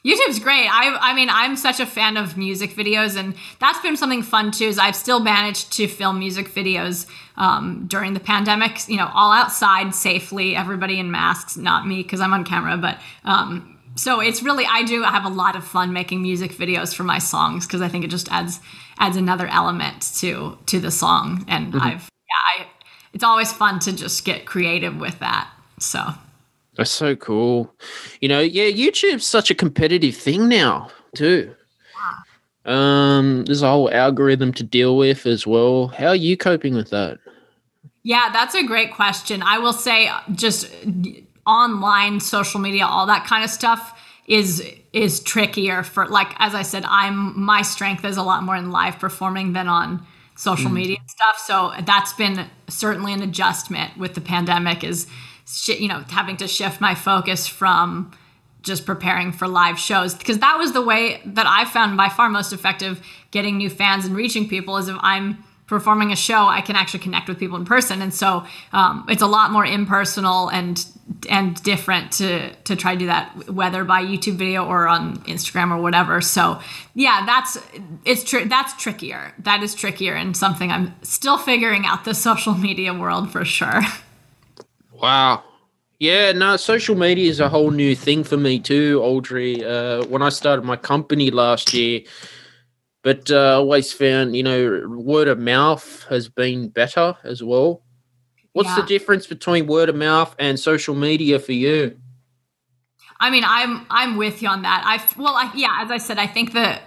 YouTube's 0.06 0.39
great. 0.39 0.68
I 0.68 0.98
I 1.00 1.13
mean, 1.13 1.30
I'm 1.32 1.56
such 1.56 1.80
a 1.80 1.86
fan 1.86 2.18
of 2.18 2.38
music 2.38 2.72
videos, 2.72 3.18
and 3.18 3.36
that's 3.60 3.80
been 3.80 3.96
something 3.96 4.22
fun 4.22 4.52
too. 4.52 4.66
Is 4.66 4.78
I've 4.78 4.98
still 4.98 5.22
managed 5.22 5.72
to 5.74 5.88
film 5.88 6.20
music 6.20 6.50
videos 6.50 7.08
um, 7.38 7.86
during 7.88 8.13
the 8.13 8.20
pandemic. 8.20 8.89
You 8.89 8.98
know, 8.98 9.10
all 9.13 9.32
outside 9.32 9.96
safely, 9.96 10.58
everybody 10.58 11.00
in 11.00 11.10
masks. 11.10 11.56
Not 11.56 11.88
me 11.88 12.04
because 12.04 12.20
I'm 12.20 12.34
on 12.34 12.44
camera, 12.44 12.76
but 12.76 13.00
um, 13.24 13.80
so 13.96 14.20
it's 14.20 14.44
really 14.44 14.66
I 14.66 14.84
do 14.84 15.06
I 15.06 15.12
have 15.12 15.26
a 15.26 15.30
lot 15.30 15.56
of 15.56 15.63
fun 15.63 15.94
making 15.94 16.22
music 16.22 16.52
videos 16.52 16.94
for 16.94 17.04
my 17.04 17.20
songs 17.20 17.66
because 17.66 17.82
I 17.82 17.88
think 17.88 18.04
it 18.04 18.10
just 18.10 18.30
adds 18.30 18.60
adds 19.00 19.16
another 19.16 19.48
element 19.48 20.02
to 20.18 20.58
to 20.66 20.82
the 20.82 20.92
song, 20.92 21.46
and 21.48 21.74
mm-hmm. 21.74 21.82
I've 21.82 22.10
yeah, 22.28 22.63
I, 22.63 22.68
it's 23.13 23.24
always 23.24 23.54
fun 23.54 23.80
to 23.80 23.94
just 23.94 24.26
get 24.26 24.46
creative 24.46 24.98
with 24.98 25.20
that. 25.20 25.50
So 25.80 26.13
that's 26.76 26.92
so 26.92 27.16
cool. 27.16 27.74
You 28.22 28.30
know, 28.30 28.40
yeah, 28.40 28.66
YouTube's 28.66 29.26
such 29.26 29.52
a 29.52 29.56
competitive 29.56 30.16
thing 30.16 30.50
now, 30.50 30.90
too. 31.16 31.54
Um, 32.66 33.44
there's 33.46 33.62
a 33.62 33.70
whole 33.70 33.92
algorithm 33.92 34.54
to 34.54 34.64
deal 34.64 34.98
with 34.98 35.26
as 35.26 35.46
well. 35.46 35.88
How 35.88 36.08
are 36.08 36.16
you 36.16 36.38
coping 36.38 36.76
with 36.76 36.90
that? 36.92 37.20
Yeah, 38.04 38.30
that's 38.32 38.56
a 38.56 38.64
great 38.64 38.94
question. 38.94 39.42
I 39.44 39.60
will 39.60 39.74
say 39.74 40.10
just 40.34 40.70
online 41.46 42.20
social 42.20 42.60
media, 42.60 42.86
all 42.86 43.06
that 43.08 43.26
kind 43.26 43.44
of 43.44 43.50
stuff 43.50 44.00
is 44.28 44.66
is 44.94 45.20
trickier 45.22 45.84
for 45.84 46.08
like 46.08 46.34
as 46.38 46.56
I 46.56 46.62
said, 46.62 46.86
I'm 46.86 47.40
my 47.40 47.62
strength 47.62 48.06
is 48.06 48.18
a 48.18 48.24
lot 48.24 48.44
more 48.44 48.56
in 48.56 48.72
live 48.72 49.00
performing 49.00 49.54
than 49.54 49.68
on 49.68 50.06
social 50.36 50.70
mm. 50.70 50.76
media 50.76 50.98
stuff. 51.08 51.38
So 51.38 51.74
that's 51.86 52.14
been 52.14 52.48
certainly 52.70 53.14
an 53.14 53.22
adjustment 53.22 53.98
with 53.98 54.16
the 54.16 54.22
pandemic 54.22 54.84
is 54.84 55.08
sh- 55.47 55.79
you 55.79 55.88
know, 55.88 56.03
having 56.10 56.38
to 56.38 56.47
shift 56.47 56.82
my 56.82 56.95
focus 56.95 57.47
from 57.47 58.12
just 58.62 58.86
preparing 58.86 59.32
for 59.32 59.47
live 59.47 59.77
shows 59.77 60.15
because 60.15 60.39
that 60.39 60.58
was 60.58 60.71
the 60.71 60.82
way 60.82 61.21
that 61.25 61.45
I 61.45 61.65
found 61.65 61.97
by 61.97 62.08
far 62.10 62.29
most 62.29 62.53
effective 62.53 63.06
getting 63.32 63.58
new 63.58 63.69
fans 63.69 64.06
and 64.06 64.15
reaching 64.15 64.47
people 64.47 64.77
is 64.77 64.88
if 64.88 64.95
I'm 64.99 65.43
performing 65.67 66.12
a 66.12 66.15
show, 66.15 66.47
I 66.47 66.62
can 66.62 66.75
actually 66.75 66.99
connect 66.99 67.27
with 67.27 67.39
people 67.39 67.58
in 67.58 67.65
person, 67.65 68.01
and 68.01 68.13
so 68.13 68.45
um, 68.73 69.06
it's 69.10 69.21
a 69.21 69.27
lot 69.27 69.51
more 69.51 69.65
impersonal 69.65 70.49
and 70.49 70.86
and 71.29 71.62
different 71.63 72.12
to 72.13 72.53
to 72.56 72.75
try 72.75 72.93
to 72.93 72.99
do 72.99 73.06
that 73.08 73.49
whether 73.49 73.84
by 73.84 74.03
YouTube 74.03 74.36
video 74.36 74.65
or 74.65 74.88
on 74.88 75.17
Instagram 75.23 75.71
or 75.71 75.82
whatever. 75.82 76.21
So 76.21 76.60
yeah, 76.93 77.25
that's 77.25 77.58
it's 78.06 78.23
true. 78.23 78.45
That's 78.45 78.73
trickier. 78.82 79.34
That 79.39 79.63
is 79.63 79.75
trickier 79.75 80.15
and 80.15 80.36
something 80.36 80.71
I'm 80.71 80.93
still 81.01 81.38
figuring 81.38 81.86
out 81.86 82.06
the 82.06 82.13
social 82.27 82.53
media 82.53 82.93
world 82.93 83.32
for 83.32 83.43
sure. 83.43 83.82
Wow. 85.04 85.44
Yeah, 86.00 86.32
no, 86.32 86.56
social 86.56 86.96
media 86.96 87.30
is 87.30 87.42
a 87.42 87.50
whole 87.50 87.72
new 87.72 87.94
thing 87.94 88.24
for 88.24 88.38
me 88.38 88.58
too, 88.58 89.02
Audrey. 89.04 89.62
Uh, 89.62 90.06
when 90.06 90.22
I 90.22 90.30
started 90.30 90.63
my 90.63 90.78
company 90.78 91.30
last 91.30 91.74
year, 91.74 92.04
but 93.02 93.30
uh, 93.30 93.58
always 93.58 93.92
found, 93.92 94.34
you 94.34 94.44
know, 94.44 94.86
word 94.88 95.28
of 95.28 95.39
mouth 95.39 96.06
has 96.10 96.30
been 96.30 96.70
better 96.70 97.18
as 97.26 97.44
well. 97.44 97.84
What's 98.54 98.70
yeah. 98.70 98.78
the 98.78 98.84
difference 98.84 99.28
between 99.28 99.68
word 99.68 99.89
of 99.89 99.98
mouth 99.98 100.34
and 100.39 100.58
social 100.58 100.96
media 100.96 101.38
for 101.38 101.52
you? 101.52 101.98
I 103.20 103.30
mean, 103.30 103.44
I'm 103.46 103.86
I'm 103.89 104.16
with 104.16 104.42
you 104.42 104.48
on 104.48 104.62
that. 104.62 104.84
I 104.86 105.22
well, 105.22 105.36
I, 105.36 105.52
yeah, 105.54 105.80
as 105.82 105.92
I 105.92 105.98
said, 105.98 106.18
I 106.18 106.28
think 106.28 106.54
that 106.54 106.82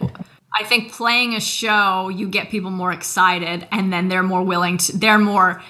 I 0.59 0.65
think 0.65 0.91
playing 0.91 1.35
a 1.35 1.41
show, 1.41 2.09
you 2.09 2.31
get 2.31 2.49
people 2.49 2.71
more 2.71 2.93
excited, 2.93 3.69
and 3.71 3.93
then 3.93 4.09
they're 4.09 4.23
more 4.23 4.43
willing 4.43 4.79
to. 4.79 4.97
They're 4.97 5.19
more 5.19 5.63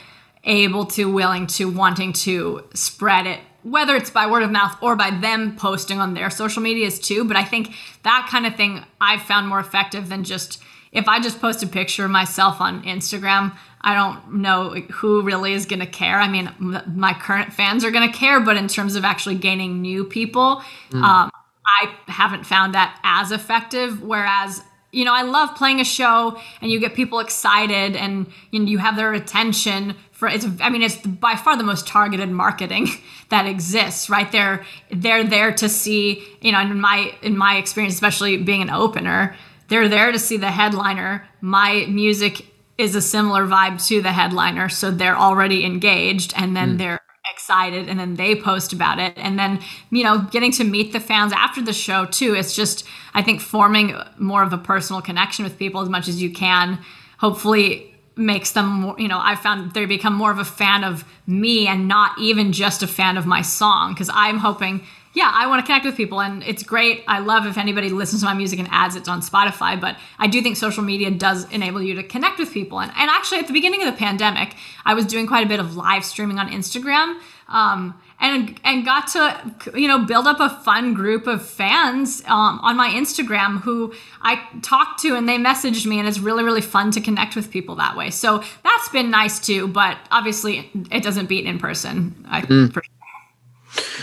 able 0.47 0.87
to, 0.87 1.11
willing 1.13 1.47
to, 1.49 1.69
wanting 1.69 2.13
to 2.13 2.65
spread 2.73 3.27
it, 3.27 3.41
whether 3.63 3.95
it's 3.97 4.11
by 4.11 4.27
word 4.27 4.43
of 4.43 4.51
mouth 4.51 4.77
or 4.81 4.97
by 4.97 5.11
them 5.11 5.57
posting 5.57 6.01
on 6.01 6.15
their 6.15 6.31
social 6.31 6.63
medias 6.63 6.99
too. 6.99 7.25
But 7.25 7.37
I 7.37 7.45
think 7.45 7.75
that 8.05 8.29
kind 8.31 8.47
of 8.47 8.57
thing 8.57 8.85
I've 9.01 9.23
found 9.23 9.49
more 9.49 9.61
effective 9.61 10.09
than 10.09 10.25
just 10.25 10.63
if 10.93 11.09
I 11.09 11.21
just 11.21 11.41
post 11.41 11.63
a 11.63 11.67
picture 11.67 12.07
of 12.07 12.11
myself 12.11 12.61
on 12.61 12.83
Instagram. 12.85 13.55
I 13.83 13.95
don't 13.95 14.41
know 14.41 14.71
who 14.71 15.23
really 15.23 15.53
is 15.53 15.67
going 15.67 15.81
to 15.81 15.87
care. 15.87 16.19
I 16.19 16.27
mean, 16.27 16.51
my 16.59 17.13
current 17.13 17.53
fans 17.53 17.85
are 17.85 17.91
going 17.91 18.11
to 18.11 18.17
care, 18.17 18.41
but 18.41 18.57
in 18.57 18.67
terms 18.67 18.97
of 18.97 19.05
actually 19.05 19.37
gaining 19.37 19.81
new 19.81 20.05
people, 20.05 20.63
mm. 20.91 21.03
um, 21.03 21.31
I 21.67 21.95
haven't 22.09 22.47
found 22.47 22.75
that 22.75 22.99
as 23.05 23.31
effective. 23.31 24.03
Whereas, 24.03 24.63
you 24.91 25.05
know, 25.05 25.15
I 25.15 25.23
love 25.23 25.55
playing 25.55 25.81
a 25.81 25.85
show 25.85 26.41
and 26.61 26.71
you 26.71 26.81
get 26.81 26.95
people 26.95 27.21
excited 27.21 27.95
and 27.95 28.27
you, 28.51 28.61
know, 28.61 28.67
you 28.67 28.79
have 28.79 28.97
their 28.97 29.13
attention 29.13 29.95
for 30.17 30.29
it's 30.29 30.47
I 30.61 30.71
mean 30.71 30.83
it's 30.83 30.97
by 30.97 31.37
far 31.37 31.59
the 31.59 31.63
most 31.63 31.87
targeted 31.87 32.31
marketing 32.31 32.89
that 33.29 33.47
exists 33.47 34.09
right? 34.09 34.31
There 34.33 34.65
they're 34.91 35.25
there 35.25 35.53
to 35.53 35.69
see 35.69 36.27
you 36.41 36.53
know 36.53 36.61
in 36.61 36.81
my 36.81 37.15
in 37.23 37.37
my 37.37 37.57
experience 37.57 37.95
especially 37.95 38.39
being 38.39 38.63
an 38.63 38.71
opener 38.71 39.37
they're 39.69 39.89
there 39.89 40.13
to 40.13 40.19
see 40.19 40.37
the 40.37 40.51
headliner. 40.51 41.27
My 41.41 41.87
music 41.89 42.47
is 42.79 42.95
a 42.95 43.03
similar 43.03 43.47
vibe 43.47 43.85
to 43.89 44.01
the 44.01 44.13
headliner 44.13 44.69
so 44.69 44.91
they're 44.91 45.19
already 45.19 45.65
engaged 45.65 46.33
and 46.37 46.57
then 46.57 46.75
mm. 46.75 46.79
they're 46.79 47.01
excited 47.33 47.89
and 47.89 47.99
then 47.99 48.15
they 48.15 48.37
post 48.37 48.73
about 48.73 48.99
it. 48.99 49.13
And 49.17 49.39
then 49.39 49.61
you 49.91 50.03
know 50.03 50.27
getting 50.31 50.53
to 50.53 50.65
meet 50.65 50.95
the 50.95 51.01
fans 51.01 51.35
after 51.35 51.61
the 51.61 51.75
show 51.75 52.07
too 52.07 52.35
it's 52.35 52.57
just 52.57 52.87
i 53.13 53.21
think 53.21 53.43
forming 53.43 53.95
more 54.17 54.43
of 54.43 54.55
a 54.55 54.59
personal 54.59 55.03
connection 55.03 55.45
with 55.45 55.59
people 55.59 55.83
as 55.83 55.91
much 55.91 56.09
as 56.09 56.23
you 56.23 56.31
can. 56.31 56.79
Hopefully 57.19 57.96
makes 58.17 58.53
them 58.53 58.67
more, 58.67 58.97
you 58.99 59.09
know 59.09 59.21
i 59.23 59.37
found 59.37 59.73
they 59.73 59.85
become 59.85 60.15
more 60.15 60.31
of 60.31 60.39
a 60.39 60.45
fan 60.45 60.85
of 60.85 61.05
me 61.27 61.67
and 61.67 61.87
not 61.87 62.19
even 62.19 62.53
just 62.53 62.83
a 62.83 62.87
fan 62.87 63.17
of 63.17 63.27
my 63.27 63.43
song 63.43 63.93
because 63.93 64.11
i'm 64.13 64.39
hoping 64.39 64.81
yeah, 65.17 65.33
I 65.33 65.47
want 65.47 65.65
to 65.65 65.67
connect 65.67 65.87
with 65.87 65.97
people, 65.97 66.21
and 66.21 66.43
it's 66.43 66.63
great. 66.63 67.03
I 67.09 67.21
love 67.21 67.47
if 67.47 67.57
anybody 67.57 67.89
listens 67.89 68.21
to 68.21 68.27
my 68.27 68.35
music 68.35 68.59
and 68.59 68.69
adds 68.71 68.97
it 68.97 69.09
on 69.09 69.23
Spotify, 69.23 69.81
but 69.81 69.97
I 70.19 70.27
do 70.27 70.43
think 70.43 70.59
social 70.59 70.83
media 70.83 71.11
does 71.11 71.51
enable 71.51 71.81
you 71.81 71.95
to 71.95 72.03
connect 72.03 72.39
with 72.39 72.53
people. 72.53 72.81
And, 72.81 72.93
and 72.95 73.09
actually, 73.09 73.39
at 73.39 73.47
the 73.47 73.55
beginning 73.55 73.83
of 73.83 73.91
the 73.91 73.99
pandemic, 73.99 74.55
I 74.85 74.93
was 74.93 75.07
doing 75.07 75.27
quite 75.27 75.47
a 75.47 75.49
bit 75.49 75.59
of 75.59 75.75
live 75.75 76.05
streaming 76.05 76.39
on 76.39 76.51
Instagram. 76.51 77.19
Um, 77.49 77.99
and 78.21 78.59
and 78.65 78.85
got 78.85 79.09
to 79.09 79.55
you 79.79 79.89
know 79.89 80.05
build 80.05 80.27
up 80.27 80.41
a 80.41 80.49
fun 80.49 80.95
group 80.95 81.27
of 81.27 81.47
fans 81.47 82.23
um, 82.27 82.59
on 82.63 82.77
my 82.77 82.89
Instagram 82.91 83.61
who 83.61 83.93
I 84.23 84.43
talked 84.63 85.01
to 85.03 85.15
and 85.15 85.29
they 85.29 85.39
messaged 85.39 85.87
me 85.87 85.99
and 85.99 86.09
it's 86.09 86.19
really 86.19 86.45
really 86.45 86.61
fun 86.61 86.91
to 86.93 87.01
connect 87.01 87.37
with 87.37 87.51
people 87.51 87.77
that 87.77 87.97
way. 87.97 88.11
So 88.11 88.43
that's 88.65 88.89
been 88.89 89.11
nice 89.11 89.39
too, 89.39 89.69
but 89.69 89.99
obviously 90.11 90.71
it 90.91 91.03
doesn't 91.03 91.27
beat 91.27 91.47
in 91.47 91.59
person. 91.59 92.25
I, 92.29 92.43
mm. 92.43 92.77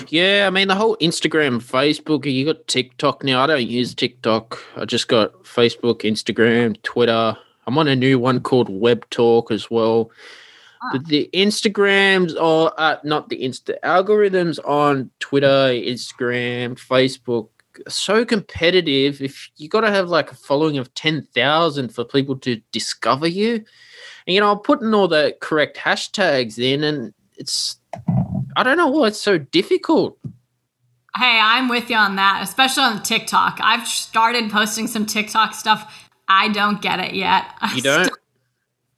Yeah, 0.10 0.46
I 0.48 0.50
mean 0.50 0.68
the 0.68 0.76
whole 0.76 0.98
Instagram, 0.98 1.62
Facebook. 1.62 2.32
You 2.32 2.46
got 2.46 2.68
TikTok 2.68 3.24
now. 3.24 3.44
I 3.44 3.48
don't 3.48 3.68
use 3.68 3.96
TikTok. 3.96 4.60
I 4.76 4.86
just 4.86 5.08
got 5.08 5.44
Facebook, 5.44 6.02
Instagram, 6.02 6.82
Twitter. 6.84 7.38
I'm 7.66 7.78
on 7.78 7.88
a 7.88 7.96
new 7.96 8.20
one 8.20 8.42
called 8.42 8.70
Webtalk 8.70 9.50
as 9.52 9.72
well. 9.72 10.12
But 10.92 11.06
the 11.06 11.30
Instagrams 11.34 12.36
or 12.40 12.74
uh, 12.78 12.98
not 13.04 13.30
the 13.30 13.40
Insta 13.42 13.76
algorithms 13.84 14.60
on 14.66 15.10
Twitter, 15.20 15.48
Instagram, 15.48 16.76
Facebook 16.76 17.48
so 17.88 18.26
competitive. 18.26 19.22
If 19.22 19.50
you 19.58 19.70
got 19.70 19.82
to 19.82 19.92
have 19.92 20.10
like 20.10 20.32
a 20.32 20.36
following 20.36 20.78
of 20.78 20.94
ten 20.94 21.24
thousand 21.34 21.90
for 21.94 22.04
people 22.04 22.38
to 22.40 22.62
discover 22.72 23.28
you, 23.28 23.56
and 24.28 24.34
you 24.34 24.40
know, 24.40 24.52
I'm 24.52 24.60
putting 24.60 24.94
all 24.94 25.08
the 25.08 25.36
correct 25.42 25.78
hashtags 25.78 26.60
in, 26.60 26.84
and 26.84 27.14
it's 27.38 27.78
I 28.56 28.64
don't 28.64 28.78
know 28.78 28.88
why 28.88 29.08
it's 29.08 29.22
so 29.22 29.38
difficult. 29.38 30.18
Hey, 31.16 31.40
I'm 31.40 31.70
with 31.70 31.90
you 31.90 31.96
on 31.96 32.16
that, 32.16 32.42
especially 32.42 32.84
on 32.84 33.04
TikTok. 33.04 33.60
I've 33.62 33.88
started 33.88 34.50
posting 34.50 34.88
some 34.88 35.06
TikTok 35.06 35.54
stuff. 35.54 36.10
I 36.28 36.50
don't 36.50 36.82
get 36.82 37.00
it 37.00 37.14
yet. 37.14 37.46
You 37.76 37.82
don't? 37.82 38.10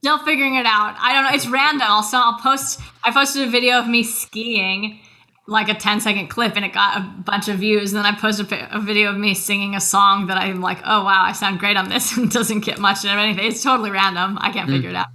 Still, 0.05 0.19
figuring 0.19 0.53
it 0.53 0.67
out. 0.67 0.95
I 0.99 1.13
don't 1.13 1.23
know. 1.23 1.31
It's 1.33 1.47
random. 1.47 1.87
Also, 1.89 2.17
I'll 2.17 2.37
post. 2.37 2.79
I 3.03 3.09
posted 3.09 3.47
a 3.47 3.49
video 3.49 3.79
of 3.79 3.87
me 3.87 4.03
skiing, 4.03 4.99
like 5.47 5.67
a 5.67 5.73
10 5.73 5.99
second 5.99 6.27
clip, 6.27 6.55
and 6.55 6.63
it 6.63 6.73
got 6.73 6.97
a 6.97 7.01
bunch 7.01 7.47
of 7.47 7.57
views. 7.57 7.91
And 7.91 7.97
then 7.97 8.13
I 8.13 8.15
posted 8.15 8.53
a 8.71 8.79
video 8.79 9.09
of 9.09 9.17
me 9.17 9.33
singing 9.33 9.73
a 9.73 9.81
song 9.81 10.27
that 10.27 10.37
I'm 10.37 10.61
like, 10.61 10.77
oh 10.85 11.03
wow, 11.03 11.23
I 11.23 11.31
sound 11.31 11.57
great 11.57 11.75
on 11.75 11.89
this, 11.89 12.15
and 12.17 12.29
doesn't 12.29 12.59
get 12.59 12.77
much 12.77 13.03
of 13.03 13.09
anything. 13.17 13.47
It's 13.47 13.63
totally 13.63 13.89
random. 13.89 14.37
I 14.39 14.51
can't 14.51 14.69
mm. 14.69 14.73
figure 14.73 14.91
it 14.91 14.95
out. 14.95 15.07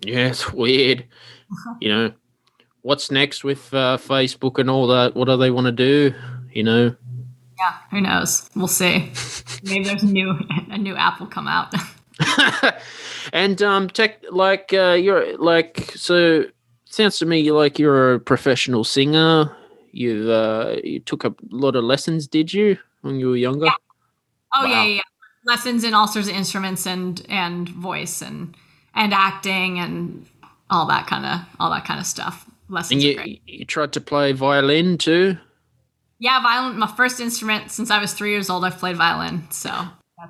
yeah, 0.00 0.28
it's 0.28 0.50
weird. 0.50 1.04
You 1.82 1.90
know, 1.90 2.12
what's 2.80 3.10
next 3.10 3.44
with 3.44 3.72
uh, 3.74 3.98
Facebook 3.98 4.58
and 4.58 4.70
all 4.70 4.86
that? 4.86 5.14
What 5.14 5.26
do 5.26 5.36
they 5.36 5.50
want 5.50 5.66
to 5.66 5.72
do? 5.72 6.14
You 6.54 6.62
know. 6.62 6.96
Yeah, 7.58 7.74
who 7.90 8.00
knows? 8.00 8.48
We'll 8.56 8.66
see. 8.66 9.12
Maybe 9.62 9.84
there's 9.84 10.02
a 10.02 10.06
new 10.06 10.38
a 10.70 10.78
new 10.78 10.96
app 10.96 11.20
will 11.20 11.26
come 11.26 11.46
out. 11.46 11.74
And 13.32 13.60
um, 13.62 13.88
tech 13.88 14.22
like 14.30 14.72
uh, 14.72 14.92
you're 14.92 15.36
like 15.38 15.92
so. 15.94 16.44
Sounds 16.86 17.18
to 17.18 17.26
me 17.26 17.50
like 17.50 17.78
you're 17.78 18.14
a 18.14 18.20
professional 18.20 18.84
singer. 18.84 19.54
You 19.92 20.30
uh, 20.30 20.76
you 20.84 21.00
took 21.00 21.24
a 21.24 21.34
lot 21.50 21.76
of 21.76 21.84
lessons, 21.84 22.26
did 22.28 22.52
you, 22.52 22.78
when 23.02 23.18
you 23.18 23.30
were 23.30 23.36
younger? 23.36 23.66
Yeah. 23.66 23.72
Oh 24.54 24.64
wow. 24.64 24.70
yeah, 24.70 24.84
yeah, 24.84 25.00
lessons 25.44 25.84
in 25.84 25.94
all 25.94 26.06
sorts 26.06 26.28
of 26.28 26.34
instruments 26.34 26.86
and 26.86 27.24
and 27.28 27.68
voice 27.68 28.22
and 28.22 28.56
and 28.94 29.12
acting 29.12 29.78
and 29.78 30.26
all 30.70 30.86
that 30.86 31.06
kind 31.06 31.26
of 31.26 31.40
all 31.58 31.70
that 31.70 31.84
kind 31.84 32.00
of 32.00 32.06
stuff 32.06 32.48
lessons. 32.68 33.04
And 33.04 33.26
you, 33.26 33.38
you 33.46 33.64
tried 33.64 33.92
to 33.92 34.00
play 34.00 34.32
violin 34.32 34.98
too? 34.98 35.36
Yeah, 36.18 36.40
violin. 36.42 36.78
My 36.78 36.86
first 36.86 37.20
instrument 37.20 37.70
since 37.70 37.90
I 37.90 38.00
was 38.00 38.14
three 38.14 38.30
years 38.30 38.48
old. 38.48 38.64
I've 38.64 38.78
played 38.78 38.96
violin. 38.96 39.50
So. 39.50 39.70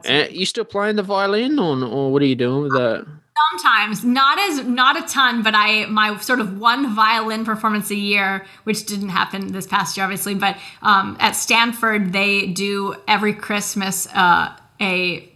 Uh, 0.09 0.27
you 0.31 0.47
still 0.47 0.65
playing 0.65 0.97
the 0.97 1.03
violin, 1.03 1.59
or, 1.59 1.85
or 1.85 2.13
what 2.13 2.23
are 2.23 2.27
you 2.27 2.35
doing 2.35 2.63
with 2.63 2.73
that? 2.73 3.07
Sometimes, 3.51 4.05
not 4.05 4.39
as 4.39 4.65
not 4.65 4.97
a 4.97 5.03
ton, 5.13 5.43
but 5.43 5.55
I 5.55 5.87
my 5.87 6.17
sort 6.19 6.41
of 6.41 6.59
one 6.59 6.95
violin 6.95 7.45
performance 7.45 7.91
a 7.91 7.97
year, 7.97 8.47
which 8.65 8.87
didn't 8.87 9.09
happen 9.11 9.53
this 9.53 9.67
past 9.67 9.97
year, 9.97 10.05
obviously. 10.05 10.35
But 10.35 10.57
um, 10.83 11.17
at 11.21 11.33
Stanford, 11.33 12.13
they 12.13 12.47
do 12.47 12.95
every 13.09 13.33
Christmas 13.33 14.07
uh, 14.15 14.57
a, 14.81 15.29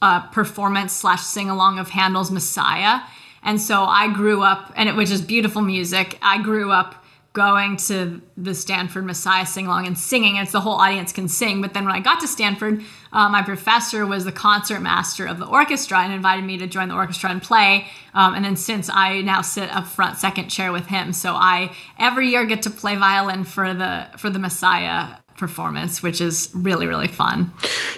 a 0.00 0.28
performance 0.32 0.92
slash 0.92 1.22
sing 1.22 1.50
along 1.50 1.78
of 1.78 1.90
Handel's 1.90 2.30
Messiah, 2.30 3.00
and 3.42 3.60
so 3.60 3.82
I 3.82 4.12
grew 4.12 4.42
up, 4.42 4.72
and 4.76 4.88
it 4.88 4.94
which 4.94 5.10
is 5.10 5.20
beautiful 5.20 5.62
music. 5.62 6.18
I 6.22 6.42
grew 6.42 6.70
up 6.70 7.00
going 7.32 7.76
to 7.76 8.20
the 8.36 8.54
Stanford 8.54 9.04
Messiah 9.04 9.46
sing 9.46 9.66
along 9.66 9.86
and 9.86 9.96
singing. 9.96 10.36
And 10.36 10.44
it's 10.44 10.52
the 10.52 10.60
whole 10.60 10.74
audience 10.74 11.12
can 11.12 11.28
sing. 11.28 11.62
But 11.62 11.74
then 11.74 11.84
when 11.84 11.94
I 11.94 12.00
got 12.00 12.20
to 12.20 12.28
Stanford, 12.28 12.82
uh, 13.12 13.28
my 13.28 13.42
professor 13.42 14.06
was 14.06 14.24
the 14.24 14.32
concert 14.32 14.80
master 14.80 15.26
of 15.26 15.38
the 15.38 15.46
orchestra 15.46 15.98
and 15.98 16.12
invited 16.12 16.44
me 16.44 16.58
to 16.58 16.66
join 16.66 16.88
the 16.88 16.94
orchestra 16.94 17.30
and 17.30 17.42
play. 17.42 17.86
Um, 18.14 18.34
and 18.34 18.44
then 18.44 18.56
since 18.56 18.88
I 18.88 19.20
now 19.22 19.42
sit 19.42 19.70
up 19.74 19.86
front, 19.86 20.18
second 20.18 20.48
chair 20.48 20.72
with 20.72 20.86
him, 20.86 21.12
so 21.12 21.34
I 21.34 21.74
every 21.98 22.28
year 22.28 22.44
get 22.46 22.62
to 22.62 22.70
play 22.70 22.96
violin 22.96 23.44
for 23.44 23.74
the 23.74 24.06
for 24.16 24.30
the 24.30 24.38
Messiah 24.38 25.16
performance, 25.40 26.02
which 26.02 26.20
is 26.20 26.50
really, 26.54 26.86
really 26.86 27.08
fun. 27.08 27.52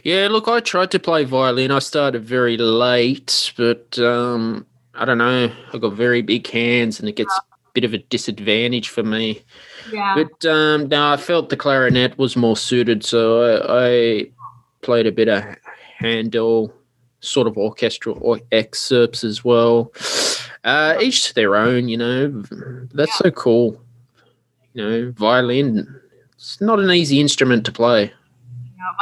Yeah, 0.05 0.29
look, 0.31 0.49
I 0.49 0.61
tried 0.61 0.91
to 0.93 0.99
play 0.99 1.25
violin. 1.25 1.71
I 1.71 1.81
started 1.81 2.25
very 2.25 2.57
late, 2.57 3.53
but 3.57 3.99
um, 3.99 4.65
I 4.95 5.05
don't 5.05 5.19
know. 5.19 5.53
I've 5.73 5.81
got 5.81 5.93
very 5.93 6.23
big 6.23 6.47
hands, 6.47 7.01
and 7.01 7.09
it 7.09 7.17
gets 7.17 7.37
a 7.37 7.43
bit 7.75 7.85
of 7.85 7.93
a 7.93 7.99
disadvantage 7.99 8.89
for 8.89 9.03
me. 9.03 9.43
Yeah. 9.93 10.15
But 10.15 10.49
um, 10.49 10.89
now 10.89 11.13
I 11.13 11.17
felt 11.17 11.51
the 11.51 11.57
clarinet 11.57 12.17
was 12.17 12.37
more 12.37 12.57
suited, 12.57 13.05
so 13.05 13.43
I, 13.43 13.87
I 13.87 14.31
played 14.83 15.07
a 15.07 15.13
bit 15.13 15.29
of 15.29 15.45
Handel, 15.99 16.73
sort 17.21 17.47
of 17.47 17.57
orchestral 17.57 18.19
or 18.21 18.41
excerpts 18.51 19.25
as 19.25 19.45
well. 19.45 19.93
Uh, 20.65 20.97
each 21.01 21.29
to 21.29 21.35
their 21.35 21.57
own, 21.57 21.89
you 21.89 21.97
know. 21.97 22.43
That's 22.93 23.11
yeah. 23.13 23.17
so 23.17 23.31
cool. 23.31 23.81
You 24.75 24.89
know, 24.89 25.13
violin. 25.13 26.01
It's 26.35 26.61
not 26.61 26.81
an 26.81 26.91
easy 26.91 27.21
instrument 27.21 27.65
to 27.67 27.73
play 27.73 28.13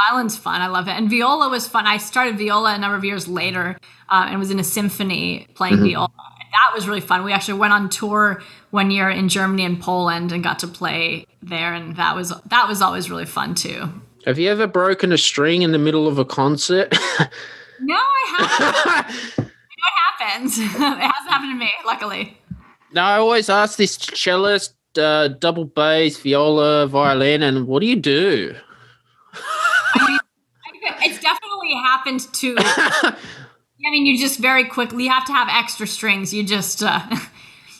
violin's 0.08 0.36
fun. 0.36 0.60
I 0.60 0.66
love 0.68 0.88
it. 0.88 0.92
And 0.92 1.10
viola 1.10 1.48
was 1.48 1.68
fun. 1.68 1.86
I 1.86 1.96
started 1.96 2.38
viola 2.38 2.74
a 2.74 2.78
number 2.78 2.96
of 2.96 3.04
years 3.04 3.28
later 3.28 3.76
uh, 4.08 4.26
and 4.28 4.38
was 4.38 4.50
in 4.50 4.58
a 4.58 4.64
symphony 4.64 5.46
playing 5.54 5.76
mm-hmm. 5.76 5.84
viola. 5.84 6.10
That 6.52 6.74
was 6.74 6.88
really 6.88 7.00
fun. 7.00 7.24
We 7.24 7.32
actually 7.32 7.58
went 7.58 7.72
on 7.72 7.88
tour 7.88 8.42
one 8.70 8.90
year 8.90 9.08
in 9.08 9.28
Germany 9.28 9.64
and 9.64 9.80
Poland 9.80 10.32
and 10.32 10.42
got 10.42 10.58
to 10.60 10.66
play 10.66 11.26
there, 11.42 11.72
and 11.72 11.96
that 11.96 12.16
was 12.16 12.32
that 12.46 12.68
was 12.68 12.82
always 12.82 13.08
really 13.08 13.24
fun 13.24 13.54
too. 13.54 13.88
Have 14.26 14.38
you 14.38 14.50
ever 14.50 14.66
broken 14.66 15.12
a 15.12 15.18
string 15.18 15.62
in 15.62 15.72
the 15.72 15.78
middle 15.78 16.06
of 16.06 16.18
a 16.18 16.26
concert? 16.26 16.92
no, 17.80 17.96
I 17.96 18.58
haven't. 18.58 19.36
what 19.38 19.92
happens? 20.18 20.58
it 20.58 20.66
hasn't 20.66 21.30
happened 21.30 21.52
to 21.52 21.58
me, 21.58 21.72
luckily. 21.86 22.38
No, 22.92 23.02
I 23.02 23.16
always 23.16 23.48
ask 23.48 23.78
this 23.78 23.96
cellist, 23.96 24.74
uh, 24.98 25.28
double 25.28 25.64
bass, 25.64 26.18
viola, 26.18 26.86
violin, 26.86 27.42
and 27.42 27.66
what 27.66 27.80
do 27.80 27.86
you 27.86 27.96
do? 27.96 28.54
it's 31.02 31.18
definitely 31.20 31.72
happened 31.82 32.20
to. 32.34 32.54
I 32.58 33.90
mean, 33.90 34.04
you 34.04 34.18
just 34.18 34.38
very 34.38 34.64
quickly 34.64 35.04
you 35.04 35.10
have 35.10 35.24
to 35.26 35.32
have 35.32 35.48
extra 35.50 35.86
strings. 35.86 36.34
You 36.34 36.42
just 36.44 36.82
uh, 36.82 37.00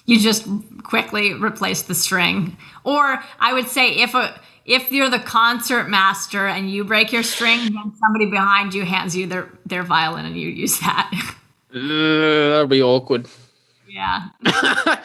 you 0.07 0.19
just 0.19 0.47
quickly 0.85 1.35
replace 1.35 1.83
the 1.83 1.95
string. 1.95 2.57
Or 2.85 3.23
I 3.41 3.53
would 3.53 3.69
say 3.69 3.91
if 3.91 4.15
a 4.15 4.41
if 4.65 4.93
you're 4.93 5.11
the 5.11 5.19
concert 5.19 5.89
master 5.89 6.47
and 6.47 6.71
you 6.71 6.85
break 6.85 7.13
your 7.13 7.23
string, 7.23 7.59
then 7.59 7.93
somebody 8.01 8.27
behind 8.27 8.75
you 8.75 8.85
hands 8.85 9.17
you 9.17 9.27
their 9.27 9.49
their 9.67 9.83
violin 9.83 10.27
and 10.27 10.37
you 10.37 10.49
use 10.49 10.79
that. 10.81 11.11
Uh, 11.73 12.49
that'd 12.51 12.69
be 12.69 12.83
awkward. 12.83 13.29
Yeah. 13.89 14.27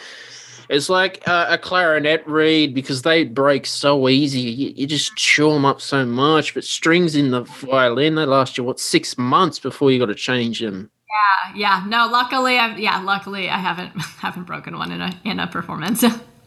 It's 0.70 0.89
like 0.89 1.26
a, 1.28 1.48
a 1.52 1.58
clarinet 1.58 2.26
reed 2.28 2.74
because 2.74 3.04
they 3.04 3.24
break 3.24 3.65
so 3.65 4.10
easy. 4.10 4.41
You, 4.41 4.74
you 4.76 4.88
just 4.88 5.15
chew 5.15 5.52
them 5.52 5.65
up 5.65 5.80
so 5.82 6.06
much. 6.06 6.54
But 6.54 6.63
strings 6.63 7.15
in 7.15 7.32
the 7.32 7.41
violin, 7.41 8.15
they 8.15 8.26
last 8.26 8.58
you 8.58 8.63
what 8.63 8.80
six 8.80 9.18
months 9.18 9.60
before 9.60 9.91
you 9.91 10.00
got 10.00 10.08
to 10.08 10.15
change 10.15 10.60
them. 10.60 10.89
Yeah, 11.08 11.56
yeah. 11.56 11.86
No, 11.88 12.08
luckily, 12.12 12.58
I've 12.58 12.80
yeah, 12.80 13.00
luckily 13.00 13.50
I 13.50 13.58
haven't 13.58 13.89
haven't 14.20 14.46
broken 14.46 14.78
one 14.78 14.91
in 14.91 15.02
a 15.02 15.12
in 15.24 15.39
a 15.39 15.48
performance. 15.48 16.04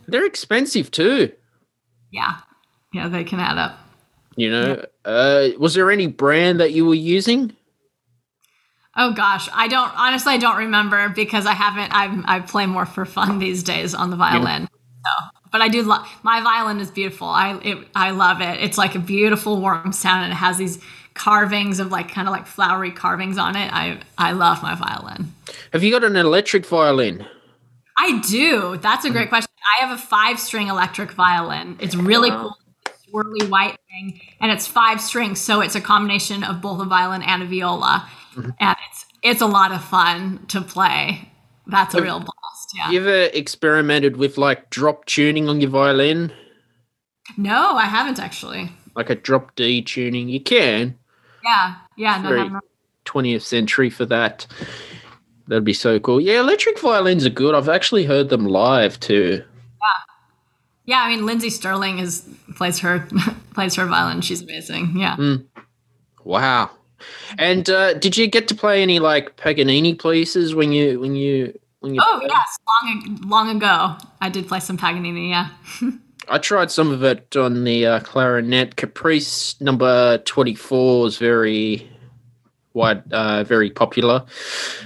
They're 0.09 0.27
expensive 0.27 0.91
too. 0.91 1.33
yeah, 2.11 2.39
yeah, 2.93 3.09
they 3.09 3.25
can 3.25 3.41
add 3.41 3.59
up. 3.59 3.79
You 4.37 4.51
know, 4.51 4.85
uh, 5.05 5.49
was 5.59 5.75
there 5.75 5.91
any 5.91 6.07
brand 6.07 6.61
that 6.61 6.73
you 6.73 6.87
were 6.87 6.95
using? 6.95 7.57
Oh 8.97 9.13
gosh, 9.13 9.49
I 9.53 9.69
don't 9.69 9.93
honestly. 9.97 10.35
I 10.35 10.39
don't 10.39 10.57
remember 10.57 11.09
because 11.09 11.47
I 11.47 11.53
haven't. 11.53 11.93
I 11.93 12.37
I 12.37 12.41
play 12.41 12.67
more 12.67 12.87
for 12.87 13.05
fun 13.05 13.39
these 13.39 13.63
days 13.63 13.95
on 13.95 14.11
the 14.11 14.17
violin. 14.17 14.63
Yeah. 14.63 14.69
So, 15.05 15.41
but 15.53 15.61
I 15.61 15.69
do 15.69 15.83
love 15.83 16.07
my 16.23 16.41
violin 16.41 16.81
is 16.81 16.91
beautiful. 16.91 17.29
I 17.29 17.59
it, 17.65 17.79
I 17.95 18.11
love 18.11 18.41
it. 18.41 18.61
It's 18.61 18.79
like 18.79 18.95
a 18.95 18.99
beautiful 18.99 19.61
warm 19.61 19.93
sound, 19.93 20.25
and 20.25 20.33
it 20.33 20.37
has 20.37 20.57
these 20.57 20.79
carvings 21.15 21.81
of 21.81 21.91
like 21.91 22.11
kind 22.11 22.29
of 22.29 22.33
like 22.33 22.47
flowery 22.47 22.91
carvings 22.91 23.39
on 23.39 23.57
it. 23.57 23.73
I 23.73 24.01
I 24.17 24.33
love 24.33 24.63
my 24.63 24.75
violin. 24.75 25.33
Have 25.73 25.85
you 25.85 25.91
got 25.91 26.05
an 26.05 26.17
electric 26.17 26.67
violin? 26.67 27.27
I 27.99 28.21
do. 28.21 28.77
That's 28.79 29.05
a 29.05 29.11
great 29.11 29.29
question. 29.29 29.51
I 29.79 29.85
have 29.85 29.97
a 29.97 30.01
five 30.01 30.39
string 30.39 30.69
electric 30.69 31.13
violin. 31.13 31.77
It's 31.81 31.97
really 31.97 32.31
cool. 32.31 32.57
Swirly 33.13 33.49
white 33.49 33.77
thing, 33.89 34.21
and 34.41 34.51
it's 34.51 34.67
five 34.67 35.01
strings, 35.01 35.41
so 35.41 35.61
it's 35.61 35.75
a 35.75 35.81
combination 35.81 36.45
of 36.45 36.61
both 36.61 36.81
a 36.81 36.85
violin 36.85 37.23
and 37.23 37.43
a 37.43 37.47
viola, 37.47 38.09
mm-hmm. 38.35 38.51
and 38.61 38.77
it's 38.91 39.07
it's 39.23 39.41
a 39.41 39.47
lot 39.47 39.73
of 39.73 39.83
fun 39.83 40.45
to 40.49 40.61
play. 40.61 41.31
That's 41.67 41.95
a 41.95 42.03
real 42.03 42.19
blast. 42.19 42.73
Yeah. 42.75 42.91
You 42.91 43.01
ever 43.01 43.31
experimented 43.35 44.17
with 44.17 44.39
like 44.39 44.71
drop 44.71 45.05
tuning 45.05 45.49
on 45.49 45.61
your 45.61 45.71
violin? 45.71 46.33
No, 47.37 47.73
I 47.75 47.85
haven't 47.85 48.19
actually. 48.19 48.71
Like 48.95 49.11
a 49.11 49.15
drop 49.15 49.55
D 49.55 49.83
tuning? 49.83 50.29
You 50.29 50.41
can. 50.41 50.99
Yeah, 51.45 51.77
yeah, 51.97 52.21
no, 52.23 52.31
no, 52.31 52.49
no. 52.49 52.61
20th 53.05 53.43
century 53.43 53.91
for 53.91 54.07
that. 54.07 54.47
That'd 55.47 55.65
be 55.65 55.73
so 55.73 55.99
cool. 55.99 56.21
Yeah, 56.21 56.41
electric 56.41 56.79
violins 56.79 57.25
are 57.25 57.31
good. 57.31 57.55
I've 57.55 57.69
actually 57.69 58.05
heard 58.05 58.29
them 58.29 58.47
live 58.47 59.01
too. 59.01 59.43
Yeah, 59.43 60.08
I 60.97 61.09
mean 61.09 61.27
Lindsey 61.27 61.51
Stirling 61.51 61.99
is 61.99 62.29
plays 62.57 62.79
her 62.81 63.07
plays 63.55 63.75
her 63.77 63.87
violin. 63.87 64.21
She's 64.23 64.43
amazing. 64.43 64.97
Yeah. 64.97 65.17
Mm. 65.17 65.47
Wow. 66.25 66.71
And 67.39 67.69
uh, 67.71 67.95
did 67.95 68.17
you 68.17 68.27
get 68.27 68.49
to 68.49 68.55
play 68.55 68.83
any 68.83 68.99
like 68.99 69.37
Paganini 69.37 69.95
pieces 69.95 70.55
when 70.55 70.73
you 70.73 70.99
when 71.01 71.15
you 71.15 71.59
when 71.81 71.95
you? 71.95 72.01
Oh 72.03 72.21
yes, 72.23 72.59
long 72.67 73.21
long 73.27 73.57
ago 73.57 73.97
I 74.21 74.29
did 74.31 74.49
play 74.49 74.61
some 74.61 74.77
Paganini. 74.79 75.31
Yeah. 75.31 75.51
I 76.31 76.39
tried 76.39 76.71
some 76.71 76.91
of 76.91 77.03
it 77.05 77.37
on 77.37 77.65
the 77.65 77.87
uh, 77.87 78.01
clarinet. 78.01 78.77
Caprice 78.77 79.59
number 79.61 80.19
twenty 80.19 80.55
four 80.55 81.07
is 81.07 81.17
very 81.19 81.89
wide, 82.75 83.11
uh, 83.13 83.45
very 83.45 83.71
popular. 83.71 84.25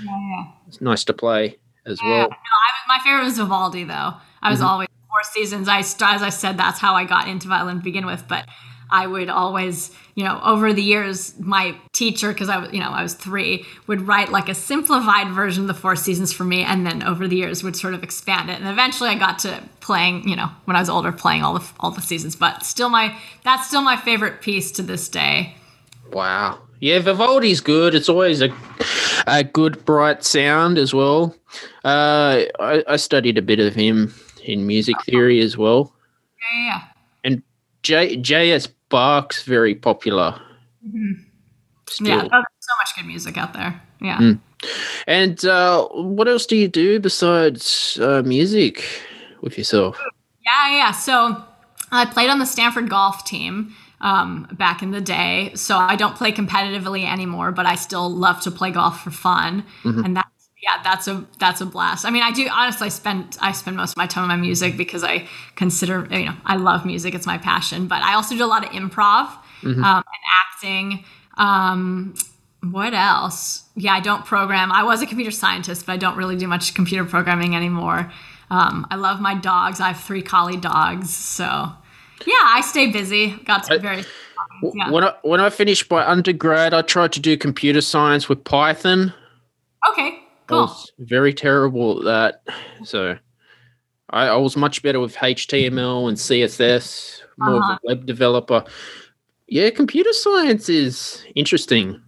yeah. 0.05 0.45
It's 0.69 0.81
nice 0.81 1.05
to 1.05 1.13
play 1.13 1.59
as 1.87 1.99
Yeah. 2.03 2.09
well. 2.11 2.29
No, 2.29 2.37
I, 2.37 2.99
my 2.99 3.05
favorite 3.05 3.25
was 3.25 3.39
Vivaldi 3.39 3.85
though. 3.85 4.15
I 4.43 4.51
was 4.51 4.61
Mhm. 4.61 4.65
always 4.67 4.89
four 5.23 5.33
seasons. 5.33 5.69
I 5.69 5.79
as 5.79 6.23
I 6.23 6.29
said, 6.31 6.57
that's 6.57 6.79
how 6.79 6.95
I 6.95 7.05
got 7.05 7.29
into 7.29 7.49
violin 7.49 7.79
to 7.79 7.85
begin 7.85 8.07
with. 8.07 8.25
But 8.29 8.47
I 8.91 9.07
would 9.07 9.31
always, 9.31 9.91
you 10.15 10.25
know, 10.25 10.41
over 10.45 10.73
the 10.73 10.83
years, 10.83 11.39
my 11.39 11.75
teacher, 11.93 12.33
because 12.33 12.49
I 12.49 12.59
was, 12.59 12.73
you 12.73 12.81
know, 12.81 12.91
I 12.91 13.03
was 13.03 13.15
three, 13.15 13.65
would 13.87 14.07
write 14.07 14.31
like 14.31 14.49
a 14.49 14.55
simplified 14.55 15.29
version 15.29 15.63
of 15.63 15.69
the 15.69 15.75
four 15.75 15.97
seasons 15.97 16.33
for 16.33 16.45
me, 16.45 16.63
and 16.63 16.87
then 16.87 17.03
over 17.03 17.27
the 17.27 17.37
years 17.37 17.63
would 17.63 17.77
sort 17.77 17.95
of 17.95 18.03
expand 18.03 18.51
it. 18.51 18.61
And 18.61 18.69
eventually, 18.69 19.09
I 19.09 19.15
got 19.19 19.39
to 19.41 19.63
playing, 19.81 20.29
you 20.29 20.37
know, 20.37 20.51
when 20.67 20.77
I 20.77 20.81
was 20.81 20.91
older, 20.91 21.13
playing 21.13 21.43
all 21.43 21.59
the 21.59 21.67
all 21.81 21.91
the 21.91 22.03
seasons. 22.03 22.37
But 22.37 22.65
still, 22.65 22.89
my 22.89 23.17
that's 23.45 23.67
still 23.67 23.83
my 23.83 23.97
favorite 23.97 24.43
piece 24.43 24.71
to 24.73 24.83
this 24.83 25.09
day. 25.09 25.57
Wow. 26.13 26.61
Yeah, 26.81 26.99
Vivaldi's 26.99 27.61
good. 27.61 27.95
It's 27.95 28.09
always 28.09 28.43
a 28.43 28.53
a 29.27 29.45
good 29.45 29.85
bright 29.85 30.25
sound 30.25 30.77
as 30.77 30.93
well. 30.93 31.35
Uh, 31.85 32.43
I, 32.59 32.85
I 32.89 32.97
studied 32.97 33.39
a 33.39 33.43
bit 33.43 33.61
of 33.61 33.75
him 33.75 34.13
in 34.45 34.67
music 34.67 34.97
theory 35.05 35.41
as 35.41 35.57
well. 35.57 35.93
Yeah, 36.55 36.65
yeah, 36.67 36.81
And 37.25 37.43
J 37.83 38.17
J.S. 38.17 38.67
Bach's 38.89 39.43
very 39.45 39.75
popular. 39.75 40.41
yeah. 40.83 41.01
Mhm. 41.01 41.25
Yeah, 42.01 42.23
oh, 42.33 42.43
so 42.61 42.75
much 42.81 42.97
good 42.97 43.07
music 43.07 43.37
out 43.37 43.53
there. 43.53 43.81
Yeah. 44.01 44.19
Mm. 44.19 44.41
And 45.07 45.45
uh, 45.45 45.87
what 45.89 46.27
else 46.29 46.47
do 46.47 46.57
you 46.57 46.69
do 46.69 46.99
besides 47.01 47.99
uh, 48.01 48.23
music 48.25 48.85
with 49.43 49.59
yourself? 49.59 49.99
Yeah, 50.45 50.71
yeah. 50.77 50.91
So 50.93 51.43
I 51.91 52.07
played 52.07 52.31
on 52.31 52.39
the 52.39 52.47
Stanford 52.47 52.89
golf 52.89 53.25
team 53.27 53.75
um, 54.01 54.49
back 54.53 54.83
in 54.83 54.91
the 54.93 55.01
day. 55.03 55.53
So 55.55 55.77
I 55.77 55.97
don't 55.97 56.17
play 56.17 56.33
competitively 56.33 57.05
anymore, 57.07 57.53
but 57.53 57.67
I 57.67 57.75
still 57.75 58.09
love 58.09 58.41
to 58.43 58.51
play 58.51 58.71
golf 58.71 59.03
for 59.05 59.11
fun. 59.11 59.65
Mhm. 59.85 60.05
And 60.05 60.17
that's 60.17 60.42
yeah, 60.63 60.81
that's 60.85 61.09
a 61.09 61.25
that's 61.39 61.61
a 61.61 61.67
blast. 61.67 62.05
I 62.07 62.11
mean, 62.11 62.23
I 62.23 62.31
do 62.31 62.47
honestly 62.51 62.87
I 62.87 62.89
spend 62.91 63.37
I 63.41 63.53
spend 63.53 63.77
most 63.77 63.91
of 63.93 63.97
my 63.97 64.07
time 64.07 64.23
on 64.23 64.29
my 64.29 64.37
music 64.37 64.77
because 64.77 65.03
I 65.05 65.27
consider 65.57 66.07
you 66.11 66.27
know 66.27 66.35
I 66.47 66.57
love 66.57 66.87
music. 66.87 67.15
It's 67.15 67.27
my 67.27 67.39
passion. 67.39 67.87
But 67.89 68.03
I 68.03 68.15
also 68.15 68.37
do 68.37 68.45
a 68.45 68.47
lot 68.47 68.65
of 68.65 68.71
improv 68.71 69.29
Mhm. 69.63 69.83
um, 69.85 70.05
and 70.15 70.25
acting. 70.47 71.05
Um, 71.37 72.15
what 72.71 72.95
else? 72.95 73.65
Yeah, 73.75 73.93
I 73.93 74.01
don't 74.01 74.25
program. 74.25 74.71
I 74.71 74.85
was 74.85 75.03
a 75.03 75.07
computer 75.07 75.33
scientist, 75.33 75.85
but 75.87 75.93
I 75.93 75.97
don't 75.97 76.17
really 76.17 76.37
do 76.37 76.47
much 76.47 76.75
computer 76.75 77.05
programming 77.05 77.57
anymore. 77.57 78.13
Um, 78.51 78.87
I 78.91 78.97
love 78.97 79.21
my 79.21 79.35
dogs. 79.35 79.81
I 79.81 79.89
have 79.89 80.01
three 80.01 80.23
collie 80.23 80.57
dogs, 80.59 81.11
so 81.15 81.45
yeah, 81.45 82.35
I 82.45 82.61
stay 82.61 82.87
busy. 82.93 83.31
Got 83.47 83.67
some 83.67 83.81
very 83.81 84.05
yeah. 84.75 84.91
When 84.91 85.03
I 85.05 85.15
when 85.23 85.41
I 85.41 85.51
finished 85.51 85.91
my 85.91 86.09
undergrad, 86.09 86.73
I 86.75 86.83
tried 86.83 87.13
to 87.13 87.21
do 87.21 87.37
computer 87.37 87.81
science 87.81 88.29
with 88.29 88.45
Python. 88.45 89.13
okay. 89.91 90.19
I 90.53 90.61
was 90.63 90.93
very 90.99 91.35
terrible 91.35 92.09
at 92.09 92.45
that. 92.47 92.55
So 92.87 93.19
I, 94.11 94.27
I 94.29 94.37
was 94.37 94.57
much 94.57 94.83
better 94.83 95.01
with 95.01 95.15
HTML 95.17 96.09
and 96.09 96.17
CSS, 96.17 97.23
more 97.39 97.57
Uh-huh. 97.57 97.73
of 97.73 97.79
a 97.83 97.87
web 97.87 98.07
developer. 98.07 98.65
Yeah, 99.49 99.71
computer 99.71 100.13
science 100.13 100.69
is 100.69 101.25
interesting. 101.35 102.01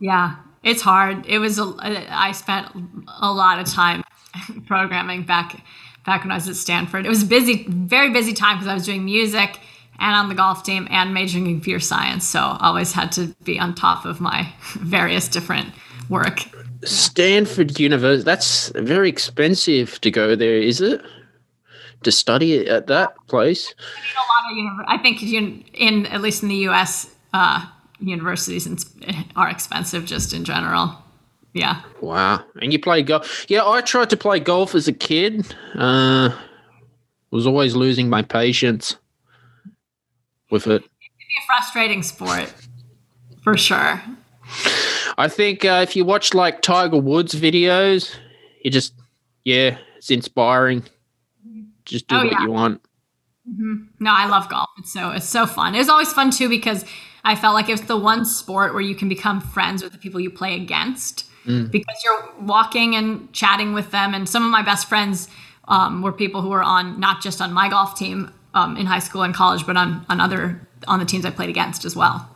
Yeah, 0.00 0.36
it's 0.62 0.82
hard. 0.82 1.26
It 1.26 1.38
was. 1.38 1.58
A, 1.58 1.74
I 2.10 2.32
spent 2.32 2.68
a 3.20 3.32
lot 3.32 3.58
of 3.58 3.66
time 3.66 4.02
programming 4.66 5.22
back 5.24 5.62
back 6.06 6.22
when 6.24 6.30
I 6.30 6.36
was 6.36 6.48
at 6.48 6.56
Stanford. 6.56 7.04
It 7.04 7.08
was 7.08 7.22
a 7.22 7.26
busy, 7.26 7.66
very 7.68 8.10
busy 8.10 8.32
time 8.32 8.56
because 8.56 8.68
I 8.68 8.74
was 8.74 8.84
doing 8.86 9.04
music 9.04 9.60
and 9.98 10.14
on 10.14 10.28
the 10.28 10.34
golf 10.34 10.62
team 10.62 10.86
and 10.90 11.12
majoring 11.12 11.46
in 11.46 11.54
computer 11.54 11.80
science. 11.80 12.26
So 12.26 12.40
always 12.60 12.92
had 12.92 13.12
to 13.12 13.34
be 13.44 13.58
on 13.58 13.74
top 13.74 14.04
of 14.04 14.20
my 14.20 14.52
various 14.76 15.28
different 15.28 15.74
work. 16.08 16.40
Stanford 16.84 17.78
University, 17.78 18.24
that's 18.24 18.70
very 18.74 19.08
expensive 19.08 20.00
to 20.00 20.10
go 20.10 20.36
there, 20.36 20.56
is 20.56 20.80
it? 20.80 21.02
To 22.04 22.12
study 22.12 22.68
at 22.68 22.86
that 22.86 23.14
place? 23.26 23.74
of 24.50 24.56
univer- 24.56 24.84
I 24.86 24.98
think 24.98 25.22
in, 25.22 25.64
in 25.74 26.06
at 26.06 26.20
least 26.22 26.42
in 26.42 26.48
the 26.48 26.56
U.S. 26.70 27.10
Uh, 27.32 27.66
universities 28.00 28.68
are 29.36 29.48
expensive 29.48 30.04
just 30.04 30.32
in 30.32 30.44
general. 30.44 30.96
Yeah. 31.52 31.82
Wow. 32.00 32.44
And 32.60 32.72
you 32.72 32.78
play 32.78 33.02
golf? 33.02 33.46
Yeah, 33.48 33.66
I 33.66 33.80
tried 33.80 34.10
to 34.10 34.16
play 34.16 34.38
golf 34.38 34.74
as 34.74 34.86
a 34.86 34.92
kid. 34.92 35.46
Uh, 35.74 36.30
was 37.30 37.46
always 37.46 37.74
losing 37.74 38.08
my 38.08 38.22
patience 38.22 38.96
with 40.50 40.66
it. 40.66 40.82
It'd 40.82 40.82
be 40.82 41.34
a 41.42 41.46
frustrating 41.46 42.02
sport 42.02 42.54
for 43.42 43.56
sure. 43.56 44.02
I 45.18 45.28
think 45.28 45.64
uh, 45.64 45.80
if 45.82 45.96
you 45.96 46.04
watch 46.04 46.34
like 46.34 46.62
Tiger 46.62 46.98
Woods 46.98 47.34
videos, 47.34 48.14
you 48.62 48.70
just, 48.70 48.94
yeah, 49.44 49.78
it's 49.96 50.10
inspiring. 50.10 50.84
Just 51.84 52.06
do 52.08 52.16
Oh, 52.16 52.18
what 52.24 52.32
yeah. 52.32 52.42
you 52.42 52.50
want. 52.50 52.80
hmm 53.46 53.74
No, 54.00 54.10
I 54.12 54.26
love 54.28 54.48
golf. 54.48 54.68
It's 54.78 54.92
so 54.92 55.10
it's 55.10 55.28
so 55.28 55.46
fun. 55.46 55.74
It 55.74 55.78
was 55.78 55.88
always 55.88 56.12
fun 56.12 56.30
too 56.30 56.48
because 56.48 56.84
I 57.24 57.34
felt 57.34 57.54
like 57.54 57.68
it's 57.68 57.82
the 57.82 57.96
one 57.96 58.24
sport 58.24 58.72
where 58.74 58.82
you 58.82 58.94
can 58.94 59.08
become 59.08 59.40
friends 59.40 59.82
with 59.82 59.92
the 59.92 59.98
people 59.98 60.20
you 60.20 60.30
play 60.30 60.54
against 60.54 61.24
Mm. 61.46 61.70
because 61.70 61.96
you're 62.04 62.34
walking 62.42 62.94
and 62.94 63.32
chatting 63.32 63.72
with 63.72 63.90
them. 63.90 64.12
And 64.12 64.28
some 64.28 64.44
of 64.44 64.50
my 64.50 64.60
best 64.60 64.86
friends 64.86 65.28
um, 65.68 66.02
were 66.02 66.12
people 66.12 66.42
who 66.42 66.50
were 66.50 66.62
on 66.64 67.00
not 67.00 67.22
just 67.22 67.40
on 67.40 67.52
my 67.54 67.70
golf 67.70 67.96
team 67.96 68.30
um, 68.54 68.76
in 68.76 68.84
high 68.86 68.98
school 68.98 69.22
and 69.22 69.32
college, 69.34 69.64
but 69.66 69.76
on 69.76 70.04
on 70.10 70.20
other 70.20 70.60
on 70.86 70.98
the 70.98 71.06
teams 71.06 71.24
I 71.24 71.30
played 71.30 71.48
against 71.48 71.84
as 71.86 71.96
well. 71.96 72.28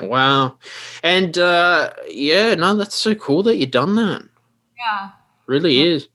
Wow. 0.00 0.56
And 1.02 1.36
uh, 1.38 1.92
yeah, 2.08 2.54
no, 2.54 2.74
that's 2.76 2.94
so 2.94 3.14
cool 3.14 3.42
that 3.44 3.56
you've 3.56 3.70
done 3.70 3.94
that. 3.96 4.22
Yeah. 4.78 5.10
really 5.46 5.82
is. 5.82 6.08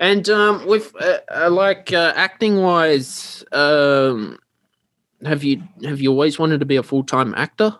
And 0.00 0.28
um, 0.28 0.66
with 0.66 0.94
uh, 1.00 1.18
uh, 1.34 1.50
like 1.50 1.92
uh, 1.92 2.12
acting 2.16 2.60
wise, 2.60 3.44
um, 3.52 4.38
have 5.24 5.42
you 5.42 5.62
have 5.84 6.00
you 6.00 6.10
always 6.10 6.38
wanted 6.38 6.60
to 6.60 6.66
be 6.66 6.76
a 6.76 6.82
full 6.82 7.02
time 7.04 7.34
actor? 7.36 7.74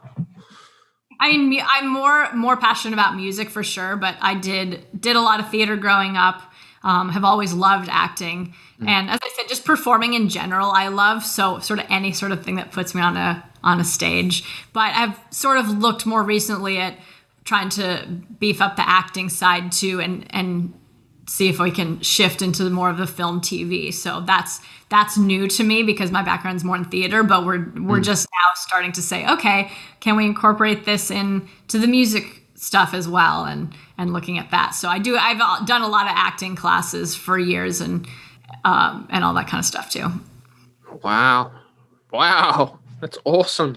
I 1.21 1.37
mean, 1.37 1.63
I'm 1.69 1.89
more 1.89 2.33
more 2.35 2.57
passionate 2.57 2.95
about 2.95 3.17
music 3.17 3.51
for 3.51 3.63
sure, 3.63 3.97
but 3.97 4.17
I 4.21 4.35
did 4.35 4.87
did 4.99 5.17
a 5.17 5.21
lot 5.21 5.41
of 5.41 5.51
theater 5.51 5.77
growing 5.77 6.17
up. 6.17 6.43
Um, 6.83 7.09
have 7.11 7.25
always 7.25 7.55
loved 7.55 7.89
acting, 7.91 8.55
Mm. 8.79 8.89
and 8.89 9.09
as 9.11 9.19
I 9.23 9.31
said, 9.37 9.49
just 9.49 9.65
performing 9.65 10.13
in 10.15 10.29
general, 10.29 10.71
I 10.71 10.89
love. 10.89 11.25
So 11.25 11.59
sort 11.61 11.79
of 11.79 11.87
any 11.89 12.13
sort 12.13 12.31
of 12.33 12.45
thing 12.45 12.57
that 12.57 12.73
puts 12.73 12.95
me 12.95 13.01
on 13.01 13.17
a 13.17 13.43
on 13.65 13.81
a 13.81 13.85
stage. 13.85 14.45
But 14.73 14.95
I've 14.95 15.19
sort 15.31 15.57
of 15.59 15.69
looked 15.79 16.07
more 16.07 16.23
recently 16.23 16.79
at 16.79 16.97
trying 17.45 17.69
to 17.71 18.07
beef 18.39 18.61
up 18.63 18.77
the 18.77 18.89
acting 18.89 19.29
side 19.29 19.73
too, 19.73 20.01
and 20.01 20.25
and 20.31 20.73
see 21.27 21.49
if 21.49 21.59
we 21.59 21.71
can 21.71 21.99
shift 22.03 22.43
into 22.43 22.69
more 22.69 22.91
of 22.91 22.99
the 22.99 23.07
film 23.07 23.41
TV. 23.41 23.93
So 23.93 24.21
that's 24.21 24.61
that's 24.91 25.17
new 25.19 25.49
to 25.49 25.65
me 25.65 25.83
because 25.83 26.11
my 26.13 26.23
background's 26.23 26.63
more 26.63 26.77
in 26.77 26.85
theater, 26.85 27.23
but 27.23 27.45
we're 27.45 27.65
we're 27.75 28.01
Mm. 28.01 28.05
just 28.05 28.29
now 28.31 28.49
starting 28.55 28.93
to 28.93 29.03
say, 29.03 29.27
okay, 29.27 29.73
can 30.01 30.17
we 30.17 30.27
incorporate 30.27 30.85
this 30.85 31.11
in 31.11 31.49
to 31.69 31.79
the 31.79 31.87
music 31.87 32.43
stuff 32.57 32.95
as 32.95 33.09
well 33.09 33.45
and 33.45 33.75
and 33.99 34.13
looking 34.13 34.39
at 34.39 34.51
that. 34.51 34.75
So 34.75 34.89
I 34.89 34.99
do 34.99 35.17
I've 35.17 35.41
uh, 35.41 35.65
done 35.65 35.83
a 35.83 35.89
lot 35.89 36.07
of 36.07 36.13
acting 36.15 36.57
classes 36.57 37.15
for 37.17 37.39
years 37.39 37.81
and 37.81 38.07
um, 38.65 39.07
and 39.11 39.25
all 39.25 39.35
that 39.35 39.49
kind 39.49 39.59
of 39.61 39.65
stuff 39.67 39.91
too. 39.91 40.09
Wow. 41.03 41.53
Wow. 42.13 42.79
That's 43.05 43.19
awesome. 43.27 43.77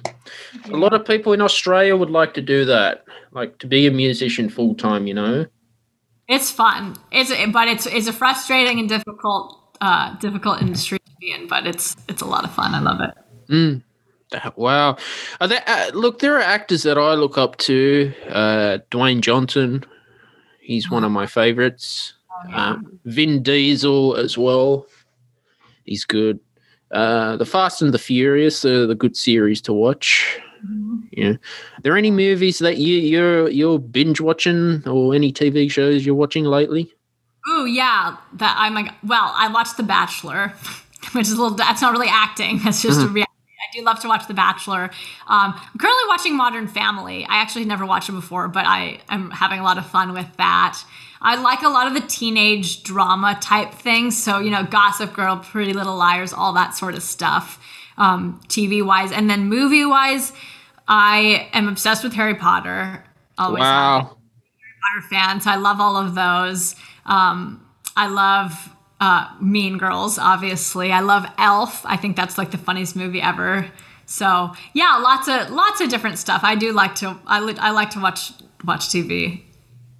A 0.72 0.78
lot 0.78 0.94
of 0.94 1.06
people 1.06 1.34
in 1.34 1.42
Australia 1.42 1.98
would 1.98 2.10
like 2.10 2.34
to 2.36 2.42
do 2.42 2.64
that, 2.64 3.04
like 3.34 3.58
to 3.58 3.68
be 3.68 3.86
a 3.86 3.92
musician 3.92 4.48
full 4.48 4.74
time, 4.74 5.06
you 5.06 5.14
know? 5.14 5.46
It's 6.30 6.50
fun. 6.50 6.96
It's 7.12 7.30
but 7.52 7.68
it's 7.68 7.86
it's 7.88 8.08
a 8.08 8.14
frustrating 8.14 8.80
and 8.80 8.88
difficult 8.88 9.78
uh, 9.82 10.16
difficult 10.20 10.62
industry 10.62 11.00
to 11.00 11.12
be 11.20 11.34
in, 11.34 11.50
but 11.50 11.68
it's 11.68 11.98
it's 12.08 12.22
a 12.22 12.26
lot 12.26 12.46
of 12.46 12.54
fun. 12.54 12.74
I 12.74 12.80
love 12.80 13.02
it. 13.02 13.16
Mm. 13.52 13.84
Wow. 14.56 14.96
Are 15.42 15.48
there, 15.50 15.64
uh, 15.68 15.92
look, 15.94 16.20
there 16.20 16.38
are 16.38 16.42
actors 16.42 16.84
that 16.84 16.98
I 16.98 17.16
look 17.16 17.38
up 17.38 17.58
to. 17.58 18.14
Uh, 18.30 18.78
Dwayne 18.92 19.20
Johnson, 19.20 19.84
he's 20.62 20.90
one 20.90 21.04
of 21.04 21.12
my 21.12 21.26
favorites. 21.26 22.14
Um, 22.54 22.98
Vin 23.04 23.44
Diesel 23.44 24.16
as 24.16 24.38
well. 24.38 24.86
He's 25.84 26.06
good. 26.06 26.40
Uh, 26.92 27.36
the 27.38 27.46
Fast 27.46 27.82
and 27.82 27.94
the 27.94 28.00
Furious 28.00 28.64
are 28.66 28.88
the 28.88 28.96
good 28.96 29.18
series 29.18 29.62
to 29.62 29.74
watch. 29.74 30.40
Yeah. 31.12 31.32
Are 31.32 31.82
there 31.84 31.98
any 31.98 32.12
movies 32.12 32.60
that 32.60 32.78
you 32.78 32.98
you're 32.98 33.50
you're 33.50 33.78
binge 33.80 34.20
watching 34.22 34.84
or 34.88 35.14
any 35.14 35.32
TV 35.32 35.70
shows 35.70 36.06
you're 36.06 36.16
watching 36.16 36.46
lately? 36.46 36.92
Oh 37.48 37.66
yeah. 37.66 38.18
That 38.34 38.56
I'm 38.58 38.74
like, 38.74 38.92
well, 39.04 39.32
I 39.36 39.50
watched 39.50 39.78
The 39.78 39.84
Bachelor, 39.84 40.54
which 41.14 41.28
is 41.28 41.34
a 41.34 41.42
little. 41.42 41.56
That's 41.58 41.82
not 41.82 41.92
really 41.92 42.08
acting. 42.10 42.60
That's 42.64 42.82
just 42.82 43.00
a 43.02 43.04
Mhm. 43.04 43.14
reality. 43.14 43.24
I 43.28 43.78
do 43.78 43.84
love 43.84 44.00
to 44.02 44.08
watch 44.08 44.28
The 44.28 44.34
Bachelor. 44.34 44.84
Um, 45.28 45.54
I'm 45.56 45.78
currently 45.80 46.04
watching 46.08 46.36
Modern 46.38 46.68
Family. 46.68 47.26
I 47.26 47.38
actually 47.38 47.66
never 47.66 47.86
watched 47.86 48.08
it 48.10 48.14
before, 48.14 48.48
but 48.48 48.66
I 48.66 49.00
am 49.10 49.30
having 49.32 49.60
a 49.60 49.64
lot 49.64 49.78
of 49.78 49.86
fun 49.86 50.14
with 50.14 50.28
that. 50.38 50.80
I 51.22 51.42
like 51.42 51.62
a 51.64 51.70
lot 51.70 51.88
of 51.88 51.94
the 51.94 52.08
teenage 52.08 52.84
drama 52.84 53.38
type 53.42 53.74
things. 53.74 54.22
So 54.22 54.40
you 54.40 54.52
know, 54.52 54.64
Gossip 54.64 55.14
Girl, 55.14 55.38
Pretty 55.38 55.74
Little 55.74 55.96
Liars, 55.96 56.34
all 56.34 56.54
that 56.54 56.76
sort 56.76 56.96
of 56.96 57.04
stuff. 57.04 57.64
Um, 57.98 58.40
TV 58.48 58.86
wise, 58.86 59.12
and 59.12 59.28
then 59.28 59.46
movie 59.46 59.84
wise, 59.84 60.32
I 60.88 61.50
am 61.54 61.68
obsessed 61.68 62.04
with 62.04 62.14
Harry 62.14 62.36
Potter. 62.36 63.04
Always 63.38 63.62
wow. 63.62 64.18
Potter 64.84 65.08
fan, 65.10 65.42
so 65.42 65.50
I 65.50 65.56
love 65.56 65.82
all 65.82 65.98
of 65.98 66.14
those. 66.14 66.76
Um, 67.08 67.66
I 67.96 68.08
love 68.08 68.70
uh, 69.00 69.28
Mean 69.42 69.78
Girls, 69.78 70.18
obviously. 70.18 70.92
I 70.92 71.00
love 71.02 71.26
Elf. 71.38 71.86
I 71.86 71.98
think 71.98 72.16
that's 72.16 72.38
like 72.38 72.52
the 72.52 72.58
funniest 72.58 72.96
movie 72.96 73.22
ever. 73.22 73.72
So 74.06 74.54
yeah, 74.74 75.00
lots 75.02 75.28
of 75.28 75.50
lots 75.50 75.82
of 75.82 75.90
different 75.90 76.18
stuff. 76.18 76.42
I 76.44 76.56
do 76.56 76.72
like 76.72 76.96
to 76.96 77.20
I, 77.28 77.40
li- 77.40 77.58
I 77.60 77.72
like 77.72 77.90
to 77.92 78.00
watch 78.00 78.32
watch 78.64 78.88
TV 78.88 79.42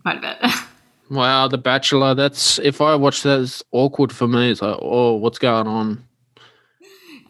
quite 0.02 0.18
a 0.18 0.22
bit. 0.22 0.52
Wow, 1.10 1.48
The 1.48 1.58
Bachelor. 1.58 2.14
That's 2.16 2.60
if 2.60 2.82
I 2.82 2.96
watch 2.96 3.24
that, 3.24 3.40
it's 3.42 3.64
awkward 3.72 4.12
for 4.12 4.28
me. 4.28 4.52
It's 4.52 4.62
like, 4.62 4.78
oh, 4.82 5.14
what's 5.16 5.40
going 5.40 5.68
on? 5.68 6.04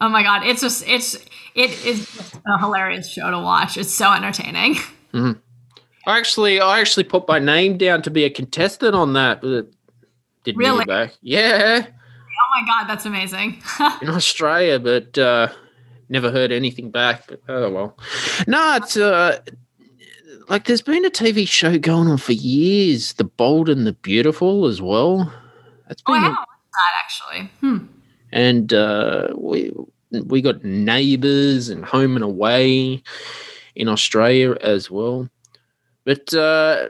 oh 0.00 0.08
my 0.08 0.22
god, 0.22 0.46
it's 0.46 0.60
just 0.60 0.86
it's 0.86 1.14
it 1.54 1.70
is 1.84 2.32
a 2.46 2.58
hilarious 2.58 3.08
show 3.10 3.30
to 3.30 3.38
watch. 3.38 3.76
It's 3.76 3.92
so 3.92 4.12
entertaining. 4.12 4.76
Mhm. 5.12 5.40
I 6.06 6.18
actually, 6.18 6.60
I 6.60 6.80
actually 6.80 7.04
put 7.04 7.28
my 7.28 7.38
name 7.38 7.76
down 7.76 8.00
to 8.02 8.10
be 8.10 8.24
a 8.24 8.30
contestant 8.30 8.94
on 8.94 9.12
that, 9.14 9.40
but 9.42 9.50
it 9.50 9.74
didn't 10.44 10.58
Really? 10.58 10.84
back. 10.84 11.12
Yeah, 11.20 11.84
Oh 11.86 12.60
my 12.60 12.66
god, 12.66 12.88
that's 12.88 13.04
amazing. 13.06 13.62
in 14.02 14.08
Australia, 14.08 14.78
but 14.78 15.18
uh, 15.18 15.48
never 16.08 16.30
heard 16.30 16.50
anything 16.52 16.90
back. 16.90 17.26
But 17.26 17.40
oh 17.48 17.70
well. 17.70 17.98
No, 18.46 18.76
it's 18.76 18.96
uh, 18.96 19.40
like 20.48 20.64
there's 20.64 20.82
been 20.82 21.04
a 21.04 21.10
TV 21.10 21.46
show 21.46 21.78
going 21.78 22.08
on 22.08 22.18
for 22.18 22.32
years, 22.32 23.14
The 23.14 23.24
Bold 23.24 23.68
and 23.68 23.86
the 23.86 23.92
Beautiful 23.92 24.66
as 24.66 24.80
well. 24.80 25.32
That's 25.86 26.02
oh, 26.06 26.12
I 26.12 26.16
been, 26.16 26.22
haven't 26.22 26.38
watched 26.38 26.72
that 26.72 26.92
actually. 27.04 27.50
Hmm. 27.60 27.86
and 28.32 28.72
uh, 28.72 29.28
we 29.36 29.72
we 30.10 30.42
got 30.42 30.64
Neighbours 30.64 31.68
and 31.68 31.84
Home 31.84 32.16
and 32.16 32.24
Away 32.24 33.02
in 33.74 33.88
Australia 33.88 34.56
as 34.62 34.90
well. 34.90 35.28
But 36.04 36.32
uh, 36.32 36.88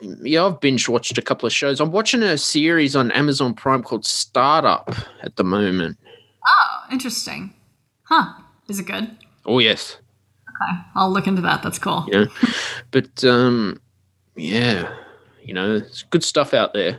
yeah, 0.00 0.46
I've 0.46 0.60
binge 0.60 0.88
watched 0.88 1.18
a 1.18 1.22
couple 1.22 1.46
of 1.46 1.52
shows. 1.52 1.80
I'm 1.80 1.90
watching 1.90 2.22
a 2.22 2.38
series 2.38 2.94
on 2.94 3.10
Amazon 3.12 3.54
Prime 3.54 3.82
called 3.82 4.04
Startup 4.04 4.94
at 5.22 5.36
the 5.36 5.44
moment. 5.44 5.98
Oh, 6.46 6.84
interesting. 6.92 7.54
Huh? 8.04 8.34
Is 8.68 8.78
it 8.78 8.86
good? 8.86 9.16
Oh 9.46 9.58
yes, 9.58 9.98
Okay, 10.62 10.72
I'll 10.94 11.10
look 11.12 11.26
into 11.26 11.42
that. 11.42 11.62
That's 11.62 11.78
cool. 11.78 12.06
yeah. 12.10 12.26
but 12.90 13.24
um, 13.24 13.80
yeah, 14.36 14.92
you 15.42 15.54
know, 15.54 15.74
it's 15.76 16.02
good 16.04 16.24
stuff 16.24 16.54
out 16.54 16.72
there. 16.74 16.98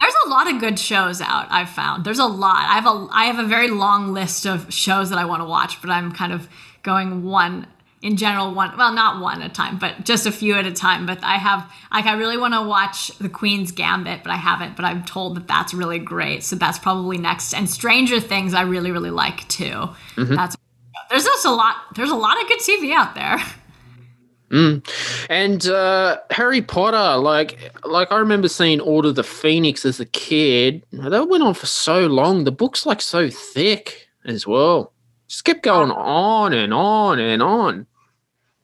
There's 0.00 0.14
a 0.24 0.28
lot 0.30 0.50
of 0.50 0.60
good 0.60 0.78
shows 0.78 1.20
out. 1.20 1.46
I've 1.50 1.68
found 1.70 2.04
there's 2.04 2.18
a 2.18 2.26
lot. 2.26 2.56
I 2.68 2.74
have 2.74 2.86
a 2.86 3.08
I 3.12 3.24
have 3.26 3.38
a 3.38 3.46
very 3.46 3.68
long 3.68 4.12
list 4.12 4.46
of 4.46 4.72
shows 4.72 5.10
that 5.10 5.18
I 5.18 5.24
want 5.24 5.42
to 5.42 5.46
watch, 5.46 5.80
but 5.82 5.90
I'm 5.90 6.12
kind 6.12 6.32
of 6.32 6.48
going 6.82 7.24
one 7.24 7.66
in 8.02 8.16
general 8.16 8.54
one 8.54 8.74
well 8.78 8.94
not 8.94 9.20
one 9.20 9.42
at 9.42 9.50
a 9.50 9.52
time 9.52 9.76
but 9.78 10.06
just 10.06 10.24
a 10.24 10.32
few 10.32 10.54
at 10.54 10.64
a 10.64 10.72
time 10.72 11.04
but 11.04 11.22
i 11.22 11.36
have 11.36 11.70
like 11.92 12.06
i 12.06 12.14
really 12.14 12.38
want 12.38 12.54
to 12.54 12.62
watch 12.62 13.08
the 13.18 13.28
queen's 13.28 13.72
gambit 13.72 14.22
but 14.24 14.32
i 14.32 14.36
haven't 14.36 14.74
but 14.74 14.86
i'm 14.86 15.04
told 15.04 15.36
that 15.36 15.46
that's 15.46 15.74
really 15.74 15.98
great 15.98 16.42
so 16.42 16.56
that's 16.56 16.78
probably 16.78 17.18
next 17.18 17.52
and 17.52 17.68
stranger 17.68 18.18
things 18.18 18.54
i 18.54 18.62
really 18.62 18.90
really 18.90 19.10
like 19.10 19.46
too 19.48 19.86
Mhm. 20.16 20.34
that's 20.34 20.56
there's 21.10 21.24
just 21.24 21.44
a 21.44 21.50
lot 21.50 21.76
there's 21.94 22.10
a 22.10 22.16
lot 22.16 22.40
of 22.40 22.48
good 22.48 22.60
tv 22.60 22.92
out 22.92 23.14
there 23.14 23.38
Mm. 24.50 24.84
And 25.30 25.66
uh, 25.68 26.18
Harry 26.30 26.60
Potter, 26.60 27.16
like, 27.18 27.72
like 27.84 28.10
I 28.10 28.18
remember 28.18 28.48
seeing 28.48 28.80
Order 28.80 29.10
of 29.10 29.14
the 29.14 29.22
Phoenix 29.22 29.84
as 29.84 30.00
a 30.00 30.06
kid. 30.06 30.84
That 30.92 31.28
went 31.28 31.44
on 31.44 31.54
for 31.54 31.66
so 31.66 32.06
long. 32.06 32.44
The 32.44 32.52
book's 32.52 32.84
like 32.84 33.00
so 33.00 33.30
thick 33.30 34.08
as 34.24 34.46
well. 34.46 34.92
Just 35.28 35.44
kept 35.44 35.62
going 35.62 35.92
on 35.92 36.52
and 36.52 36.74
on 36.74 37.20
and 37.20 37.42
on. 37.42 37.86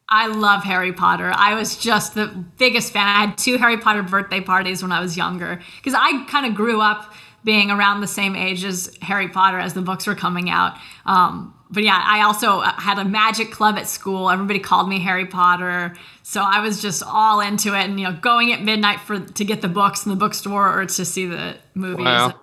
I 0.09 0.27
love 0.29 0.63
Harry 0.65 0.93
Potter. 0.93 1.33
I 1.35 1.55
was 1.55 1.77
just 1.77 2.15
the 2.15 2.27
biggest 2.59 2.93
fan. 2.93 3.07
I 3.07 3.27
had 3.27 3.39
two 3.39 3.57
Harry 3.59 3.79
Potter 3.79 4.03
birthday 4.03 4.41
parties 4.41 4.83
when 4.83 4.93
I 4.93 5.01
was 5.01 5.17
younger 5.17 5.61
because 5.77 5.95
I 5.95 6.25
kind 6.27 6.47
of 6.47 6.55
grew 6.55 6.81
up 6.81 7.13
being 7.45 7.71
around 7.71 8.01
the 8.01 8.09
same 8.09 8.35
age 8.35 8.65
as 8.65 8.97
Harry 9.03 9.29
Potter 9.29 9.59
as 9.59 9.75
the 9.75 9.83
books 9.83 10.07
were 10.07 10.17
coming 10.17 10.51
out. 10.51 10.77
Um, 11.07 11.55
but 11.71 11.83
yeah, 11.83 12.03
I 12.05 12.23
also 12.23 12.61
had 12.61 12.99
a 12.99 13.05
magic 13.05 13.51
club 13.51 13.77
at 13.77 13.87
school. 13.87 14.31
Everybody 14.31 14.61
called 14.61 14.89
me 14.89 15.01
Harry 15.01 15.27
Potter, 15.27 15.97
so 16.23 16.41
I 16.41 16.61
was 16.61 16.81
just 16.81 17.03
all 17.03 17.41
into 17.41 17.75
it. 17.75 17.85
And 17.85 17.99
you 17.99 18.07
know, 18.07 18.13
going 18.13 18.53
at 18.53 18.63
midnight 18.63 19.01
for 19.01 19.19
to 19.19 19.45
get 19.45 19.63
the 19.63 19.69
books 19.69 20.07
in 20.07 20.11
the 20.11 20.17
bookstore 20.17 20.81
or 20.81 20.87
to 20.87 21.05
see 21.05 21.27
the 21.27 21.57
movies. 21.75 22.05
Wow. 22.05 22.41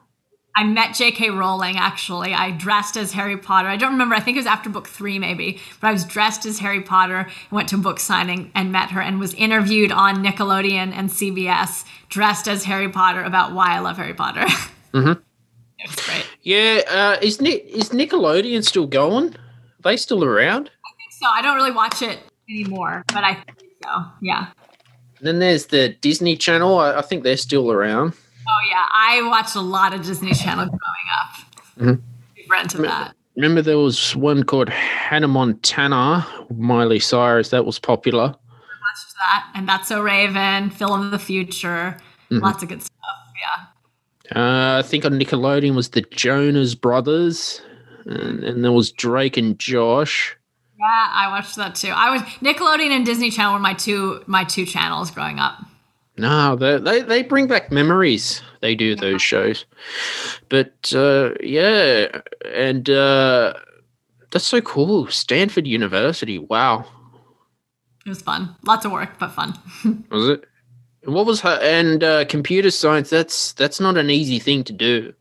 I 0.56 0.66
met 0.66 0.94
J.K. 0.94 1.32
Rowling 1.32 1.78
actually. 1.78 2.34
I 2.34 2.52
dressed 2.52 2.96
as 2.96 3.12
Harry 3.14 3.38
Potter. 3.38 3.68
I 3.68 3.76
don't 3.76 3.94
remember. 3.94 4.14
I 4.14 4.20
think 4.20 4.38
it 4.38 4.42
was 4.42 4.46
after 4.46 4.70
book 4.70 4.88
three, 4.88 5.18
maybe. 5.18 5.60
But 5.82 5.88
I 5.88 5.92
was 5.92 6.06
dressed 6.06 6.46
as 6.46 6.60
Harry 6.60 6.82
Potter, 6.82 7.28
went 7.50 7.70
to 7.70 7.78
book 7.78 8.00
signing 8.00 8.52
and 8.54 8.72
met 8.72 8.92
her, 8.92 9.02
and 9.02 9.20
was 9.20 9.34
interviewed 9.34 9.92
on 9.92 10.24
Nickelodeon 10.24 10.94
and 10.94 11.10
CBS, 11.10 11.86
dressed 12.10 12.48
as 12.48 12.66
Harry 12.66 12.90
Potter 12.90 13.24
about 13.24 13.54
why 13.54 13.76
I 13.76 13.80
love 13.80 13.98
Harry 13.98 14.14
Potter. 14.14 14.48
hmm 14.94 15.14
great. 16.06 16.26
Yeah, 16.42 16.82
uh, 16.90 17.18
is 17.22 17.42
Nick 17.42 17.66
is 17.66 17.90
Nickelodeon 17.90 18.64
still 18.66 18.88
going? 18.88 19.36
Are 19.36 19.82
they 19.84 19.98
still 19.98 20.24
around? 20.24 20.70
I 20.86 20.92
think 20.98 21.12
so 21.12 21.28
I 21.28 21.42
don't 21.42 21.56
really 21.56 21.72
watch 21.72 22.02
it 22.02 22.20
anymore, 22.50 23.04
but 23.14 23.24
I 23.24 23.34
think 23.36 23.58
so. 23.84 24.04
Yeah. 24.22 24.48
then 25.22 25.40
there's 25.40 25.68
the 25.68 25.90
Disney 26.02 26.36
Channel. 26.36 26.80
I, 26.80 26.96
I 27.00 27.02
think 27.02 27.24
they're 27.24 27.38
still 27.38 27.72
around. 27.72 28.14
Oh 28.48 28.70
yeah, 28.70 28.86
I 28.92 29.22
watched 29.30 29.56
a 29.56 29.62
lot 29.62 29.94
of 29.94 30.04
Disney 30.06 30.34
Channel 30.34 30.66
growing 30.66 31.10
up. 31.22 31.30
Mhm. 31.80 32.02
Super 32.38 32.56
into 32.56 32.78
that. 32.84 33.16
Remember 33.36 33.62
there 33.62 33.78
was 33.80 34.16
one 34.16 34.44
called 34.44 34.70
Hannah 34.70 35.28
Montana, 35.30 36.26
Miley 36.56 37.00
Cyrus. 37.00 37.50
That 37.50 37.66
was 37.66 37.80
popular. 37.80 38.28
Watched 38.28 39.14
that, 39.20 39.52
and 39.56 39.68
That's 39.68 39.88
So 39.88 40.02
Raven, 40.02 40.70
Phil 40.70 40.94
of 40.94 41.10
the 41.12 41.18
Future, 41.20 41.98
Mhm. 42.30 42.42
lots 42.42 42.62
of 42.62 42.70
good 42.70 42.82
stuff. 42.84 42.94
Yeah. 43.42 43.66
Uh, 44.32 44.80
I 44.80 44.88
think 44.88 45.06
on 45.06 45.14
Nickelodeon 45.14 45.76
was 45.76 45.90
the 45.90 46.02
Jonas 46.02 46.76
Brothers, 46.76 47.62
and, 48.06 48.44
and 48.44 48.64
there 48.64 48.72
was 48.72 48.92
Drake 48.92 49.38
and 49.38 49.60
Josh. 49.60 50.38
Yeah, 50.80 51.10
I 51.12 51.28
watched 51.30 51.56
that 51.58 51.76
too. 51.76 51.90
I 51.90 52.10
was 52.12 52.22
Nickelodeon 52.42 52.90
and 52.90 53.06
Disney 53.06 53.30
Channel 53.30 53.54
were 53.54 53.60
my 53.60 53.74
two 53.74 54.24
my 54.28 54.44
two 54.44 54.66
channels 54.66 55.12
growing 55.12 55.40
up. 55.40 55.60
No, 56.18 56.56
they, 56.56 56.78
they 56.78 57.02
they 57.02 57.24
bring 57.24 57.48
back 57.48 57.72
memories. 57.72 58.42
They 58.62 58.76
do 58.76 58.96
those 58.96 59.22
shows, 59.22 59.66
but 60.50 60.94
uh, 60.96 61.32
yeah, 61.42 62.22
and 62.54 62.90
uh, 62.90 63.54
that's 64.32 64.46
so 64.46 64.62
cool. 64.62 65.08
Stanford 65.08 65.68
University. 65.68 66.38
Wow, 66.38 66.86
It 68.06 68.10
was 68.10 68.22
fun. 68.22 68.56
Lots 68.64 68.86
of 68.86 68.92
work, 68.92 69.18
but 69.20 69.32
fun. 69.32 69.54
was 70.12 70.30
it? 70.30 70.46
What 71.06 71.26
was 71.26 71.41
her 71.41 71.60
and 71.62 72.04
uh, 72.04 72.26
computer 72.26 72.72
science? 72.72 73.10
That's 73.10 73.54
that's 73.54 73.80
not 73.80 73.97
an 73.97 74.10
easy 74.10 74.39
thing 74.39 74.64
to 74.66 74.74
do. 74.74 75.14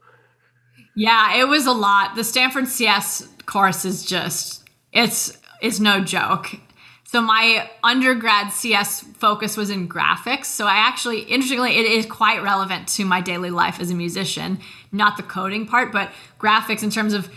Yeah, 0.94 1.36
it 1.36 1.48
was 1.48 1.66
a 1.66 1.72
lot. 1.72 2.14
The 2.14 2.24
Stanford 2.24 2.68
CS 2.68 3.28
course 3.46 3.84
is 3.84 4.04
just 4.04 4.68
it's 4.92 5.36
it's 5.60 5.80
no 5.80 6.00
joke. 6.00 6.56
So 7.04 7.20
my 7.20 7.68
undergrad 7.82 8.52
CS 8.52 9.00
focus 9.00 9.56
was 9.56 9.68
in 9.68 9.86
graphics. 9.88 10.46
So 10.46 10.66
I 10.66 10.76
actually 10.76 11.20
interestingly 11.20 11.76
it 11.76 11.86
is 11.86 12.06
quite 12.06 12.42
relevant 12.42 12.88
to 12.88 13.04
my 13.04 13.20
daily 13.20 13.50
life 13.50 13.80
as 13.80 13.90
a 13.90 13.94
musician, 13.94 14.60
not 14.92 15.16
the 15.16 15.22
coding 15.22 15.66
part, 15.66 15.92
but 15.92 16.10
graphics 16.38 16.82
in 16.82 16.90
terms 16.90 17.12
of 17.12 17.28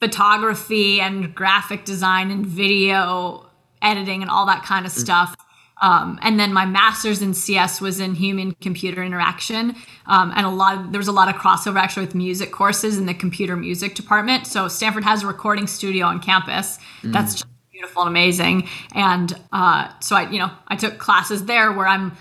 photography 0.00 1.00
and 1.00 1.34
graphic 1.34 1.84
design 1.84 2.30
and 2.30 2.46
video 2.46 3.46
editing 3.80 4.22
and 4.22 4.30
all 4.30 4.46
that 4.46 4.64
kind 4.64 4.86
of 4.86 4.92
stuff. 4.92 5.34
Um, 5.82 6.18
and 6.22 6.38
then 6.38 6.52
my 6.52 6.64
master's 6.64 7.20
in 7.20 7.34
CS 7.34 7.80
was 7.80 7.98
in 7.98 8.14
human 8.14 8.52
computer 8.60 9.02
interaction, 9.02 9.74
um, 10.06 10.32
and 10.36 10.46
a 10.46 10.50
lot 10.50 10.76
of, 10.76 10.92
there 10.92 10.98
was 11.00 11.08
a 11.08 11.12
lot 11.12 11.28
of 11.28 11.34
crossover 11.34 11.76
actually 11.76 12.06
with 12.06 12.14
music 12.14 12.52
courses 12.52 12.98
in 12.98 13.06
the 13.06 13.14
computer 13.14 13.56
music 13.56 13.96
department. 13.96 14.46
So 14.46 14.68
Stanford 14.68 15.02
has 15.02 15.24
a 15.24 15.26
recording 15.26 15.66
studio 15.66 16.06
on 16.06 16.20
campus. 16.20 16.78
Mm. 17.02 17.12
That's 17.12 17.34
just 17.34 17.46
beautiful 17.72 18.02
and 18.02 18.10
amazing. 18.10 18.68
And 18.94 19.32
uh, 19.52 19.88
so 19.98 20.14
I, 20.14 20.30
you 20.30 20.38
know, 20.38 20.52
I 20.68 20.76
took 20.76 20.98
classes 20.98 21.46
there 21.46 21.72
where 21.72 21.88
I'm, 21.88 22.12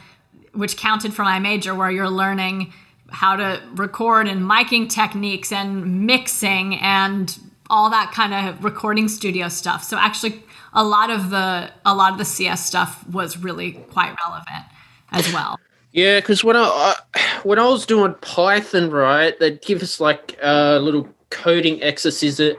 which 0.53 0.75
counted 0.75 1.13
for 1.13 1.21
my 1.21 1.37
major, 1.37 1.75
where 1.75 1.91
you're 1.91 2.09
learning 2.09 2.73
how 3.11 3.35
to 3.35 3.61
record 3.75 4.27
and 4.27 4.41
miking 4.41 4.89
techniques 4.89 5.51
and 5.51 6.07
mixing 6.07 6.77
and 6.77 7.37
all 7.69 7.91
that 7.91 8.11
kind 8.11 8.33
of 8.33 8.63
recording 8.63 9.07
studio 9.07 9.49
stuff. 9.49 9.83
So 9.83 9.97
actually 9.97 10.41
a 10.73 10.83
lot 10.83 11.09
of 11.09 11.29
the 11.29 11.71
a 11.85 11.95
lot 11.95 12.11
of 12.11 12.17
the 12.17 12.25
CS 12.25 12.65
stuff 12.65 13.07
was 13.09 13.37
really 13.37 13.73
quite 13.91 14.15
relevant 14.25 14.65
as 15.11 15.31
well. 15.33 15.59
Yeah, 15.91 16.19
because 16.19 16.43
when 16.43 16.55
I, 16.55 16.95
when 17.43 17.59
I 17.59 17.67
was 17.67 17.85
doing 17.85 18.15
Python, 18.21 18.89
right, 18.91 19.37
they'd 19.39 19.61
give 19.61 19.83
us 19.83 19.99
like 19.99 20.37
a 20.41 20.79
little 20.79 21.07
coding 21.29 21.81
exercises 21.81 22.55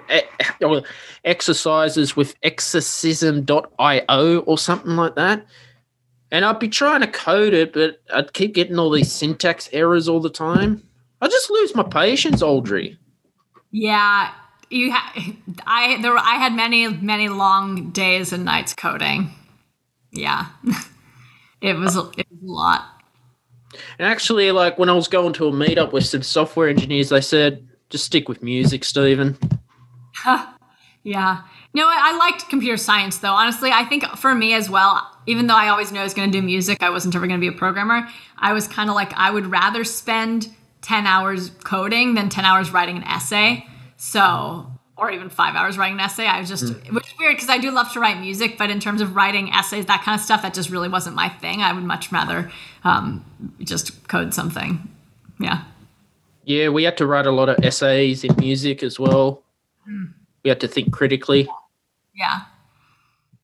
exercises 1.24 2.16
with 2.16 2.34
exercism.io 2.42 4.38
or 4.40 4.58
something 4.58 4.96
like 4.96 5.14
that. 5.14 5.46
And 6.30 6.44
I'd 6.44 6.58
be 6.58 6.68
trying 6.68 7.02
to 7.02 7.06
code 7.06 7.52
it, 7.52 7.72
but 7.72 8.00
I'd 8.12 8.32
keep 8.32 8.54
getting 8.54 8.78
all 8.78 8.90
these 8.90 9.12
syntax 9.12 9.68
errors 9.72 10.08
all 10.08 10.20
the 10.20 10.30
time. 10.30 10.82
I 11.20 11.28
just 11.28 11.50
lose 11.50 11.74
my 11.74 11.82
patience, 11.82 12.42
Audrey. 12.42 12.98
Yeah, 13.70 14.32
you 14.72 14.92
ha- 14.92 15.12
I 15.66 16.00
there 16.00 16.16
I 16.16 16.36
had 16.36 16.54
many 16.54 16.88
many 16.88 17.28
long 17.28 17.90
days 17.90 18.32
and 18.32 18.44
nights 18.44 18.74
coding. 18.74 19.30
Yeah. 20.10 20.46
it 21.60 21.76
was 21.76 21.96
it 21.96 22.26
was 22.30 22.42
a 22.42 22.52
lot. 22.52 22.84
And 23.98 24.06
actually, 24.06 24.50
like 24.52 24.78
when 24.78 24.88
I 24.88 24.92
was 24.92 25.08
going 25.08 25.32
to 25.34 25.46
a 25.46 25.52
meetup 25.52 25.92
with 25.92 26.04
some 26.04 26.22
software 26.22 26.68
engineers, 26.68 27.08
they 27.08 27.20
said, 27.20 27.66
just 27.88 28.04
stick 28.04 28.28
with 28.28 28.42
music, 28.42 28.84
Stephen. 28.84 29.38
yeah. 31.04 31.42
No, 31.74 31.86
I 31.88 32.16
liked 32.18 32.50
computer 32.50 32.76
science 32.76 33.18
though. 33.18 33.32
Honestly, 33.32 33.70
I 33.70 33.84
think 33.84 34.04
for 34.16 34.34
me 34.34 34.52
as 34.52 34.68
well, 34.68 35.08
even 35.26 35.46
though 35.46 35.56
I 35.56 35.68
always 35.68 35.90
knew 35.90 36.00
I 36.00 36.04
was 36.04 36.14
going 36.14 36.30
to 36.30 36.38
do 36.38 36.44
music, 36.44 36.82
I 36.82 36.90
wasn't 36.90 37.14
ever 37.14 37.26
going 37.26 37.40
to 37.40 37.50
be 37.50 37.54
a 37.54 37.58
programmer. 37.58 38.06
I 38.36 38.52
was 38.52 38.68
kind 38.68 38.90
of 38.90 38.94
like 38.94 39.12
I 39.14 39.30
would 39.30 39.46
rather 39.46 39.84
spend 39.84 40.48
10 40.82 41.06
hours 41.06 41.50
coding 41.64 42.14
than 42.14 42.28
10 42.28 42.44
hours 42.44 42.72
writing 42.72 42.96
an 42.98 43.04
essay. 43.04 43.66
So, 44.05 44.66
or 44.96 45.12
even 45.12 45.30
5 45.30 45.55
hours 45.55 45.78
writing 45.78 45.94
an 45.94 46.00
essay. 46.00 46.26
I 46.26 46.40
was 46.40 46.48
just 46.48 46.64
Mm. 46.64 46.92
which 46.92 47.07
is 47.07 47.14
weird 47.20 47.36
because 47.36 47.48
I 47.48 47.59
do 47.59 47.70
love 47.70 47.92
to 47.92 48.00
write 48.00 48.18
music, 48.18 48.59
but 48.59 48.68
in 48.68 48.80
terms 48.80 49.00
of 49.00 49.14
writing 49.14 49.53
essays, 49.53 49.86
that 49.86 50.03
kind 50.03 50.18
of 50.18 50.24
stuff, 50.24 50.42
that 50.42 50.55
just 50.55 50.70
really 50.70 50.88
wasn't 50.88 51.14
my 51.14 51.28
thing. 51.28 51.62
I 51.62 51.72
would 51.72 51.84
much 51.84 52.11
rather 52.11 52.50
um, 52.82 53.24
just 53.61 54.09
code 54.09 54.34
something. 54.34 54.88
Yeah. 55.38 55.62
Yeah, 56.44 56.70
we 56.70 56.82
had 56.82 56.96
to 56.96 57.07
write 57.07 57.26
a 57.26 57.30
lot 57.30 57.48
of 57.48 57.64
essays 57.64 58.24
in 58.24 58.34
music 58.38 58.82
as 58.82 58.98
well. 58.98 59.44
Mm. 59.88 60.14
We 60.42 60.48
had 60.48 60.59
to 60.62 60.68
think 60.68 60.92
critically. 60.92 61.48
Yeah. 62.12 62.40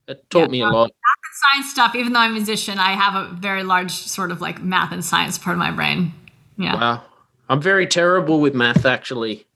It 0.09 0.29
taught 0.29 0.51
me 0.51 0.61
a 0.63 0.69
lot. 0.69 0.91
Math 0.91 1.23
and 1.25 1.37
science 1.53 1.71
stuff, 1.71 1.95
even 1.95 2.15
though 2.15 2.21
I'm 2.21 2.33
a 2.33 2.35
musician, 2.35 2.81
I 2.81 2.95
have 2.95 3.15
a 3.15 3.33
very 3.33 3.63
large 3.63 3.93
sort 3.93 4.33
of 4.33 4.41
like 4.41 4.61
math 4.61 4.91
and 4.91 5.05
science 5.05 5.39
part 5.39 5.55
of 5.55 5.61
my 5.61 5.71
brain. 5.71 6.15
Yeah. 6.57 6.75
Wow. 6.75 7.03
I'm 7.49 7.63
very 7.63 7.87
terrible 7.87 8.41
with 8.41 8.55
math, 8.55 8.85
actually. 8.85 9.47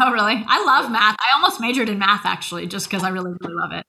Oh, 0.00 0.12
really? 0.12 0.44
I 0.46 0.64
love 0.64 0.90
math. 0.90 1.16
I 1.20 1.34
almost 1.34 1.60
majored 1.60 1.88
in 1.88 1.98
math 1.98 2.24
actually, 2.24 2.66
just 2.66 2.88
because 2.88 3.02
I 3.02 3.10
really, 3.10 3.32
really 3.40 3.54
love 3.54 3.72
it. 3.72 3.86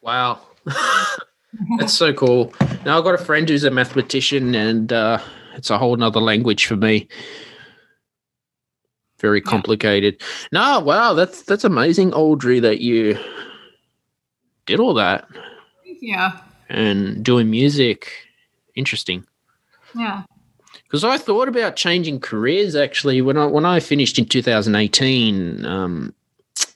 Wow. 0.00 0.40
That's 1.78 1.92
so 1.92 2.12
cool. 2.12 2.52
Now 2.84 2.98
I've 2.98 3.04
got 3.04 3.14
a 3.14 3.24
friend 3.24 3.48
who's 3.48 3.64
a 3.64 3.70
mathematician, 3.70 4.54
and 4.54 4.92
uh, 4.92 5.18
it's 5.54 5.70
a 5.70 5.78
whole 5.78 5.96
nother 5.96 6.20
language 6.20 6.66
for 6.66 6.76
me. 6.76 7.08
Very 9.18 9.40
complicated. 9.40 10.20
No, 10.50 10.80
wow, 10.80 11.12
that's 11.12 11.42
that's 11.42 11.64
amazing, 11.64 12.12
Audrey, 12.14 12.58
that 12.60 12.80
you 12.80 13.18
did 14.66 14.80
all 14.80 14.94
that 14.94 15.28
you. 16.00 16.16
and 16.68 17.24
doing 17.24 17.50
music. 17.50 18.10
Interesting. 18.74 19.24
Yeah. 19.94 20.22
Because 20.92 21.04
I 21.04 21.16
thought 21.16 21.48
about 21.48 21.74
changing 21.74 22.20
careers 22.20 22.76
actually 22.76 23.22
when 23.22 23.38
I 23.38 23.46
when 23.46 23.64
I 23.64 23.80
finished 23.80 24.18
in 24.18 24.26
2018. 24.26 25.64
Um, 25.64 26.14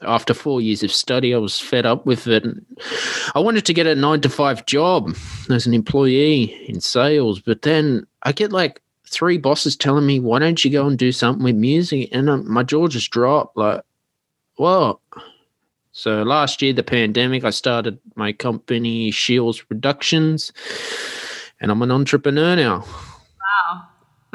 after 0.00 0.32
four 0.32 0.62
years 0.62 0.82
of 0.82 0.90
study, 0.90 1.34
I 1.34 1.36
was 1.36 1.60
fed 1.60 1.84
up 1.84 2.06
with 2.06 2.26
it. 2.26 2.42
I 3.34 3.40
wanted 3.40 3.66
to 3.66 3.74
get 3.74 3.86
a 3.86 3.94
nine 3.94 4.22
to 4.22 4.30
five 4.30 4.64
job 4.64 5.14
as 5.50 5.66
an 5.66 5.74
employee 5.74 6.66
in 6.66 6.80
sales, 6.80 7.40
but 7.40 7.60
then 7.60 8.06
I 8.22 8.32
get 8.32 8.52
like 8.52 8.80
three 9.06 9.36
bosses 9.36 9.76
telling 9.76 10.06
me, 10.06 10.18
"Why 10.18 10.38
don't 10.38 10.64
you 10.64 10.70
go 10.70 10.86
and 10.86 10.98
do 10.98 11.12
something 11.12 11.44
with 11.44 11.56
music?" 11.56 12.08
And 12.10 12.30
um, 12.30 12.50
my 12.50 12.62
jaw 12.62 12.88
just 12.88 13.10
dropped. 13.10 13.58
Like, 13.58 13.82
what? 14.54 14.98
So 15.92 16.22
last 16.22 16.62
year, 16.62 16.72
the 16.72 16.82
pandemic, 16.82 17.44
I 17.44 17.50
started 17.50 17.98
my 18.14 18.32
company 18.32 19.10
Shiels 19.10 19.60
Productions, 19.60 20.54
and 21.60 21.70
I'm 21.70 21.82
an 21.82 21.90
entrepreneur 21.90 22.56
now. 22.56 22.86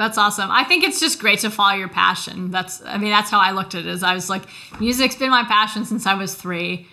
That's 0.01 0.17
awesome. 0.17 0.49
I 0.51 0.63
think 0.63 0.83
it's 0.83 0.99
just 0.99 1.19
great 1.19 1.39
to 1.39 1.49
follow 1.51 1.75
your 1.77 1.87
passion. 1.89 2.49
That's, 2.51 2.81
I 2.83 2.97
mean, 2.97 3.11
that's 3.11 3.29
how 3.29 3.39
I 3.39 3.51
looked 3.51 3.75
at 3.75 3.81
it. 3.81 3.87
Is 3.87 4.01
I 4.03 4.13
was 4.15 4.29
like, 4.29 4.43
music's 4.79 5.15
been 5.15 5.29
my 5.29 5.43
passion 5.43 5.85
since 5.85 6.05
I 6.07 6.15
was 6.15 6.33
three. 6.33 6.87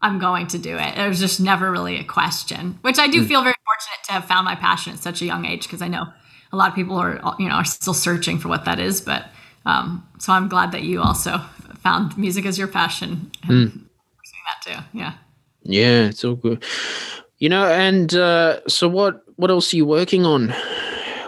I'm 0.00 0.18
going 0.20 0.46
to 0.48 0.58
do 0.58 0.76
it. 0.76 0.96
It 0.96 1.08
was 1.08 1.18
just 1.18 1.40
never 1.40 1.70
really 1.70 1.96
a 1.98 2.04
question, 2.04 2.78
which 2.82 2.98
I 2.98 3.08
do 3.08 3.22
Mm. 3.22 3.26
feel 3.28 3.42
very 3.42 3.54
fortunate 3.64 4.04
to 4.06 4.12
have 4.12 4.24
found 4.26 4.44
my 4.44 4.54
passion 4.54 4.92
at 4.92 5.00
such 5.00 5.22
a 5.22 5.24
young 5.26 5.44
age 5.44 5.62
because 5.64 5.82
I 5.82 5.88
know 5.88 6.06
a 6.52 6.56
lot 6.56 6.68
of 6.70 6.74
people 6.74 6.96
are, 6.96 7.20
you 7.38 7.48
know, 7.48 7.54
are 7.56 7.64
still 7.64 7.94
searching 7.94 8.38
for 8.38 8.48
what 8.48 8.64
that 8.64 8.78
is. 8.78 9.00
But 9.00 9.24
um, 9.66 10.06
so 10.18 10.32
I'm 10.32 10.48
glad 10.48 10.70
that 10.72 10.82
you 10.82 11.02
also 11.02 11.38
found 11.82 12.16
music 12.16 12.46
as 12.46 12.58
your 12.58 12.68
passion 12.68 13.30
Hmm. 13.44 13.66
pursuing 13.66 14.44
that 14.46 14.62
too. 14.64 14.78
Yeah. 14.98 15.14
Yeah, 15.64 16.06
it's 16.08 16.24
all 16.24 16.34
good. 16.36 16.64
You 17.38 17.48
know, 17.48 17.64
and 17.66 18.14
uh, 18.14 18.60
so 18.68 18.88
what? 18.88 19.24
What 19.36 19.50
else 19.50 19.72
are 19.72 19.76
you 19.76 19.86
working 19.86 20.24
on 20.24 20.54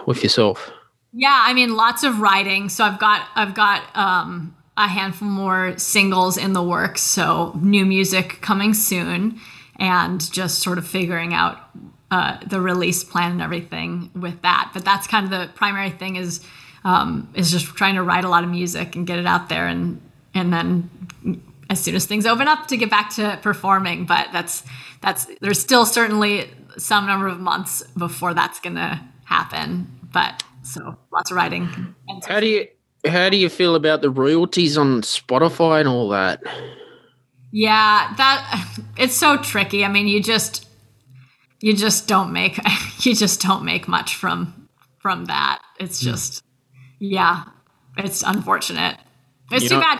with 0.05 0.23
yourself? 0.23 0.71
Yeah, 1.17 1.43
I 1.45 1.53
mean, 1.53 1.77
lots 1.77 2.03
of 2.03 2.19
writing. 2.19 2.67
So 2.67 2.83
I've 2.83 2.99
got 2.99 3.25
I've 3.35 3.53
got 3.53 3.83
um, 3.95 4.53
a 4.75 4.85
handful 4.85 5.29
more 5.29 5.77
singles 5.77 6.35
in 6.35 6.51
the 6.51 6.61
works. 6.61 7.01
So 7.01 7.57
new 7.61 7.85
music 7.85 8.41
coming 8.41 8.73
soon, 8.73 9.39
and 9.79 10.19
just 10.33 10.59
sort 10.59 10.77
of 10.77 10.85
figuring 10.85 11.33
out 11.33 11.57
uh, 12.11 12.37
the 12.45 12.59
release 12.59 13.05
plan 13.05 13.31
and 13.31 13.41
everything 13.41 14.11
with 14.13 14.41
that. 14.41 14.71
But 14.73 14.83
that's 14.83 15.07
kind 15.07 15.23
of 15.23 15.31
the 15.31 15.53
primary 15.53 15.89
thing 15.89 16.17
is 16.17 16.41
um, 16.83 17.29
is 17.33 17.49
just 17.49 17.65
trying 17.77 17.95
to 17.95 18.03
write 18.03 18.25
a 18.25 18.29
lot 18.29 18.43
of 18.43 18.49
music 18.49 18.97
and 18.97 19.07
get 19.07 19.17
it 19.17 19.25
out 19.25 19.47
there, 19.47 19.67
and 19.67 20.01
and 20.33 20.51
then 20.51 20.89
as 21.69 21.79
soon 21.79 21.95
as 21.95 22.05
things 22.05 22.25
open 22.25 22.49
up 22.49 22.67
to 22.67 22.75
get 22.75 22.89
back 22.89 23.11
to 23.11 23.39
performing. 23.41 24.05
But 24.05 24.33
that's 24.33 24.65
that's 24.99 25.27
there's 25.39 25.61
still 25.61 25.85
certainly 25.85 26.49
some 26.77 27.07
number 27.07 27.27
of 27.27 27.39
months 27.39 27.83
before 27.97 28.33
that's 28.33 28.59
gonna 28.59 29.01
happen. 29.23 29.87
But 30.11 30.43
so 30.65 30.97
lots 31.13 31.31
of 31.31 31.37
writing. 31.37 31.95
How 32.27 32.39
do 32.39 32.47
you 32.47 32.67
how 33.07 33.29
do 33.29 33.37
you 33.37 33.49
feel 33.49 33.75
about 33.75 34.01
the 34.01 34.09
royalties 34.09 34.77
on 34.77 35.01
Spotify 35.01 35.79
and 35.79 35.87
all 35.89 36.09
that? 36.09 36.41
Yeah, 37.51 38.13
that 38.17 38.67
it's 38.97 39.15
so 39.15 39.37
tricky. 39.37 39.85
I 39.85 39.87
mean, 39.87 40.07
you 40.07 40.21
just 40.21 40.67
you 41.61 41.73
just 41.73 42.07
don't 42.07 42.31
make 42.33 42.57
you 43.05 43.15
just 43.15 43.41
don't 43.41 43.63
make 43.63 43.87
much 43.87 44.15
from 44.15 44.67
from 44.99 45.25
that. 45.25 45.61
It's 45.79 46.01
Hmm. 46.01 46.09
just 46.11 46.43
yeah, 46.99 47.43
it's 47.97 48.23
unfortunate. 48.23 48.97
It's 49.51 49.63
You 49.63 49.69
too 49.69 49.75
know- 49.75 49.81
bad. 49.81 49.99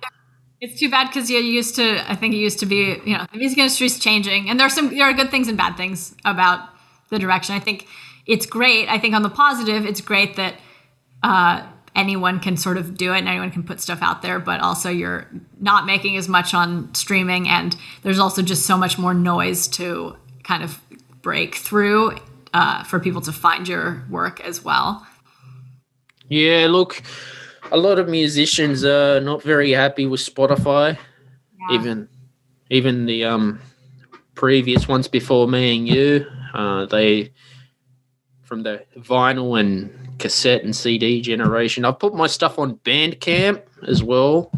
It's 0.61 0.79
too 0.79 0.89
bad 0.89 1.07
because 1.07 1.29
you 1.29 1.37
used 1.37 1.75
to. 1.75 2.09
I 2.09 2.15
think 2.15 2.33
it 2.33 2.37
used 2.37 2.59
to 2.59 2.65
be. 2.65 2.97
You 3.05 3.17
know, 3.17 3.25
the 3.31 3.37
music 3.37 3.57
industry 3.59 3.85
is 3.87 3.99
changing, 3.99 4.49
and 4.49 4.57
there's 4.59 4.73
some 4.73 4.89
there 4.89 5.03
are 5.05 5.13
good 5.13 5.29
things 5.29 5.47
and 5.49 5.57
bad 5.57 5.75
things 5.75 6.15
about 6.23 6.69
the 7.09 7.19
direction. 7.19 7.53
I 7.55 7.59
think 7.59 7.87
it's 8.25 8.45
great. 8.45 8.89
I 8.89 8.99
think 8.99 9.13
on 9.13 9.21
the 9.23 9.29
positive, 9.29 9.85
it's 9.85 10.01
great 10.01 10.35
that 10.35 10.55
uh, 11.23 11.65
anyone 11.95 12.39
can 12.39 12.57
sort 12.57 12.77
of 12.77 12.97
do 12.97 13.13
it 13.13 13.19
and 13.19 13.27
anyone 13.27 13.51
can 13.51 13.63
put 13.63 13.79
stuff 13.79 13.99
out 14.01 14.21
there, 14.21 14.39
but 14.39 14.59
also 14.59 14.89
you're 14.89 15.27
not 15.59 15.85
making 15.85 16.17
as 16.17 16.27
much 16.27 16.53
on 16.53 16.93
streaming, 16.93 17.47
and 17.47 17.75
there's 18.03 18.19
also 18.19 18.41
just 18.41 18.65
so 18.65 18.77
much 18.77 18.97
more 18.97 19.13
noise 19.13 19.67
to 19.67 20.15
kind 20.43 20.63
of 20.63 20.79
break 21.21 21.55
through 21.55 22.17
uh, 22.53 22.83
for 22.83 22.99
people 22.99 23.21
to 23.21 23.31
find 23.31 23.67
your 23.67 24.03
work 24.09 24.39
as 24.41 24.63
well. 24.63 25.05
Yeah, 26.27 26.67
look, 26.69 27.01
a 27.71 27.77
lot 27.77 27.99
of 27.99 28.07
musicians 28.07 28.83
are 28.83 29.19
not 29.19 29.43
very 29.43 29.71
happy 29.71 30.05
with 30.05 30.21
Spotify. 30.21 30.97
Yeah. 31.69 31.79
Even 31.79 32.09
even 32.69 33.05
the 33.05 33.25
um 33.25 33.59
previous 34.35 34.87
ones 34.87 35.07
before 35.07 35.47
me 35.47 35.77
and 35.77 35.87
you, 35.87 36.25
uh, 36.53 36.85
they 36.85 37.31
from 38.55 38.63
the 38.63 38.81
vinyl 38.97 39.59
and 39.59 40.17
cassette 40.17 40.63
and 40.63 40.73
CD 40.73 41.19
generation. 41.19 41.83
I've 41.83 41.99
put 41.99 42.15
my 42.15 42.27
stuff 42.27 42.57
on 42.57 42.77
Bandcamp 42.85 43.61
as 43.85 44.01
well. 44.01 44.49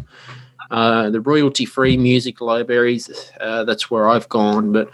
Uh, 0.70 1.10
the 1.10 1.20
royalty 1.20 1.64
free 1.64 1.96
music 1.96 2.40
libraries, 2.40 3.32
uh, 3.40 3.64
that's 3.64 3.90
where 3.90 4.08
I've 4.08 4.28
gone. 4.28 4.70
But, 4.70 4.88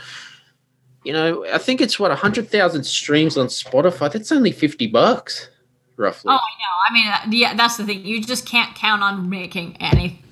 you 1.03 1.13
know, 1.13 1.45
I 1.53 1.59
think 1.59 1.83
it's 1.83 1.99
what, 2.01 2.09
100,000 2.13 2.85
streams 2.85 3.37
on 3.37 3.49
Spotify. 3.49 4.11
That's 4.11 4.33
only 4.33 4.53
50 4.53 4.87
bucks, 4.87 5.51
roughly. 5.99 6.33
Oh, 6.33 6.37
I 6.37 6.39
know. 6.39 6.75
I 6.89 6.93
mean, 6.95 7.07
uh, 7.07 7.19
yeah, 7.31 7.55
that's 7.55 7.77
the 7.77 7.85
thing. 7.85 8.07
You 8.07 8.23
just 8.23 8.47
can't 8.47 8.75
count 8.75 9.03
on 9.03 9.29
making 9.29 9.77
any 9.81 10.23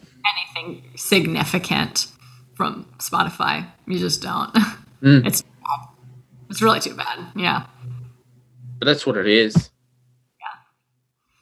anything 0.57 0.85
significant 0.97 2.07
from 2.55 2.87
Spotify. 2.99 3.67
You 3.87 3.99
just 3.99 4.23
don't. 4.23 4.57
Mm. 5.03 5.27
It's 5.27 5.43
it's 6.49 6.63
really 6.63 6.79
too 6.79 6.95
bad. 6.95 7.19
Yeah. 7.35 7.67
But 8.83 8.87
that's 8.87 9.07
what 9.07 9.17
it 9.17 9.29
is. 9.29 9.71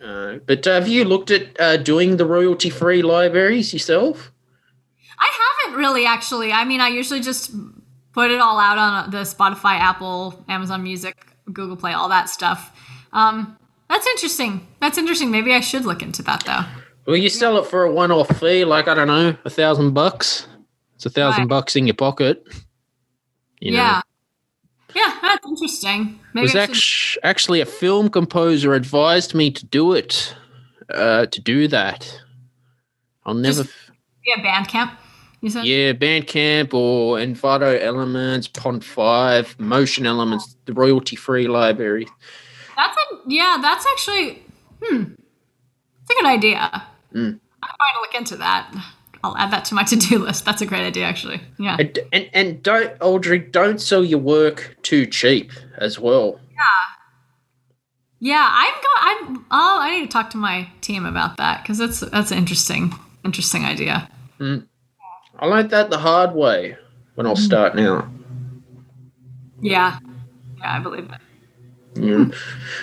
Uh, 0.04 0.40
but 0.44 0.66
uh, 0.66 0.74
have 0.74 0.86
you 0.86 1.06
looked 1.06 1.30
at 1.30 1.58
uh, 1.58 1.78
doing 1.78 2.18
the 2.18 2.26
royalty 2.26 2.68
free 2.68 3.00
libraries 3.00 3.72
yourself? 3.72 4.30
I 5.18 5.62
haven't 5.64 5.78
really, 5.78 6.04
actually. 6.04 6.52
I 6.52 6.66
mean, 6.66 6.82
I 6.82 6.88
usually 6.88 7.20
just 7.20 7.52
put 8.12 8.30
it 8.30 8.42
all 8.42 8.60
out 8.60 8.76
on 8.76 9.10
the 9.10 9.22
Spotify, 9.22 9.78
Apple, 9.78 10.44
Amazon 10.50 10.82
Music, 10.82 11.16
Google 11.50 11.78
Play, 11.78 11.94
all 11.94 12.10
that 12.10 12.28
stuff. 12.28 12.78
Um, 13.14 13.56
that's 13.88 14.06
interesting. 14.08 14.66
That's 14.82 14.98
interesting. 14.98 15.30
Maybe 15.30 15.54
I 15.54 15.60
should 15.60 15.86
look 15.86 16.02
into 16.02 16.22
that 16.24 16.44
though. 16.44 16.66
Well, 17.06 17.16
you 17.16 17.30
sell 17.30 17.56
it 17.56 17.64
for 17.64 17.84
a 17.84 17.90
one-off 17.90 18.38
fee, 18.38 18.66
like 18.66 18.86
I 18.86 18.92
don't 18.92 19.08
know, 19.08 19.34
a 19.46 19.50
thousand 19.50 19.94
bucks. 19.94 20.46
It's 20.96 21.06
a 21.06 21.10
thousand 21.10 21.44
right. 21.44 21.48
bucks 21.48 21.74
in 21.74 21.86
your 21.86 21.94
pocket. 21.94 22.46
You 23.60 23.72
yeah. 23.72 23.92
Know. 23.94 24.09
Yeah, 24.94 25.18
that's 25.22 25.46
interesting. 25.46 26.18
Maybe 26.34 26.44
was 26.44 26.54
actually, 26.54 27.22
actually 27.22 27.60
a 27.60 27.66
film 27.66 28.08
composer 28.08 28.74
advised 28.74 29.34
me 29.34 29.50
to 29.50 29.64
do 29.66 29.92
it, 29.92 30.34
uh, 30.92 31.26
to 31.26 31.40
do 31.40 31.68
that. 31.68 32.20
I'll 33.24 33.34
never. 33.34 33.64
Just, 33.64 33.74
yeah, 34.24 34.36
Bandcamp. 34.42 34.92
You 35.40 35.50
said. 35.50 35.64
Yeah, 35.64 35.92
Bandcamp 35.92 36.74
or 36.74 37.16
Envato 37.16 37.80
Elements, 37.80 38.48
Pond5, 38.48 39.58
Motion 39.58 40.06
Elements, 40.06 40.56
the 40.66 40.74
royalty-free 40.74 41.48
library. 41.48 42.06
That's 42.76 42.96
a 42.96 43.16
yeah. 43.26 43.58
That's 43.60 43.86
actually 43.86 44.42
hmm. 44.82 45.14
It's 46.02 46.18
a 46.18 46.22
good 46.22 46.26
idea. 46.26 46.86
Mm. 47.14 47.40
I'm 47.62 47.76
going 47.78 47.94
to 47.94 48.00
look 48.00 48.14
into 48.14 48.36
that. 48.36 48.72
I'll 49.22 49.36
add 49.36 49.50
that 49.52 49.64
to 49.66 49.74
my 49.74 49.84
to-do 49.90 50.18
list. 50.18 50.44
That's 50.44 50.62
a 50.62 50.66
great 50.66 50.82
idea, 50.82 51.04
actually. 51.04 51.40
Yeah. 51.58 51.76
And 51.78 51.98
and, 52.12 52.30
and 52.32 52.62
don't 52.62 52.92
Audrey, 53.00 53.38
don't 53.38 53.80
sell 53.80 54.04
your 54.04 54.18
work 54.18 54.76
too 54.82 55.06
cheap 55.06 55.52
as 55.78 55.98
well. 55.98 56.40
Yeah. 56.50 56.64
Yeah, 58.22 58.48
I'm 58.50 58.74
going. 58.74 59.38
I'm. 59.38 59.46
Oh, 59.50 59.78
I 59.80 59.98
need 59.98 60.06
to 60.06 60.12
talk 60.12 60.30
to 60.30 60.36
my 60.36 60.68
team 60.82 61.06
about 61.06 61.38
that 61.38 61.62
because 61.62 61.78
that's 61.78 62.00
that's 62.00 62.30
an 62.30 62.38
interesting, 62.38 62.92
interesting 63.24 63.64
idea. 63.64 64.10
Mm. 64.38 64.66
I 65.38 65.46
learned 65.46 65.70
that 65.70 65.88
the 65.88 65.98
hard 65.98 66.34
way 66.34 66.76
when 67.14 67.26
I'll 67.26 67.34
start 67.34 67.74
now. 67.74 68.10
Yeah, 69.62 69.98
yeah, 70.58 70.76
I 70.76 70.80
believe 70.80 71.10
it. 71.10 71.20
Yeah. 71.94 72.26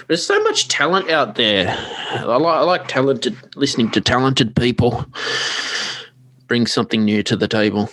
There's 0.07 0.25
so 0.25 0.41
much 0.43 0.67
talent 0.67 1.09
out 1.09 1.35
there. 1.35 1.75
I 2.09 2.23
like, 2.23 2.55
I 2.55 2.61
like 2.61 2.87
talented 2.87 3.37
listening 3.55 3.91
to 3.91 4.01
talented 4.01 4.55
people 4.55 5.05
bring 6.47 6.65
something 6.65 7.03
new 7.03 7.23
to 7.23 7.35
the 7.35 7.47
table. 7.47 7.89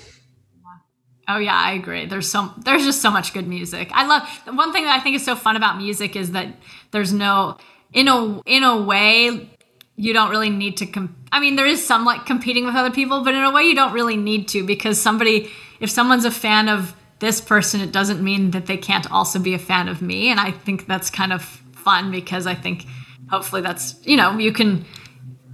Oh 1.26 1.38
yeah, 1.38 1.56
I 1.56 1.72
agree. 1.72 2.06
There's 2.06 2.30
some 2.30 2.60
there's 2.64 2.84
just 2.84 3.00
so 3.00 3.10
much 3.10 3.32
good 3.32 3.48
music. 3.48 3.90
I 3.92 4.06
love 4.06 4.56
one 4.56 4.72
thing 4.72 4.84
that 4.84 4.98
I 4.98 5.02
think 5.02 5.16
is 5.16 5.24
so 5.24 5.34
fun 5.34 5.56
about 5.56 5.78
music 5.78 6.16
is 6.16 6.32
that 6.32 6.54
there's 6.90 7.12
no 7.12 7.56
in 7.92 8.08
a 8.08 8.40
in 8.46 8.62
a 8.62 8.82
way 8.82 9.50
you 9.96 10.12
don't 10.12 10.30
really 10.30 10.50
need 10.50 10.76
to 10.78 11.08
I 11.32 11.40
mean 11.40 11.56
there 11.56 11.66
is 11.66 11.84
some 11.84 12.04
like 12.04 12.26
competing 12.26 12.66
with 12.66 12.74
other 12.74 12.90
people, 12.90 13.24
but 13.24 13.34
in 13.34 13.42
a 13.42 13.50
way 13.50 13.62
you 13.62 13.74
don't 13.74 13.92
really 13.92 14.16
need 14.16 14.48
to 14.48 14.64
because 14.66 15.00
somebody 15.00 15.50
if 15.80 15.90
someone's 15.90 16.26
a 16.26 16.30
fan 16.30 16.68
of 16.68 16.94
this 17.20 17.40
person 17.40 17.80
it 17.80 17.90
doesn't 17.90 18.22
mean 18.22 18.50
that 18.50 18.66
they 18.66 18.76
can't 18.76 19.10
also 19.10 19.38
be 19.38 19.54
a 19.54 19.58
fan 19.58 19.88
of 19.88 20.02
me 20.02 20.28
and 20.28 20.38
I 20.38 20.50
think 20.50 20.86
that's 20.86 21.08
kind 21.08 21.32
of 21.32 21.42
fun 21.42 22.10
because 22.10 22.46
I 22.46 22.54
think 22.54 22.84
hopefully 23.30 23.62
that's 23.62 23.96
you 24.06 24.18
know 24.18 24.36
you 24.36 24.52
can 24.52 24.84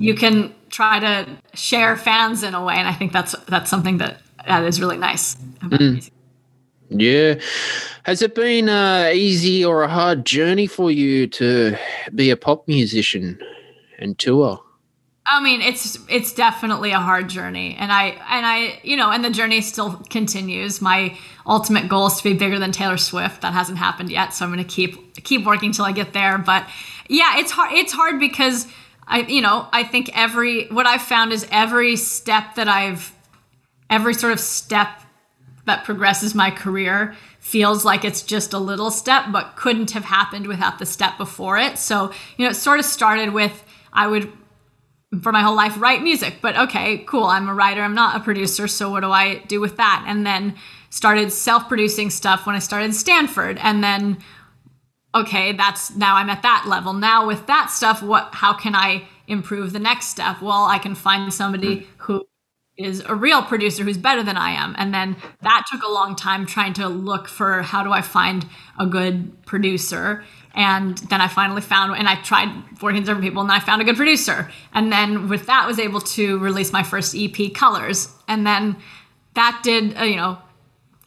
you 0.01 0.14
can 0.14 0.55
try 0.70 0.98
to 0.98 1.26
share 1.55 1.96
fans 1.96 2.42
in 2.42 2.55
a 2.55 2.64
way, 2.64 2.74
and 2.74 2.88
I 2.88 2.92
think 2.94 3.12
that's 3.12 3.34
that's 3.46 3.70
something 3.70 3.98
that 3.98 4.20
that 4.46 4.64
is 4.64 4.80
really 4.80 4.96
nice. 4.96 5.36
Mm. 5.61 6.11
Yeah, 6.88 7.34
has 8.05 8.22
it 8.22 8.34
been 8.34 8.68
uh, 8.68 9.11
easy 9.14 9.64
or 9.64 9.82
a 9.82 9.88
hard 9.88 10.24
journey 10.24 10.66
for 10.66 10.90
you 10.90 11.26
to 11.28 11.76
be 12.14 12.30
a 12.30 12.36
pop 12.36 12.66
musician 12.66 13.38
and 13.98 14.18
tour? 14.18 14.61
I 15.26 15.40
mean, 15.40 15.61
it's 15.61 15.98
it's 16.09 16.32
definitely 16.32 16.92
a 16.92 16.98
hard 16.98 17.28
journey, 17.28 17.76
and 17.78 17.92
I 17.92 18.07
and 18.28 18.46
I 18.46 18.80
you 18.82 18.96
know, 18.96 19.11
and 19.11 19.22
the 19.22 19.30
journey 19.30 19.61
still 19.61 19.96
continues. 20.09 20.80
My 20.80 21.16
ultimate 21.46 21.88
goal 21.88 22.07
is 22.07 22.16
to 22.16 22.24
be 22.24 22.34
bigger 22.34 22.59
than 22.59 22.72
Taylor 22.72 22.96
Swift. 22.96 23.42
That 23.42 23.53
hasn't 23.53 23.78
happened 23.78 24.11
yet, 24.11 24.32
so 24.32 24.46
I'm 24.46 24.53
going 24.53 24.64
to 24.64 24.68
keep 24.68 25.22
keep 25.22 25.44
working 25.44 25.72
till 25.72 25.84
I 25.84 25.92
get 25.92 26.14
there. 26.14 26.38
But 26.38 26.66
yeah, 27.09 27.38
it's 27.38 27.53
hard. 27.53 27.72
It's 27.74 27.92
hard 27.92 28.18
because 28.18 28.66
I, 29.11 29.21
you 29.23 29.43
know, 29.43 29.67
I 29.73 29.83
think 29.83 30.17
every, 30.17 30.69
what 30.69 30.87
I've 30.87 31.03
found 31.03 31.33
is 31.33 31.47
every 31.51 31.97
step 31.97 32.55
that 32.55 32.69
I've, 32.69 33.13
every 33.91 34.15
sort 34.15 34.33
of 34.33 34.39
step 34.39 34.89
that 35.67 35.85
progresses 35.85 36.35
my 36.35 36.51
career 36.51 37.15
feels 37.41 37.85
like 37.85 38.05
it's 38.05 38.23
just 38.23 38.53
a 38.53 38.59
little 38.59 38.91
step, 38.91 39.27
but 39.33 39.57
couldn't 39.57 39.91
have 39.91 40.05
happened 40.05 40.47
without 40.47 40.79
the 40.79 40.87
step 40.87 41.19
before 41.19 41.59
it. 41.59 41.77
So, 41.77 42.13
you 42.37 42.45
know, 42.45 42.51
it 42.51 42.55
sort 42.55 42.79
of 42.79 42.87
started 42.87 43.33
with, 43.33 43.65
I 43.93 44.07
would, 44.07 44.33
for 45.23 45.33
my 45.33 45.43
whole 45.43 45.57
life, 45.57 45.81
write 45.81 46.03
music, 46.03 46.37
but 46.41 46.57
okay, 46.57 46.99
cool. 46.99 47.25
I'm 47.25 47.49
a 47.49 47.55
writer. 47.55 47.83
I'm 47.83 47.95
not 47.95 48.17
a 48.17 48.21
producer. 48.21 48.69
So 48.69 48.91
what 48.91 49.01
do 49.01 49.11
I 49.11 49.39
do 49.49 49.61
with 49.61 49.77
that? 49.77 50.05
And 50.07 50.25
then 50.25 50.55
started 50.91 51.33
self 51.33 51.67
producing 51.67 52.11
stuff 52.11 52.47
when 52.47 52.55
I 52.55 52.61
started 52.61 52.95
Stanford. 52.95 53.59
And 53.61 53.83
then 53.83 54.19
okay, 55.15 55.53
that's 55.53 55.95
now 55.97 56.17
I'm 56.17 56.31
at 56.31 56.43
that 56.43 56.65
level. 56.67 56.93
Now 56.93 57.27
with 57.27 57.47
that 57.47 57.71
stuff, 57.71 58.03
what 58.03 58.31
how 58.35 58.53
can 58.53 58.75
I 58.75 59.09
improve 59.27 59.73
the 59.73 59.79
next 59.79 60.07
step? 60.09 60.41
Well, 60.43 60.65
I 60.65 60.79
can 60.79 60.95
find 60.95 61.33
somebody 61.33 61.81
hmm. 61.81 61.85
who 61.99 62.27
is 62.77 63.03
a 63.07 63.15
real 63.15 63.43
producer 63.43 63.85
who's 63.85 63.99
better 63.99 64.23
than 64.23 64.37
I 64.37 64.53
am. 64.53 64.75
And 64.79 64.95
then 64.95 65.17
that 65.43 65.67
took 65.71 65.83
a 65.83 65.91
long 65.91 66.17
time 66.17 66.47
trying 66.47 66.73
to 66.75 66.89
look 66.89 67.29
for 67.29 67.63
how 67.63 67.85
do 67.85 67.93
I 67.93 68.01
find 68.01 68.47
a 68.79 68.87
good 68.87 69.45
producer. 69.45 70.25
And 70.55 70.97
then 70.97 71.21
I 71.21 71.29
finally 71.29 71.61
found, 71.61 71.95
and 71.97 72.09
I 72.09 72.17
tried 72.23 72.49
working 72.81 73.01
with 73.01 73.07
different 73.07 73.23
people, 73.23 73.43
and 73.43 73.53
I 73.53 73.61
found 73.61 73.83
a 73.83 73.85
good 73.85 73.97
producer. 73.97 74.51
And 74.73 74.91
then 74.91 75.29
with 75.29 75.47
that, 75.47 75.67
was 75.67 75.79
able 75.79 76.01
to 76.01 76.39
release 76.39 76.73
my 76.73 76.83
first 76.83 77.15
EP, 77.17 77.53
Colors. 77.55 78.09
And 78.27 78.47
then 78.47 78.77
that 79.35 79.61
did, 79.63 79.97
uh, 79.99 80.05
you 80.05 80.17
know, 80.17 80.39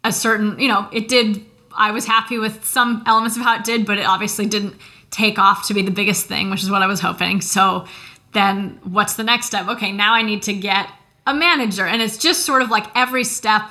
a 0.04 0.12
certain, 0.12 0.60
you 0.60 0.68
know, 0.68 0.88
it 0.92 1.08
did 1.08 1.44
I 1.76 1.92
was 1.92 2.06
happy 2.06 2.38
with 2.38 2.66
some 2.66 3.04
elements 3.06 3.38
of 3.38 3.44
how 3.44 3.56
it 3.56 3.64
did, 3.64 3.86
but 3.86 3.98
it 3.98 4.06
obviously 4.06 4.46
didn't 4.46 4.76
take 5.12 5.38
off 5.38 5.68
to 5.68 5.74
be 5.74 5.82
the 5.82 5.92
biggest 5.92 6.26
thing, 6.26 6.50
which 6.50 6.64
is 6.64 6.70
what 6.70 6.82
I 6.82 6.88
was 6.88 7.00
hoping. 7.00 7.42
So 7.42 7.86
then 8.34 8.80
what's 8.84 9.16
the 9.16 9.24
next 9.24 9.46
step? 9.46 9.68
Okay, 9.68 9.92
now 9.92 10.14
I 10.14 10.22
need 10.22 10.42
to 10.44 10.54
get 10.54 10.90
a 11.26 11.34
manager. 11.34 11.86
And 11.86 12.02
it's 12.02 12.18
just 12.18 12.46
sort 12.46 12.62
of 12.62 12.70
like 12.70 12.86
every 12.96 13.24
step 13.24 13.64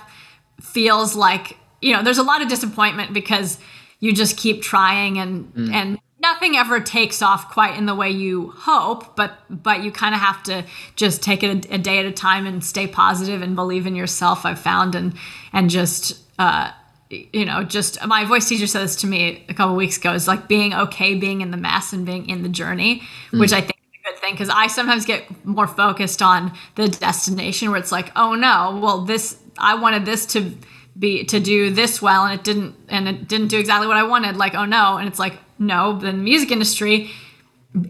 feels 0.61 1.14
like, 1.14 1.57
you 1.80 1.92
know, 1.92 2.03
there's 2.03 2.18
a 2.18 2.22
lot 2.22 2.42
of 2.42 2.48
disappointment 2.48 3.12
because 3.12 3.59
you 4.00 4.12
just 4.12 4.36
keep 4.36 4.62
trying 4.62 5.18
and 5.18 5.53
mm. 5.55 5.72
and 5.72 5.98
nothing 6.20 6.57
ever 6.57 6.80
takes 6.80 7.20
off 7.20 7.50
quite 7.50 7.76
in 7.76 7.86
the 7.86 7.94
way 7.94 8.11
you 8.11 8.50
hope, 8.57 9.16
but 9.16 9.38
but 9.50 9.82
you 9.82 9.90
kind 9.90 10.14
of 10.14 10.20
have 10.20 10.42
to 10.44 10.64
just 10.96 11.22
take 11.22 11.42
it 11.42 11.66
a, 11.66 11.74
a, 11.74 11.78
day 11.78 11.98
at 11.98 12.07
a 12.07 12.12
time 12.12 12.46
and 12.46 12.64
stay 12.64 12.86
positive 12.86 13.42
and 13.42 13.57
believe 13.57 13.86
in 13.86 13.96
yourself. 13.96 14.46
I've 14.46 14.59
found 14.59 14.94
and 14.94 15.14
and 15.53 15.68
just 15.68 16.20
uh, 16.38 16.70
you 17.12 17.44
know, 17.44 17.62
just 17.62 18.04
my 18.06 18.24
voice 18.24 18.48
teacher 18.48 18.66
said 18.66 18.82
this 18.82 18.96
to 18.96 19.06
me 19.06 19.44
a 19.48 19.54
couple 19.54 19.76
weeks 19.76 19.98
ago 19.98 20.12
is 20.14 20.26
like 20.26 20.48
being 20.48 20.72
okay 20.72 21.14
being 21.14 21.40
in 21.40 21.50
the 21.50 21.56
mess 21.56 21.92
and 21.92 22.06
being 22.06 22.28
in 22.28 22.42
the 22.42 22.48
journey, 22.48 23.02
mm. 23.30 23.40
which 23.40 23.52
I 23.52 23.60
think 23.60 23.76
is 23.76 24.00
a 24.00 24.10
good 24.10 24.20
thing 24.20 24.34
because 24.34 24.48
I 24.48 24.66
sometimes 24.66 25.04
get 25.04 25.24
more 25.44 25.66
focused 25.66 26.22
on 26.22 26.52
the 26.74 26.88
destination 26.88 27.70
where 27.70 27.78
it's 27.78 27.92
like, 27.92 28.10
oh 28.16 28.34
no, 28.34 28.78
well 28.82 29.02
this 29.02 29.38
I 29.58 29.74
wanted 29.74 30.06
this 30.06 30.26
to 30.26 30.52
be 30.98 31.24
to 31.24 31.40
do 31.40 31.70
this 31.70 32.00
well 32.00 32.24
and 32.24 32.38
it 32.38 32.44
didn't 32.44 32.74
and 32.88 33.08
it 33.08 33.28
didn't 33.28 33.48
do 33.48 33.58
exactly 33.58 33.86
what 33.86 33.96
I 33.96 34.04
wanted. 34.04 34.36
Like, 34.36 34.54
oh 34.54 34.64
no, 34.64 34.96
and 34.96 35.08
it's 35.08 35.18
like 35.18 35.34
no, 35.58 35.98
the 35.98 36.12
music 36.12 36.50
industry, 36.50 37.10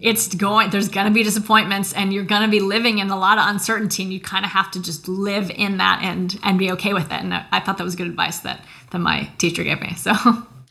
it's 0.01 0.33
going 0.33 0.69
there's 0.69 0.87
going 0.87 1.07
to 1.07 1.11
be 1.11 1.23
disappointments 1.23 1.91
and 1.93 2.13
you're 2.13 2.23
going 2.23 2.41
to 2.41 2.47
be 2.47 2.59
living 2.59 2.99
in 2.99 3.09
a 3.09 3.17
lot 3.17 3.37
of 3.37 3.47
uncertainty 3.47 4.03
and 4.03 4.13
you 4.13 4.19
kind 4.19 4.45
of 4.45 4.51
have 4.51 4.71
to 4.71 4.81
just 4.81 5.07
live 5.07 5.49
in 5.51 5.77
that 5.77 6.01
and 6.01 6.39
and 6.43 6.57
be 6.57 6.71
okay 6.71 6.93
with 6.93 7.05
it 7.05 7.21
and 7.21 7.33
I, 7.33 7.59
thought 7.59 7.77
that 7.77 7.83
was 7.83 7.95
good 7.95 8.07
advice 8.07 8.39
that 8.39 8.63
that 8.91 8.99
my 8.99 9.29
teacher 9.37 9.63
gave 9.63 9.81
me 9.81 9.93
so 9.95 10.13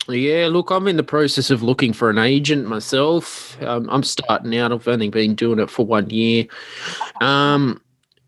Yeah, 0.09 0.49
look, 0.51 0.69
I'm 0.69 0.89
in 0.89 0.97
the 0.97 1.03
process 1.03 1.49
of 1.49 1.63
looking 1.63 1.93
for 1.93 2.09
an 2.09 2.17
agent 2.17 2.67
myself. 2.67 3.55
Um, 3.63 3.87
I'm 3.89 4.03
starting 4.03 4.53
out. 4.57 4.73
I've 4.73 4.85
only 4.85 5.07
been 5.07 5.33
doing 5.33 5.59
it 5.59 5.69
for 5.69 5.85
one 5.85 6.09
year. 6.09 6.45
Um, 7.21 7.81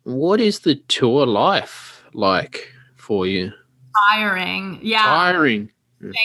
what 0.03 0.39
is 0.39 0.59
the 0.59 0.75
tour 0.88 1.25
life 1.25 2.01
like 2.13 2.71
for 2.95 3.27
you? 3.27 3.51
tiring 4.09 4.79
yeah 4.81 5.03
Tiring. 5.03 5.71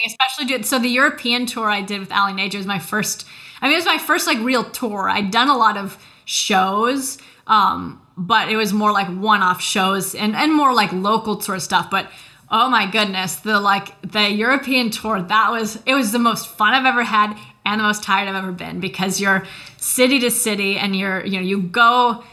especially 0.07 0.45
did 0.47 0.67
so 0.67 0.79
the 0.79 0.89
European 0.89 1.47
tour 1.47 1.71
I 1.71 1.83
did 1.83 2.01
with 2.01 2.13
Aly 2.13 2.33
and 2.33 2.41
AJ 2.41 2.57
was 2.57 2.67
my 2.67 2.79
first. 2.79 3.27
I 3.61 3.67
mean, 3.67 3.75
it 3.75 3.77
was 3.77 3.87
my 3.87 3.99
first 3.99 4.27
like 4.27 4.39
real 4.39 4.65
tour. 4.65 5.09
I'd 5.09 5.31
done 5.31 5.49
a 5.49 5.57
lot 5.57 5.77
of 5.77 6.03
shows, 6.25 7.19
um, 7.47 8.01
but 8.17 8.51
it 8.51 8.57
was 8.57 8.73
more 8.73 8.93
like 8.93 9.09
one-off 9.09 9.61
shows 9.61 10.15
and 10.15 10.35
and 10.35 10.55
more 10.55 10.73
like 10.73 10.93
local 10.93 11.37
tour 11.37 11.59
stuff. 11.59 11.91
But 11.91 12.11
oh 12.51 12.69
my 12.69 12.91
goodness, 12.91 13.37
the 13.37 13.61
like 13.61 14.01
the 14.03 14.31
European 14.31 14.91
tour 14.91 15.21
that 15.23 15.51
was 15.51 15.79
it 15.87 15.95
was 15.95 16.13
the 16.13 16.19
most 16.19 16.49
fun 16.49 16.75
I've 16.75 16.87
ever 16.87 17.03
had 17.03 17.37
and 17.65 17.81
the 17.81 17.85
most 17.85 18.03
tired 18.03 18.29
I've 18.29 18.35
ever 18.35 18.53
been 18.53 18.81
because 18.81 19.21
you're 19.21 19.45
city 19.77 20.19
to 20.21 20.31
city 20.31 20.77
and 20.77 20.97
you're 20.97 21.25
you 21.25 21.39
know 21.39 21.47
you 21.47 21.63
go 21.63 22.25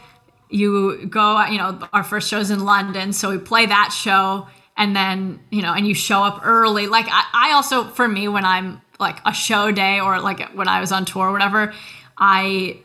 you 0.50 1.06
go 1.06 1.44
you 1.46 1.58
know 1.58 1.78
our 1.92 2.02
first 2.02 2.28
show's 2.28 2.50
in 2.50 2.64
london 2.64 3.12
so 3.12 3.30
we 3.30 3.38
play 3.38 3.66
that 3.66 3.90
show 3.92 4.46
and 4.76 4.96
then 4.96 5.40
you 5.50 5.62
know 5.62 5.74
and 5.74 5.86
you 5.86 5.94
show 5.94 6.22
up 6.22 6.40
early 6.44 6.86
like 6.86 7.06
I, 7.08 7.24
I 7.32 7.52
also 7.52 7.84
for 7.84 8.08
me 8.08 8.28
when 8.28 8.44
i'm 8.44 8.80
like 8.98 9.18
a 9.24 9.32
show 9.32 9.70
day 9.70 10.00
or 10.00 10.20
like 10.20 10.40
when 10.54 10.68
i 10.68 10.80
was 10.80 10.92
on 10.92 11.04
tour 11.04 11.28
or 11.28 11.32
whatever 11.32 11.72
i 12.16 12.78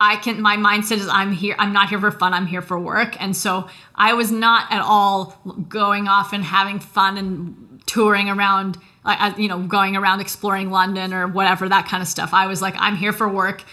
i 0.00 0.16
can 0.16 0.40
my 0.40 0.56
mindset 0.56 0.98
is 0.98 1.08
i'm 1.08 1.32
here 1.32 1.54
i'm 1.58 1.72
not 1.72 1.88
here 1.88 2.00
for 2.00 2.10
fun 2.10 2.32
i'm 2.32 2.46
here 2.46 2.62
for 2.62 2.78
work. 2.78 3.20
And 3.20 3.36
so 3.36 3.68
i 3.94 4.12
was 4.14 4.30
not 4.30 4.70
at 4.70 4.82
all 4.82 5.38
going 5.68 6.08
off 6.08 6.32
and 6.32 6.44
having 6.44 6.78
fun 6.78 7.16
and 7.16 7.82
touring 7.86 8.28
around 8.28 8.78
like 9.04 9.38
you 9.38 9.48
know 9.48 9.60
going 9.60 9.96
around 9.96 10.20
exploring 10.20 10.70
london 10.70 11.12
or 11.12 11.26
whatever 11.26 11.68
that 11.68 11.86
kind 11.86 12.02
of 12.02 12.08
stuff. 12.08 12.32
I 12.32 12.46
was 12.46 12.62
like 12.62 12.74
i'm 12.78 12.96
here 12.96 13.12
for 13.12 13.28
work. 13.28 13.64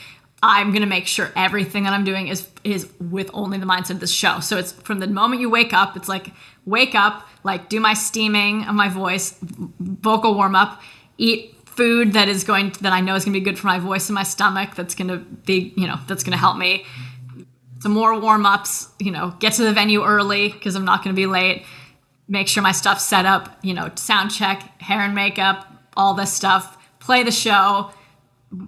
I'm 0.42 0.72
gonna 0.72 0.86
make 0.86 1.08
sure 1.08 1.32
everything 1.36 1.84
that 1.86 1.94
I'm 1.94 2.04
doing 2.04 2.28
is 2.28 2.48
is 2.64 2.88
with 3.00 3.32
only 3.34 3.58
the 3.58 3.66
mindset 3.66 3.92
of 3.92 4.00
this 4.02 4.12
show. 4.12 4.40
So 4.40 4.58
it's 4.58 4.72
from 4.72 5.00
the 5.00 5.08
moment 5.08 5.42
you 5.42 5.50
wake 5.50 5.74
up, 5.74 5.98
it's 5.98 6.08
like 6.08 6.32
wake 6.66 6.94
up, 6.94 7.28
like 7.44 7.70
do 7.70 7.80
my 7.80 7.96
steaming 7.96 8.64
of 8.66 8.76
my 8.76 8.88
voice, 8.88 9.36
vocal 9.80 10.36
warm 10.36 10.56
up, 10.56 10.82
eat 11.18 11.57
food 11.78 12.14
that 12.14 12.28
is 12.28 12.44
going 12.44 12.72
to, 12.72 12.84
that 12.84 12.92
I 12.92 13.00
know 13.02 13.16
is 13.16 13.24
gonna 13.24 13.34
be 13.34 13.40
good 13.40 13.58
for 13.58 13.68
my 13.68 13.80
voice 13.80 14.10
and 14.10 14.16
my 14.16 14.24
stomach. 14.24 14.76
That's 14.76 14.96
gonna 14.96 15.18
be 15.18 15.74
you 15.78 15.88
know 15.88 15.98
that's 16.08 16.24
gonna 16.24 16.38
help 16.38 16.58
me. 16.58 16.86
Some 17.80 17.94
more 17.94 18.20
warm 18.20 18.46
ups, 18.46 18.90
you 19.00 19.12
know, 19.12 19.36
get 19.40 19.54
to 19.54 19.64
the 19.64 19.72
venue 19.72 20.04
early 20.04 20.50
because 20.50 20.76
I'm 20.76 20.84
not 20.86 21.04
gonna 21.04 21.14
be 21.16 21.28
late. 21.28 21.66
Make 22.28 22.48
sure 22.48 22.62
my 22.64 22.72
stuff's 22.74 23.06
set 23.06 23.26
up, 23.26 23.58
you 23.62 23.74
know, 23.74 23.90
sound 23.96 24.32
check, 24.32 24.82
hair 24.82 25.00
and 25.02 25.16
makeup, 25.16 25.66
all 25.96 26.14
this 26.16 26.34
stuff. 26.34 26.78
Play 27.00 27.24
the 27.24 27.32
show 27.32 27.92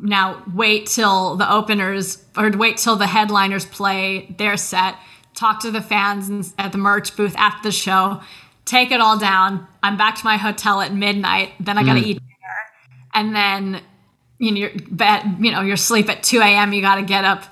now 0.02 0.44
wait 0.54 0.88
till 0.88 1.36
the 1.38 1.50
openers 1.52 2.24
or 2.38 2.50
wait 2.52 2.76
till 2.78 2.96
the 2.98 3.08
headliners 3.08 3.66
play 3.66 4.34
their 4.38 4.58
set 4.58 4.96
talk 5.36 5.62
to 5.62 5.72
the 5.72 5.82
fans 5.82 6.54
at 6.58 6.74
the 6.74 6.78
merch 6.78 7.16
booth 7.16 7.34
after 7.38 7.70
the 7.70 7.72
show 7.72 8.20
take 8.66 8.92
it 8.92 9.00
all 9.00 9.18
down 9.18 9.66
i'm 9.82 9.96
back 9.96 10.16
to 10.18 10.26
my 10.26 10.36
hotel 10.36 10.82
at 10.82 10.94
midnight 10.94 11.54
then 11.62 11.78
i 11.78 11.84
gotta 11.84 12.02
Mm. 12.02 12.08
eat 12.08 12.22
and 13.14 13.36
then 13.36 13.82
you 14.38 14.52
know 14.52 14.58
you're 14.58 14.72
bed 14.92 15.36
you 15.40 15.52
know 15.52 15.62
you're 15.62 15.74
asleep 15.76 16.10
at 16.10 16.24
2 16.24 16.40
a.m 16.40 16.74
you 16.74 16.82
gotta 16.82 17.02
get 17.04 17.26
up 17.26 17.44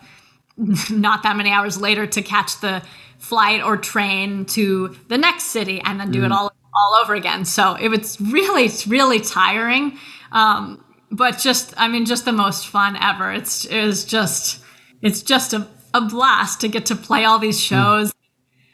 not 0.89 1.23
that 1.23 1.35
many 1.37 1.51
hours 1.51 1.79
later 1.79 2.07
to 2.07 2.21
catch 2.21 2.59
the 2.61 2.81
flight 3.19 3.61
or 3.63 3.77
train 3.77 4.45
to 4.45 4.95
the 5.07 5.17
next 5.17 5.45
city 5.45 5.81
and 5.83 5.99
then 5.99 6.11
do 6.11 6.23
it 6.23 6.29
Mm. 6.29 6.35
all 6.35 6.51
all 6.79 6.99
over 7.01 7.15
again. 7.15 7.43
So 7.43 7.73
it 7.73 7.87
was 7.89 8.21
really 8.21 8.65
it's 8.65 8.85
really 8.85 9.19
tiring. 9.19 9.97
Um, 10.31 10.83
but 11.09 11.39
just 11.39 11.73
i 11.75 11.87
mean 11.87 12.05
just 12.05 12.25
the 12.25 12.31
most 12.31 12.67
fun 12.67 12.95
ever. 13.01 13.31
It's 13.33 13.65
it 13.65 13.83
was 13.83 14.05
just 14.05 14.61
it's 15.01 15.23
just 15.23 15.53
a, 15.53 15.67
a 15.95 16.01
blast 16.01 16.61
to 16.61 16.67
get 16.67 16.85
to 16.87 16.95
play 16.95 17.25
all 17.25 17.39
these 17.39 17.59
shows 17.59 18.13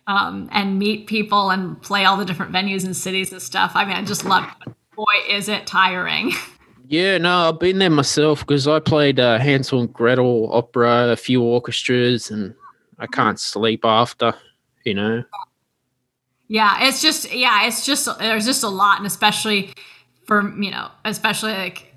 um, 0.07 0.49
and 0.51 0.77
meet 0.79 1.07
people 1.07 1.49
and 1.49 1.81
play 1.81 2.03
all 2.03 2.17
the 2.17 2.25
different 2.25 2.51
venues 2.51 2.83
and 2.83 2.95
cities 2.95 3.31
and 3.31 3.41
stuff. 3.41 3.71
I 3.75 3.85
mean 3.85 3.95
i 3.95 4.03
just 4.03 4.25
love 4.25 4.43
it. 4.67 4.73
Boy 4.95 5.13
is 5.29 5.47
it 5.47 5.65
tiring 5.65 6.33
Yeah, 6.93 7.17
no, 7.17 7.49
I've 7.49 7.59
been 7.59 7.79
there 7.79 7.89
myself 7.89 8.41
because 8.41 8.67
I 8.67 8.79
played 8.79 9.19
uh, 9.19 9.39
Hansel 9.39 9.79
and 9.79 9.91
Gretel 9.91 10.47
opera, 10.53 11.07
a 11.09 11.15
few 11.15 11.41
orchestras, 11.41 12.29
and 12.29 12.53
I 12.99 13.07
can't 13.07 13.39
sleep 13.39 13.83
after. 13.83 14.35
You 14.85 14.93
know. 14.93 15.23
Yeah, 16.47 16.87
it's 16.87 17.01
just 17.01 17.33
yeah, 17.33 17.65
it's 17.65 17.83
just 17.83 18.07
there's 18.19 18.45
just 18.45 18.61
a 18.61 18.69
lot, 18.69 18.99
and 18.99 19.07
especially 19.07 19.73
for 20.27 20.47
you 20.55 20.69
know, 20.69 20.91
especially 21.03 21.53
like 21.53 21.95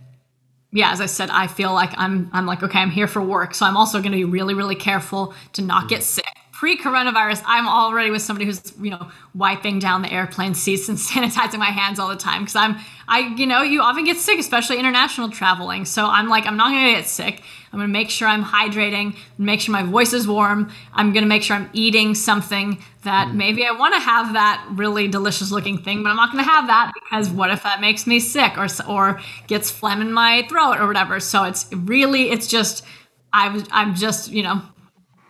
yeah, 0.73 0.93
as 0.93 1.03
I 1.03 1.07
said, 1.07 1.29
I 1.29 1.47
feel 1.47 1.75
like 1.75 1.93
I'm 1.99 2.31
I'm 2.33 2.47
like 2.47 2.63
okay, 2.63 2.79
I'm 2.79 2.89
here 2.91 3.07
for 3.07 3.21
work, 3.21 3.55
so 3.55 3.67
I'm 3.67 3.77
also 3.77 3.99
going 3.99 4.13
to 4.13 4.17
be 4.17 4.25
really 4.25 4.55
really 4.55 4.77
careful 4.77 5.35
to 5.53 5.61
not 5.61 5.91
get 5.91 6.05
sick. 6.05 6.25
Pre-coronavirus, 6.59 7.43
I'm 7.45 7.69
already 7.69 8.11
with 8.11 8.23
somebody 8.23 8.47
who's 8.47 8.73
you 8.81 8.91
know 8.91 9.11
wiping 9.35 9.79
down 9.79 10.01
the 10.01 10.11
airplane 10.11 10.55
seats 10.55 10.89
and 10.89 10.97
sanitizing 11.13 11.59
my 11.59 11.67
hands 11.67 11.99
all 11.99 12.09
the 12.09 12.17
time 12.17 12.43
because 12.43 12.57
I'm 12.57 12.77
I 13.07 13.35
you 13.37 13.47
know 13.47 13.61
you 13.61 13.83
often 13.83 14.05
get 14.05 14.17
sick, 14.17 14.39
especially 14.39 14.79
international 14.79 15.29
traveling. 15.29 15.85
So 15.85 16.07
I'm 16.07 16.29
like 16.29 16.47
I'm 16.47 16.57
not 16.57 16.71
going 16.71 16.87
to 16.87 17.01
get 17.01 17.07
sick. 17.07 17.43
I'm 17.73 17.79
going 17.79 17.89
to 17.89 17.93
make 17.93 18.09
sure 18.09 18.27
I'm 18.27 18.43
hydrating, 18.43 19.17
make 19.37 19.61
sure 19.61 19.73
my 19.73 19.83
voice 19.83 20.15
is 20.15 20.27
warm. 20.27 20.73
I'm 20.95 21.13
going 21.13 21.25
to 21.25 21.29
make 21.29 21.43
sure 21.43 21.57
I'm 21.57 21.69
eating 21.75 22.15
something 22.15 22.83
that 23.03 23.29
mm. 23.29 23.35
maybe 23.35 23.67
I 23.67 23.73
want 23.73 23.93
to 23.93 24.01
have 24.01 24.33
that 24.33 24.67
really 24.71 25.09
delicious 25.09 25.53
looking 25.53 25.77
thing, 25.77 26.03
but 26.03 26.09
I'm 26.09 26.17
not 26.17 26.33
going 26.33 26.43
to 26.43 26.51
have 26.51 26.69
that 26.69 26.93
because 26.95 27.29
what 27.29 27.51
if 27.51 27.65
that 27.65 27.83
makes 27.83 28.07
me 28.07 28.19
sick 28.19 28.57
or 28.57 28.67
or 28.89 29.21
gets 29.47 29.71
phlegm 29.71 30.01
in 30.01 30.11
my 30.11 30.47
throat 30.49 30.79
or 30.81 30.87
whatever. 30.87 31.21
So 31.21 31.45
it's 31.45 31.71
really 31.71 32.31
it's 32.31 32.47
just 32.47 32.83
I 33.31 33.51
was 33.51 33.65
I'm 33.71 33.95
just, 33.95 34.31
you 34.31 34.43
know, 34.43 34.63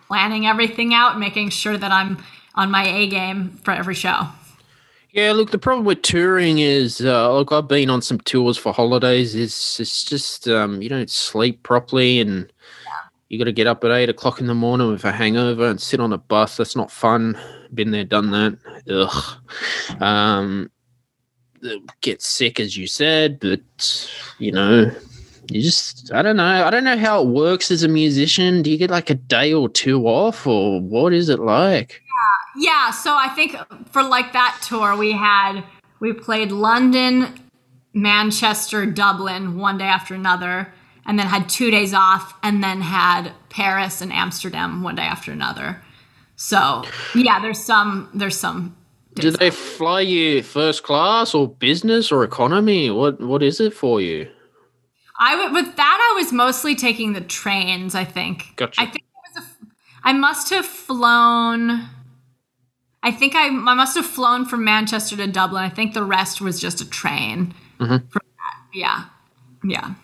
planning 0.06 0.46
everything 0.46 0.94
out, 0.94 1.18
making 1.18 1.50
sure 1.50 1.76
that 1.76 1.92
I'm 1.92 2.22
on 2.54 2.70
my 2.70 2.86
A 2.86 3.08
game 3.08 3.58
for 3.64 3.72
every 3.72 3.94
show. 3.94 4.28
Yeah, 5.10 5.32
look, 5.32 5.50
the 5.50 5.58
problem 5.58 5.86
with 5.86 6.02
touring 6.02 6.58
is, 6.58 7.00
uh, 7.00 7.32
look, 7.32 7.50
I've 7.50 7.68
been 7.68 7.88
on 7.88 8.02
some 8.02 8.18
tours 8.18 8.58
for 8.58 8.72
holidays. 8.72 9.34
It's 9.34 9.80
it's 9.80 10.04
just 10.04 10.46
um, 10.46 10.82
you 10.82 10.90
don't 10.90 11.10
sleep 11.10 11.62
properly, 11.62 12.20
and 12.20 12.52
you 13.28 13.38
got 13.38 13.44
to 13.44 13.52
get 13.52 13.66
up 13.66 13.82
at 13.82 13.90
eight 13.92 14.10
o'clock 14.10 14.40
in 14.40 14.46
the 14.46 14.54
morning 14.54 14.88
with 14.88 15.04
a 15.04 15.12
hangover 15.12 15.68
and 15.68 15.80
sit 15.80 16.00
on 16.00 16.12
a 16.12 16.18
bus. 16.18 16.58
That's 16.58 16.76
not 16.76 16.90
fun. 16.90 17.38
Been 17.72 17.92
there, 17.92 18.04
done 18.04 18.30
that. 18.30 18.58
Ugh. 18.90 20.02
Um, 20.02 20.70
get 22.02 22.20
sick, 22.20 22.60
as 22.60 22.76
you 22.76 22.86
said, 22.86 23.40
but 23.40 23.60
you 24.38 24.52
know, 24.52 24.90
you 25.50 25.62
just 25.62 26.12
I 26.12 26.22
don't 26.22 26.36
know. 26.36 26.64
I 26.64 26.70
don't 26.70 26.84
know 26.84 26.98
how 26.98 27.22
it 27.22 27.28
works 27.28 27.70
as 27.70 27.82
a 27.82 27.88
musician. 27.88 28.62
Do 28.62 28.70
you 28.70 28.78
get 28.78 28.90
like 28.90 29.10
a 29.10 29.14
day 29.14 29.52
or 29.52 29.68
two 29.68 30.06
off, 30.06 30.46
or 30.46 30.80
what 30.80 31.12
is 31.12 31.28
it 31.28 31.40
like? 31.40 32.02
Yeah, 32.56 32.64
Yeah, 32.70 32.90
so 32.90 33.16
I 33.16 33.28
think 33.28 33.56
for 33.90 34.02
like 34.02 34.32
that 34.32 34.58
tour 34.62 34.96
we 34.96 35.12
had 35.12 35.62
we 36.00 36.12
played 36.12 36.52
London, 36.52 37.34
Manchester, 37.94 38.86
Dublin 38.86 39.56
one 39.56 39.78
day 39.78 39.84
after 39.84 40.14
another, 40.14 40.72
and 41.06 41.18
then 41.18 41.26
had 41.26 41.48
two 41.48 41.70
days 41.70 41.94
off, 41.94 42.34
and 42.42 42.62
then 42.62 42.80
had 42.80 43.32
Paris 43.48 44.00
and 44.00 44.12
Amsterdam 44.12 44.82
one 44.82 44.96
day 44.96 45.02
after 45.02 45.32
another. 45.32 45.82
So 46.36 46.84
yeah, 47.14 47.40
there's 47.40 47.62
some 47.62 48.10
there's 48.14 48.38
some 48.38 48.76
Do 49.14 49.30
they 49.30 49.50
fly 49.50 50.02
you 50.02 50.42
first 50.42 50.82
class 50.82 51.34
or 51.34 51.48
business 51.48 52.12
or 52.12 52.22
economy? 52.22 52.90
What 52.90 53.20
what 53.20 53.42
is 53.42 53.60
it 53.60 53.72
for 53.72 54.00
you? 54.00 54.28
I 55.18 55.36
would 55.36 55.52
with 55.52 55.76
that 55.76 56.12
I 56.12 56.20
was 56.20 56.32
mostly 56.32 56.74
taking 56.74 57.12
the 57.12 57.20
trains, 57.20 57.94
I 57.94 58.04
think. 58.04 58.54
Gotcha. 58.56 58.80
I 58.80 58.84
think 58.86 59.04
it 59.04 59.40
was 59.40 59.44
a, 59.44 59.66
I 60.04 60.12
must 60.12 60.50
have 60.50 60.66
flown 60.66 61.88
I 63.02 63.12
think 63.12 63.34
I 63.34 63.46
I 63.46 63.50
must 63.74 63.96
have 63.96 64.06
flown 64.06 64.44
from 64.44 64.64
Manchester 64.64 65.16
to 65.16 65.26
Dublin. 65.28 65.62
I 65.62 65.68
think 65.68 65.94
the 65.94 66.02
rest 66.02 66.40
was 66.40 66.60
just 66.60 66.80
a 66.80 66.88
train. 66.90 67.54
Mhm. 67.78 68.02
Yeah. 68.74 69.04
Yeah. 69.64 69.94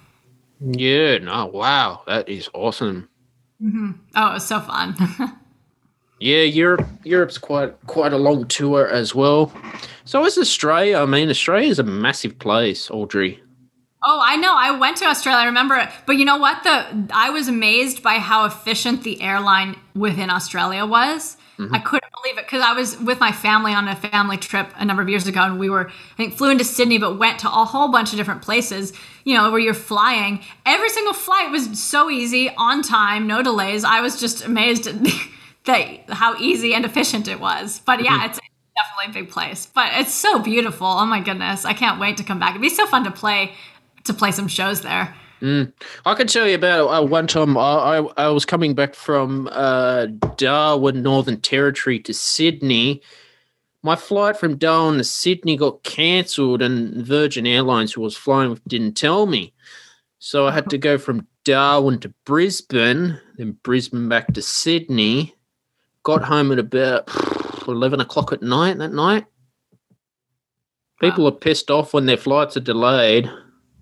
Yeah, 0.60 1.18
no, 1.18 1.46
wow, 1.46 2.02
that 2.06 2.28
is 2.28 2.48
awesome. 2.54 3.08
hmm 3.60 3.90
Oh, 4.14 4.30
it 4.30 4.34
was 4.34 4.46
so 4.46 4.60
fun. 4.60 4.94
Yeah, 6.20 6.42
Europe 6.42 6.86
Europe's 7.02 7.36
quite 7.36 7.74
quite 7.88 8.12
a 8.12 8.16
long 8.16 8.46
tour 8.46 8.86
as 8.86 9.12
well. 9.12 9.52
So 10.04 10.24
is 10.24 10.38
Australia. 10.38 10.98
I 10.98 11.04
mean, 11.06 11.28
Australia 11.28 11.68
is 11.68 11.80
a 11.80 11.82
massive 11.82 12.38
place, 12.38 12.88
Audrey. 12.92 13.41
Oh, 14.04 14.20
I 14.22 14.36
know. 14.36 14.52
I 14.54 14.76
went 14.78 14.96
to 14.98 15.06
Australia. 15.06 15.40
I 15.42 15.46
remember 15.46 15.76
it. 15.76 15.88
But 16.06 16.16
you 16.16 16.24
know 16.24 16.36
what? 16.36 16.62
The 16.62 17.08
I 17.12 17.30
was 17.30 17.48
amazed 17.48 18.02
by 18.02 18.14
how 18.14 18.44
efficient 18.44 19.02
the 19.02 19.20
airline 19.22 19.76
within 19.94 20.30
Australia 20.30 20.84
was. 20.86 21.36
Mhm. 21.58 21.70
I 21.72 21.78
couldn't 21.78 22.10
believe 22.22 22.38
it 22.38 22.46
because 22.46 22.62
I 22.62 22.72
was 22.72 22.98
with 22.98 23.20
my 23.20 23.30
family 23.32 23.72
on 23.74 23.86
a 23.88 23.94
family 23.96 24.36
trip 24.36 24.72
a 24.76 24.84
number 24.84 25.02
of 25.02 25.08
years 25.08 25.26
ago, 25.26 25.42
and 25.42 25.58
we 25.58 25.68
were 25.70 25.88
I 25.88 26.16
think 26.16 26.36
flew 26.36 26.50
into 26.50 26.64
Sydney, 26.64 26.98
but 26.98 27.18
went 27.18 27.38
to 27.40 27.48
a 27.48 27.64
whole 27.64 27.88
bunch 27.88 28.12
of 28.12 28.16
different 28.16 28.42
places. 28.42 28.92
You 29.24 29.36
know, 29.36 29.50
where 29.50 29.60
you're 29.60 29.74
flying. 29.74 30.40
Every 30.66 30.88
single 30.88 31.14
flight 31.14 31.50
was 31.50 31.80
so 31.80 32.10
easy, 32.10 32.50
on 32.56 32.82
time, 32.82 33.26
no 33.26 33.42
delays. 33.42 33.84
I 33.84 34.00
was 34.00 34.18
just 34.18 34.44
amazed 34.44 34.86
at 34.86 34.96
that 35.64 36.10
how 36.10 36.36
easy 36.38 36.74
and 36.74 36.84
efficient 36.84 37.28
it 37.28 37.38
was. 37.40 37.80
But 37.84 38.02
yeah, 38.02 38.24
it's 38.26 38.40
definitely 38.76 39.20
a 39.20 39.24
big 39.24 39.30
place. 39.32 39.66
But 39.66 39.90
it's 39.94 40.14
so 40.14 40.38
beautiful. 40.38 40.86
Oh 40.86 41.06
my 41.06 41.20
goodness, 41.20 41.64
I 41.64 41.72
can't 41.74 42.00
wait 42.00 42.16
to 42.16 42.24
come 42.24 42.38
back. 42.40 42.50
It'd 42.50 42.62
be 42.62 42.68
so 42.68 42.86
fun 42.86 43.04
to 43.04 43.10
play 43.10 43.52
to 44.04 44.14
play 44.14 44.32
some 44.32 44.48
shows 44.48 44.82
there. 44.82 45.14
Mm. 45.40 45.72
I 46.06 46.14
can 46.14 46.28
tell 46.28 46.46
you 46.46 46.54
about 46.54 46.88
uh, 46.88 47.04
one 47.04 47.26
time 47.26 47.58
I, 47.58 47.60
I, 47.60 47.98
I 48.16 48.28
was 48.28 48.44
coming 48.44 48.74
back 48.74 48.94
from 48.94 49.48
uh, 49.50 50.06
Darwin, 50.36 51.02
Northern 51.02 51.40
Territory 51.40 51.98
to 52.00 52.14
Sydney. 52.14 53.02
My 53.82 53.96
flight 53.96 54.36
from 54.36 54.56
Darwin 54.56 54.98
to 54.98 55.04
Sydney 55.04 55.56
got 55.56 55.82
cancelled, 55.82 56.62
and 56.62 57.04
Virgin 57.04 57.46
Airlines, 57.46 57.92
who 57.92 58.00
was 58.00 58.16
flying 58.16 58.50
with, 58.50 58.64
didn't 58.68 58.94
tell 58.94 59.26
me. 59.26 59.52
So 60.20 60.46
I 60.46 60.52
had 60.52 60.70
to 60.70 60.78
go 60.78 60.96
from 60.98 61.26
Darwin 61.44 61.98
to 62.00 62.14
Brisbane, 62.24 63.18
then 63.36 63.58
Brisbane 63.64 64.08
back 64.08 64.32
to 64.34 64.42
Sydney. 64.42 65.34
Got 66.04 66.22
home 66.22 66.52
at 66.52 66.60
about 66.60 67.10
11 67.66 68.00
o'clock 68.00 68.32
at 68.32 68.42
night 68.42 68.78
that 68.78 68.92
night. 68.92 69.26
People 71.00 71.26
are 71.26 71.32
pissed 71.32 71.68
off 71.68 71.92
when 71.92 72.06
their 72.06 72.16
flights 72.16 72.56
are 72.56 72.60
delayed. 72.60 73.28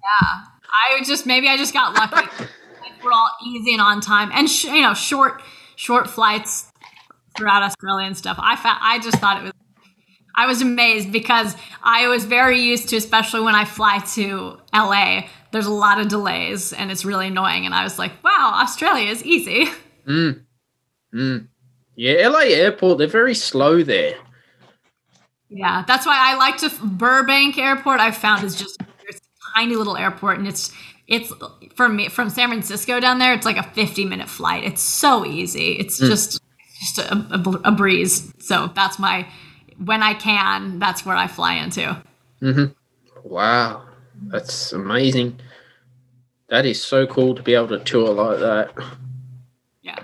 Yeah. 0.03 0.45
I 0.73 1.03
just 1.05 1.27
maybe 1.27 1.49
I 1.49 1.57
just 1.57 1.73
got 1.73 1.95
lucky. 1.95 2.15
like 2.81 3.05
we're 3.05 3.13
all 3.13 3.31
easy 3.47 3.73
and 3.73 3.83
on 3.83 4.01
time, 4.01 4.31
and 4.33 4.49
sh- 4.49 4.65
you 4.65 4.83
know, 4.83 4.95
short 4.95 5.43
short 5.77 6.09
flights 6.09 6.71
throughout 7.37 7.63
Australia 7.63 8.07
and 8.07 8.17
stuff. 8.17 8.39
I 8.41 8.57
fa- 8.57 8.79
I 8.81 8.99
just 9.01 9.19
thought 9.19 9.39
it 9.39 9.43
was. 9.45 9.53
I 10.37 10.47
was 10.47 10.63
amazed 10.63 11.11
because 11.13 11.57
I 11.83 12.07
was 12.07 12.25
very 12.25 12.61
used 12.61 12.89
to, 12.91 12.97
especially 12.97 13.41
when 13.41 13.55
I 13.55 13.65
fly 13.65 13.99
to 14.15 14.59
LA. 14.73 15.23
There's 15.51 15.67
a 15.67 15.73
lot 15.73 16.01
of 16.01 16.09
delays 16.09 16.73
and 16.73 16.91
it's 16.91 17.05
really 17.05 17.27
annoying. 17.27 17.67
And 17.67 17.75
I 17.75 17.83
was 17.83 17.99
like, 17.99 18.13
wow, 18.23 18.53
Australia 18.63 19.11
is 19.11 19.25
easy. 19.25 19.67
Mm. 20.07 20.45
Mm. 21.15 21.49
Yeah, 21.95 22.27
LA 22.29 22.39
airport, 22.41 22.99
they're 22.99 23.07
very 23.07 23.35
slow 23.35 23.83
there. 23.83 24.15
Yeah, 25.51 25.85
that's 25.87 26.07
why 26.07 26.17
I 26.19 26.37
like 26.37 26.57
to 26.59 26.71
Burbank 26.85 27.59
Airport. 27.59 28.01
I 28.01 28.11
found 28.11 28.43
is 28.43 28.57
just 28.57 28.81
tiny 29.55 29.77
little 29.77 29.97
airport, 29.97 30.39
and 30.39 30.47
it's 30.47 30.73
it's 31.07 31.33
for 31.75 31.89
me 31.89 32.09
from 32.09 32.31
San 32.31 32.49
Francisco 32.49 33.01
down 33.01 33.19
there. 33.19 33.33
It's 33.35 33.47
like 33.47 33.57
a 33.57 33.63
fifty 33.63 34.05
minute 34.05 34.29
flight. 34.29 34.65
It's 34.65 34.83
so 34.83 35.27
easy. 35.27 35.73
It's 35.73 36.01
mm. 36.01 36.07
just 36.07 36.41
just 36.79 36.99
a, 36.99 37.15
a, 37.15 37.61
a, 37.65 37.73
breeze. 37.73 38.33
So 38.39 38.71
that's 38.75 38.99
my 38.99 39.27
when 39.85 40.03
I 40.03 40.15
can. 40.15 40.79
That's 40.79 41.05
where 41.05 41.17
I 41.17 41.27
fly 41.27 41.55
into. 41.55 42.01
Mm-hmm. 42.41 42.67
Wow, 43.25 43.83
that's 44.29 44.73
amazing. 44.73 45.41
That 46.49 46.65
is 46.65 46.83
so 46.83 47.07
cool 47.07 47.35
to 47.35 47.43
be 47.43 47.55
able 47.55 47.69
to 47.69 47.79
tour 47.81 48.13
like 48.13 48.39
that. 48.41 48.73
Yeah. 49.83 50.03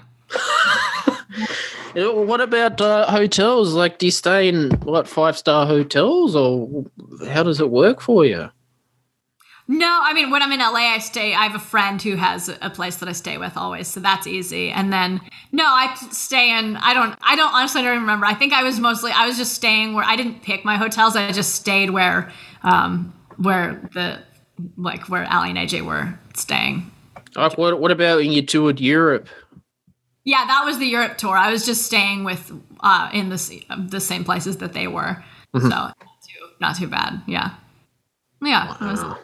what 2.13 2.41
about 2.41 2.81
uh, 2.81 3.11
hotels? 3.11 3.75
Like, 3.75 3.99
do 3.99 4.07
you 4.07 4.13
stay 4.13 4.49
in 4.49 4.71
what 4.83 5.09
five 5.09 5.39
star 5.39 5.67
hotels, 5.67 6.37
or 6.37 6.85
how 7.29 7.43
does 7.43 7.61
it 7.61 7.71
work 7.71 8.01
for 8.01 8.25
you? 8.25 8.51
No, 9.69 10.01
I 10.03 10.13
mean 10.13 10.31
when 10.31 10.43
I'm 10.43 10.53
in 10.53 10.61
LA, 10.61 10.95
I 10.95 10.99
stay. 10.99 11.35
I 11.35 11.43
have 11.43 11.57
a 11.57 11.65
friend 11.65 12.01
who 12.01 12.15
has 12.15 12.49
a 12.63 12.71
place 12.71 12.97
that 12.97 13.09
I 13.09 13.13
stay 13.13 13.37
with 13.37 13.57
always, 13.57 13.89
so 13.89 13.99
that's 13.99 14.27
easy. 14.27 14.71
And 14.71 14.93
then 14.93 15.21
no, 15.51 15.65
I 15.65 15.93
stay 16.13 16.57
in. 16.57 16.77
I 16.77 16.95
don't. 16.95 17.17
I 17.21 17.35
don't 17.35 17.53
honestly. 17.53 17.81
I 17.81 17.85
don't 17.85 18.01
remember. 18.01 18.27
I 18.27 18.35
think 18.35 18.53
I 18.53 18.63
was 18.63 18.79
mostly. 18.79 19.11
I 19.11 19.27
was 19.27 19.37
just 19.37 19.55
staying 19.55 19.95
where 19.95 20.05
I 20.05 20.15
didn't 20.15 20.43
pick 20.43 20.65
my 20.65 20.77
hotels. 20.77 21.17
I 21.17 21.33
just 21.33 21.57
stayed 21.57 21.91
where, 21.91 22.31
um, 22.63 23.13
where 23.39 23.81
the 23.93 24.21
like 24.77 25.09
where 25.09 25.25
Aly 25.33 25.51
and 25.51 25.59
AJ 25.59 25.85
were 25.85 26.17
staying. 26.35 26.89
What? 27.35 27.81
What 27.81 27.91
about 27.91 28.19
when 28.19 28.31
you 28.31 28.43
toured 28.43 28.81
Europe? 28.81 29.29
Yeah, 30.23 30.45
that 30.47 30.65
was 30.65 30.79
the 30.79 30.87
Europe 30.87 31.19
tour. 31.19 31.37
I 31.37 31.51
was 31.51 31.67
just 31.67 31.85
staying 31.87 32.23
with 32.23 32.53
uh, 32.81 33.11
in 33.13 33.31
the 33.31 33.65
the 33.89 34.01
same 34.01 34.23
places 34.23 34.59
that 34.59 34.75
they 34.75 34.87
were, 34.87 35.25
mm-hmm. 35.55 35.61
so 35.61 35.69
not 35.69 35.97
too, 35.99 36.47
not 36.61 36.77
too 36.77 36.87
bad. 36.87 37.23
Yeah, 37.27 37.55
yeah. 38.41 38.77
Wow. 38.81 39.19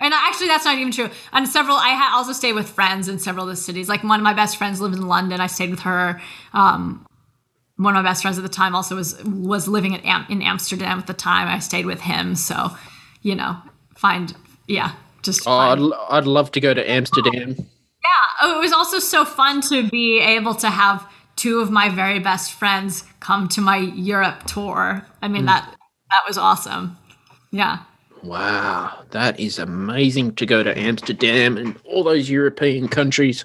And 0.00 0.12
actually, 0.14 0.48
that's 0.48 0.64
not 0.64 0.76
even 0.76 0.92
true. 0.92 1.10
And 1.32 1.48
several, 1.48 1.76
I 1.76 1.94
ha- 1.94 2.16
also 2.16 2.32
stayed 2.32 2.54
with 2.54 2.68
friends 2.68 3.08
in 3.08 3.18
several 3.18 3.48
of 3.48 3.50
the 3.50 3.56
cities. 3.56 3.88
Like 3.88 4.02
one 4.02 4.20
of 4.20 4.24
my 4.24 4.34
best 4.34 4.56
friends 4.56 4.80
lived 4.80 4.94
in 4.94 5.06
London. 5.06 5.40
I 5.40 5.46
stayed 5.46 5.70
with 5.70 5.80
her. 5.80 6.20
Um, 6.52 7.06
one 7.76 7.96
of 7.96 8.02
my 8.02 8.08
best 8.08 8.22
friends 8.22 8.38
at 8.38 8.42
the 8.42 8.48
time 8.48 8.74
also 8.74 8.96
was 8.96 9.22
was 9.24 9.66
living 9.66 9.94
in, 9.94 10.00
Am- 10.00 10.26
in 10.28 10.42
Amsterdam 10.42 10.98
at 10.98 11.06
the 11.06 11.14
time. 11.14 11.48
I 11.48 11.58
stayed 11.58 11.86
with 11.86 12.00
him. 12.00 12.34
So, 12.36 12.70
you 13.22 13.34
know, 13.34 13.56
find 13.96 14.34
yeah, 14.66 14.92
just. 15.22 15.46
Oh, 15.46 15.52
I'd, 15.52 15.80
I'd 16.10 16.26
love 16.26 16.52
to 16.52 16.60
go 16.60 16.74
to 16.74 16.90
Amsterdam. 16.90 17.56
Yeah, 17.58 18.20
oh, 18.42 18.58
it 18.58 18.60
was 18.60 18.72
also 18.72 18.98
so 18.98 19.24
fun 19.24 19.60
to 19.62 19.88
be 19.88 20.20
able 20.20 20.54
to 20.56 20.70
have 20.70 21.08
two 21.36 21.60
of 21.60 21.70
my 21.70 21.88
very 21.88 22.18
best 22.18 22.52
friends 22.52 23.04
come 23.20 23.48
to 23.48 23.60
my 23.60 23.78
Europe 23.78 24.44
tour. 24.44 25.06
I 25.22 25.28
mean 25.28 25.42
mm. 25.42 25.46
that 25.46 25.74
that 26.10 26.22
was 26.26 26.38
awesome. 26.38 26.96
Yeah. 27.50 27.80
Wow, 28.24 29.04
that 29.10 29.38
is 29.38 29.58
amazing 29.58 30.34
to 30.36 30.46
go 30.46 30.62
to 30.62 30.76
Amsterdam 30.78 31.58
and 31.58 31.78
all 31.84 32.02
those 32.02 32.30
European 32.30 32.88
countries. 32.88 33.44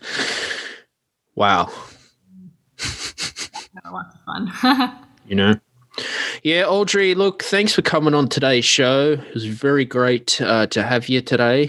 Wow. 1.35 1.69
Lots 3.91 4.15
of 4.15 4.21
fun. 4.25 4.97
you 5.27 5.35
know? 5.35 5.59
Yeah, 6.43 6.65
Audrey, 6.65 7.13
look, 7.13 7.43
thanks 7.43 7.73
for 7.73 7.81
coming 7.81 8.13
on 8.13 8.29
today's 8.29 8.63
show. 8.63 9.13
It 9.13 9.33
was 9.33 9.45
very 9.45 9.83
great 9.83 10.39
uh, 10.39 10.67
to 10.67 10.81
have 10.81 11.09
you 11.09 11.21
today. 11.21 11.63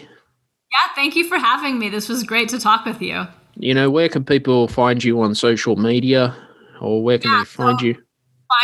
Yeah, 0.71 0.95
thank 0.95 1.17
you 1.17 1.27
for 1.27 1.37
having 1.37 1.81
me. 1.81 1.89
This 1.89 2.09
was 2.09 2.23
great 2.23 2.49
to 2.51 2.61
talk 2.61 2.85
with 2.85 3.03
you. 3.03 3.27
You 3.57 3.75
know, 3.75 3.91
where 3.91 4.09
can 4.09 4.25
people 4.25 4.69
find 4.69 5.03
you 5.03 5.21
on 5.21 5.35
social 5.35 5.75
media 5.75 6.37
or 6.81 7.03
where 7.03 7.19
can 7.19 7.33
yeah, 7.33 7.39
they 7.41 7.45
find 7.45 7.81
so- 7.81 7.87
you? 7.87 8.03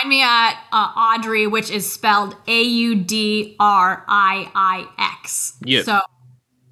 Find 0.00 0.08
me 0.08 0.20
at 0.22 0.60
uh, 0.72 0.92
Audrey, 0.96 1.46
which 1.46 1.70
is 1.70 1.90
spelled 1.90 2.34
A 2.48 2.62
U 2.62 2.96
D 2.96 3.54
R 3.60 4.04
I 4.08 4.50
I 4.54 4.88
X. 4.98 5.54
Yeah. 5.64 5.82
So 5.82 6.00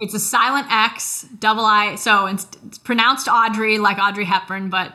it's 0.01 0.15
a 0.15 0.19
silent 0.19 0.67
X, 0.71 1.25
double 1.39 1.65
I. 1.65 1.95
So 1.95 2.27
it's, 2.27 2.49
it's 2.67 2.79
pronounced 2.79 3.29
Audrey, 3.29 3.79
like 3.79 3.99
Audrey 3.99 4.25
Hepburn, 4.25 4.69
but 4.69 4.95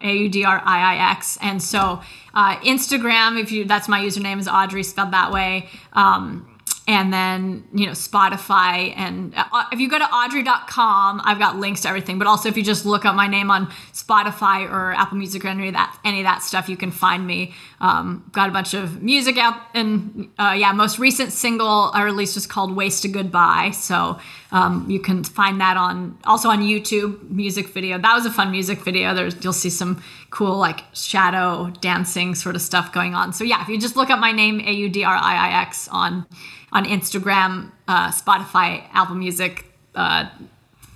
A 0.00 0.16
U 0.16 0.28
D 0.30 0.44
R 0.44 0.62
I 0.64 0.94
I 0.94 1.10
X. 1.12 1.36
And 1.42 1.62
so 1.62 2.00
uh, 2.32 2.56
Instagram, 2.60 3.38
if 3.38 3.52
you 3.52 3.66
that's 3.66 3.88
my 3.88 4.00
username 4.00 4.38
is 4.38 4.48
Audrey 4.48 4.82
spelled 4.82 5.12
that 5.12 5.30
way. 5.30 5.68
Um, 5.92 6.57
and 6.88 7.12
then 7.12 7.68
you 7.74 7.84
know 7.84 7.92
spotify 7.92 8.94
and 8.96 9.34
uh, 9.36 9.64
if 9.70 9.78
you 9.78 9.90
go 9.90 9.98
to 9.98 10.06
audriix.com 10.06 11.20
i've 11.22 11.38
got 11.38 11.56
links 11.56 11.82
to 11.82 11.88
everything. 11.88 12.18
But 12.18 12.26
also 12.26 12.48
if 12.48 12.56
you 12.56 12.64
just 12.64 12.86
look 12.86 13.04
up 13.04 13.14
my 13.14 13.28
name 13.28 13.50
on 13.50 13.66
spotify 13.92 14.68
or 14.68 14.94
apple 14.94 15.18
music 15.18 15.44
or 15.44 15.48
any 15.48 15.68
of 15.68 15.74
that 15.74 15.96
any 16.04 16.20
of 16.20 16.24
that 16.24 16.42
stuff 16.42 16.68
you 16.68 16.76
can 16.76 16.90
find 16.90 17.26
me. 17.26 17.52
Um, 17.80 18.28
got 18.32 18.48
a 18.48 18.52
bunch 18.52 18.74
of 18.74 19.02
music 19.02 19.36
out 19.36 19.54
and 19.74 20.30
uh, 20.38 20.56
yeah 20.58 20.72
most 20.72 20.98
recent 20.98 21.32
single 21.32 21.90
i 21.92 22.02
released 22.02 22.34
was 22.34 22.46
called 22.46 22.74
waste 22.74 23.04
a 23.04 23.08
goodbye. 23.08 23.70
So 23.72 24.18
um, 24.50 24.86
you 24.88 24.98
can 24.98 25.24
find 25.24 25.60
that 25.60 25.76
on 25.76 26.18
also 26.24 26.48
on 26.48 26.60
youtube 26.60 27.30
music 27.30 27.68
video. 27.68 27.98
That 27.98 28.14
was 28.14 28.24
a 28.24 28.30
fun 28.30 28.50
music 28.50 28.82
video. 28.82 29.14
There's 29.14 29.36
you'll 29.44 29.52
see 29.52 29.70
some 29.70 30.02
cool 30.30 30.56
like 30.56 30.80
shadow 30.94 31.70
dancing 31.80 32.34
sort 32.34 32.56
of 32.56 32.62
stuff 32.62 32.92
going 32.94 33.14
on. 33.14 33.34
So 33.34 33.44
yeah 33.44 33.60
if 33.60 33.68
you 33.68 33.78
just 33.78 33.94
look 33.94 34.08
up 34.08 34.18
my 34.18 34.32
name 34.32 34.60
a-u-d-r-i-i-x 34.60 35.88
on 35.88 36.26
on 36.72 36.84
Instagram, 36.84 37.70
uh, 37.86 38.10
Spotify, 38.10 38.84
Apple 38.92 39.16
Music, 39.16 39.64
uh, 39.94 40.28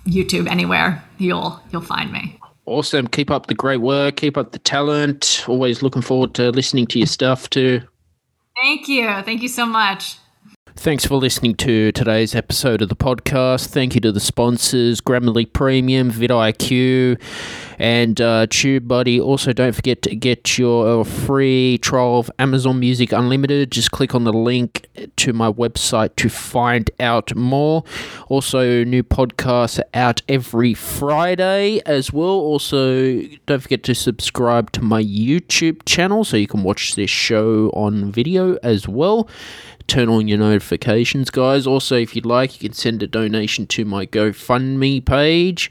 YouTube, 0.05 0.49
anywhere 0.49 1.03
you'll 1.17 1.61
you'll 1.71 1.81
find 1.81 2.11
me. 2.11 2.39
Awesome. 2.65 3.07
Keep 3.07 3.29
up 3.29 3.47
the 3.47 3.55
great 3.55 3.81
work. 3.81 4.15
Keep 4.17 4.37
up 4.37 4.51
the 4.51 4.59
talent. 4.59 5.43
Always 5.47 5.81
looking 5.81 6.01
forward 6.01 6.33
to 6.35 6.49
listening 6.51 6.87
to 6.87 6.99
your 6.99 7.07
stuff 7.07 7.49
too. 7.49 7.81
Thank 8.55 8.87
you. 8.87 9.07
Thank 9.23 9.41
you 9.41 9.49
so 9.49 9.65
much. 9.65 10.17
Thanks 10.75 11.05
for 11.05 11.15
listening 11.17 11.55
to 11.55 11.91
today's 11.91 12.33
episode 12.33 12.81
of 12.81 12.89
the 12.89 12.95
podcast. 12.95 13.67
Thank 13.67 13.93
you 13.93 14.01
to 14.01 14.11
the 14.11 14.19
sponsors 14.19 15.01
Grammarly 15.01 15.51
Premium, 15.51 16.11
vidIQ, 16.11 17.21
and 17.79 18.19
uh, 18.19 18.47
TubeBuddy. 18.47 19.21
Also, 19.21 19.53
don't 19.53 19.73
forget 19.73 20.01
to 20.03 20.15
get 20.15 20.57
your 20.57 21.03
free 21.05 21.77
trial 21.79 22.19
of 22.19 22.31
Amazon 22.39 22.79
Music 22.79 23.11
Unlimited. 23.11 23.71
Just 23.71 23.91
click 23.91 24.15
on 24.15 24.23
the 24.23 24.33
link 24.33 24.87
to 25.17 25.33
my 25.33 25.51
website 25.51 26.15
to 26.17 26.29
find 26.29 26.89
out 26.99 27.35
more. 27.35 27.83
Also, 28.27 28.83
new 28.83 29.03
podcasts 29.03 29.79
out 29.93 30.21
every 30.27 30.73
Friday 30.73 31.81
as 31.85 32.11
well. 32.11 32.27
Also, 32.27 33.21
don't 33.45 33.61
forget 33.61 33.83
to 33.83 33.95
subscribe 33.95 34.71
to 34.71 34.81
my 34.81 35.03
YouTube 35.03 35.81
channel 35.85 36.23
so 36.23 36.37
you 36.37 36.47
can 36.47 36.63
watch 36.63 36.95
this 36.95 37.09
show 37.09 37.69
on 37.69 38.11
video 38.11 38.55
as 38.63 38.87
well 38.87 39.27
turn 39.87 40.09
on 40.09 40.27
your 40.27 40.37
notifications, 40.37 41.29
guys. 41.29 41.67
Also, 41.67 41.95
if 41.97 42.15
you'd 42.15 42.25
like, 42.25 42.53
you 42.53 42.69
can 42.69 42.73
send 42.73 43.03
a 43.03 43.07
donation 43.07 43.67
to 43.67 43.85
my 43.85 44.05
GoFundMe 44.05 45.03
page. 45.05 45.69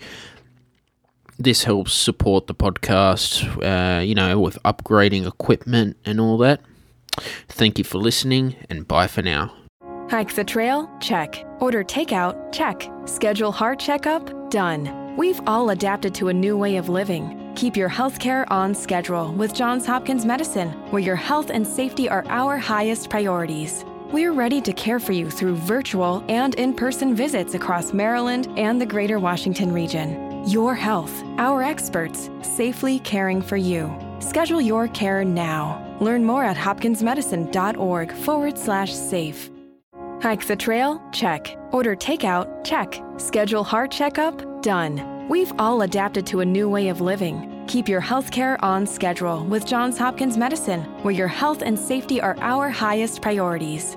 This 1.43 1.65
helps 1.65 1.93
support 1.93 2.47
the 2.47 2.55
podcast, 2.55 3.43
uh, 3.63 4.01
you 4.01 4.15
know, 4.15 4.39
with 4.39 4.63
upgrading 4.63 5.27
equipment 5.27 5.97
and 6.05 6.21
all 6.21 6.39
that. 6.39 6.61
Thank 7.49 7.79
you 7.79 7.85
for 7.85 7.99
listening, 7.99 8.57
and 8.71 8.87
bye 8.87 9.07
for 9.07 9.23
now. 9.23 9.53
Hike 10.11 10.35
the 10.35 10.45
trail? 10.45 10.91
Check. 11.01 11.45
Order 11.61 11.85
takeout? 11.85 12.53
Check. 12.53 12.89
Schedule 13.07 13.53
heart 13.53 13.79
checkup? 13.79 14.51
Done. 14.51 15.17
We've 15.17 15.41
all 15.47 15.71
adapted 15.71 16.15
to 16.17 16.29
a 16.29 16.35
new 16.35 16.57
way 16.57 16.77
of 16.77 16.89
living. 16.89 17.53
Keep 17.55 17.77
your 17.77 17.91
healthcare 17.91 18.51
on 18.51 18.75
schedule 18.75 19.33
with 19.33 19.55
Johns 19.55 19.85
Hopkins 19.85 20.25
Medicine, 20.25 20.71
where 20.91 21.03
your 21.03 21.17
health 21.17 21.51
and 21.51 21.67
safety 21.67 22.09
are 22.09 22.25
our 22.29 22.57
highest 22.57 23.11
priorities. 23.11 23.85
We're 24.11 24.33
ready 24.33 24.61
to 24.63 24.73
care 24.73 24.99
for 24.99 25.13
you 25.13 25.31
through 25.31 25.57
virtual 25.57 26.25
and 26.29 26.55
in 26.57 26.75
person 26.75 27.15
visits 27.15 27.55
across 27.55 27.93
Maryland 27.93 28.49
and 28.59 28.81
the 28.81 28.87
greater 28.87 29.19
Washington 29.19 29.73
region. 29.73 30.32
Your 30.47 30.75
health, 30.75 31.23
our 31.39 31.63
experts, 31.63 32.29
safely 32.43 32.99
caring 32.99 33.43
for 33.43 33.57
you. 33.57 33.95
Schedule 34.19 34.61
your 34.61 34.89
care 34.89 35.25
now. 35.25 35.97
Learn 36.01 36.25
more 36.25 36.43
at 36.43 36.57
hopkinsmedicine.org 36.57 38.13
forward 38.13 38.59
slash 38.59 38.93
safe. 38.93 39.51
Hike 40.21 40.45
the 40.49 40.57
trail? 40.57 41.01
Check. 41.13 41.57
Order 41.71 41.95
takeout? 41.95 42.65
Check. 42.65 43.01
Schedule 43.19 43.63
heart 43.63 43.93
checkup? 43.93 44.63
Done. 44.63 45.29
We've 45.29 45.53
all 45.61 45.83
adapted 45.83 46.27
to 46.27 46.41
a 46.41 46.45
new 46.45 46.69
way 46.69 46.89
of 46.89 47.01
living. 47.01 47.65
Keep 47.69 47.89
your 47.89 48.03
healthcare 48.03 48.61
on 48.65 48.85
schedule 48.85 49.45
with 49.45 49.65
Johns 49.65 49.97
Hopkins 49.97 50.37
Medicine, 50.37 50.83
where 51.05 51.15
your 51.15 51.29
health 51.29 51.63
and 51.63 51.79
safety 51.79 52.21
are 52.21 52.37
our 52.41 52.69
highest 52.69 53.23
priorities. 53.23 53.97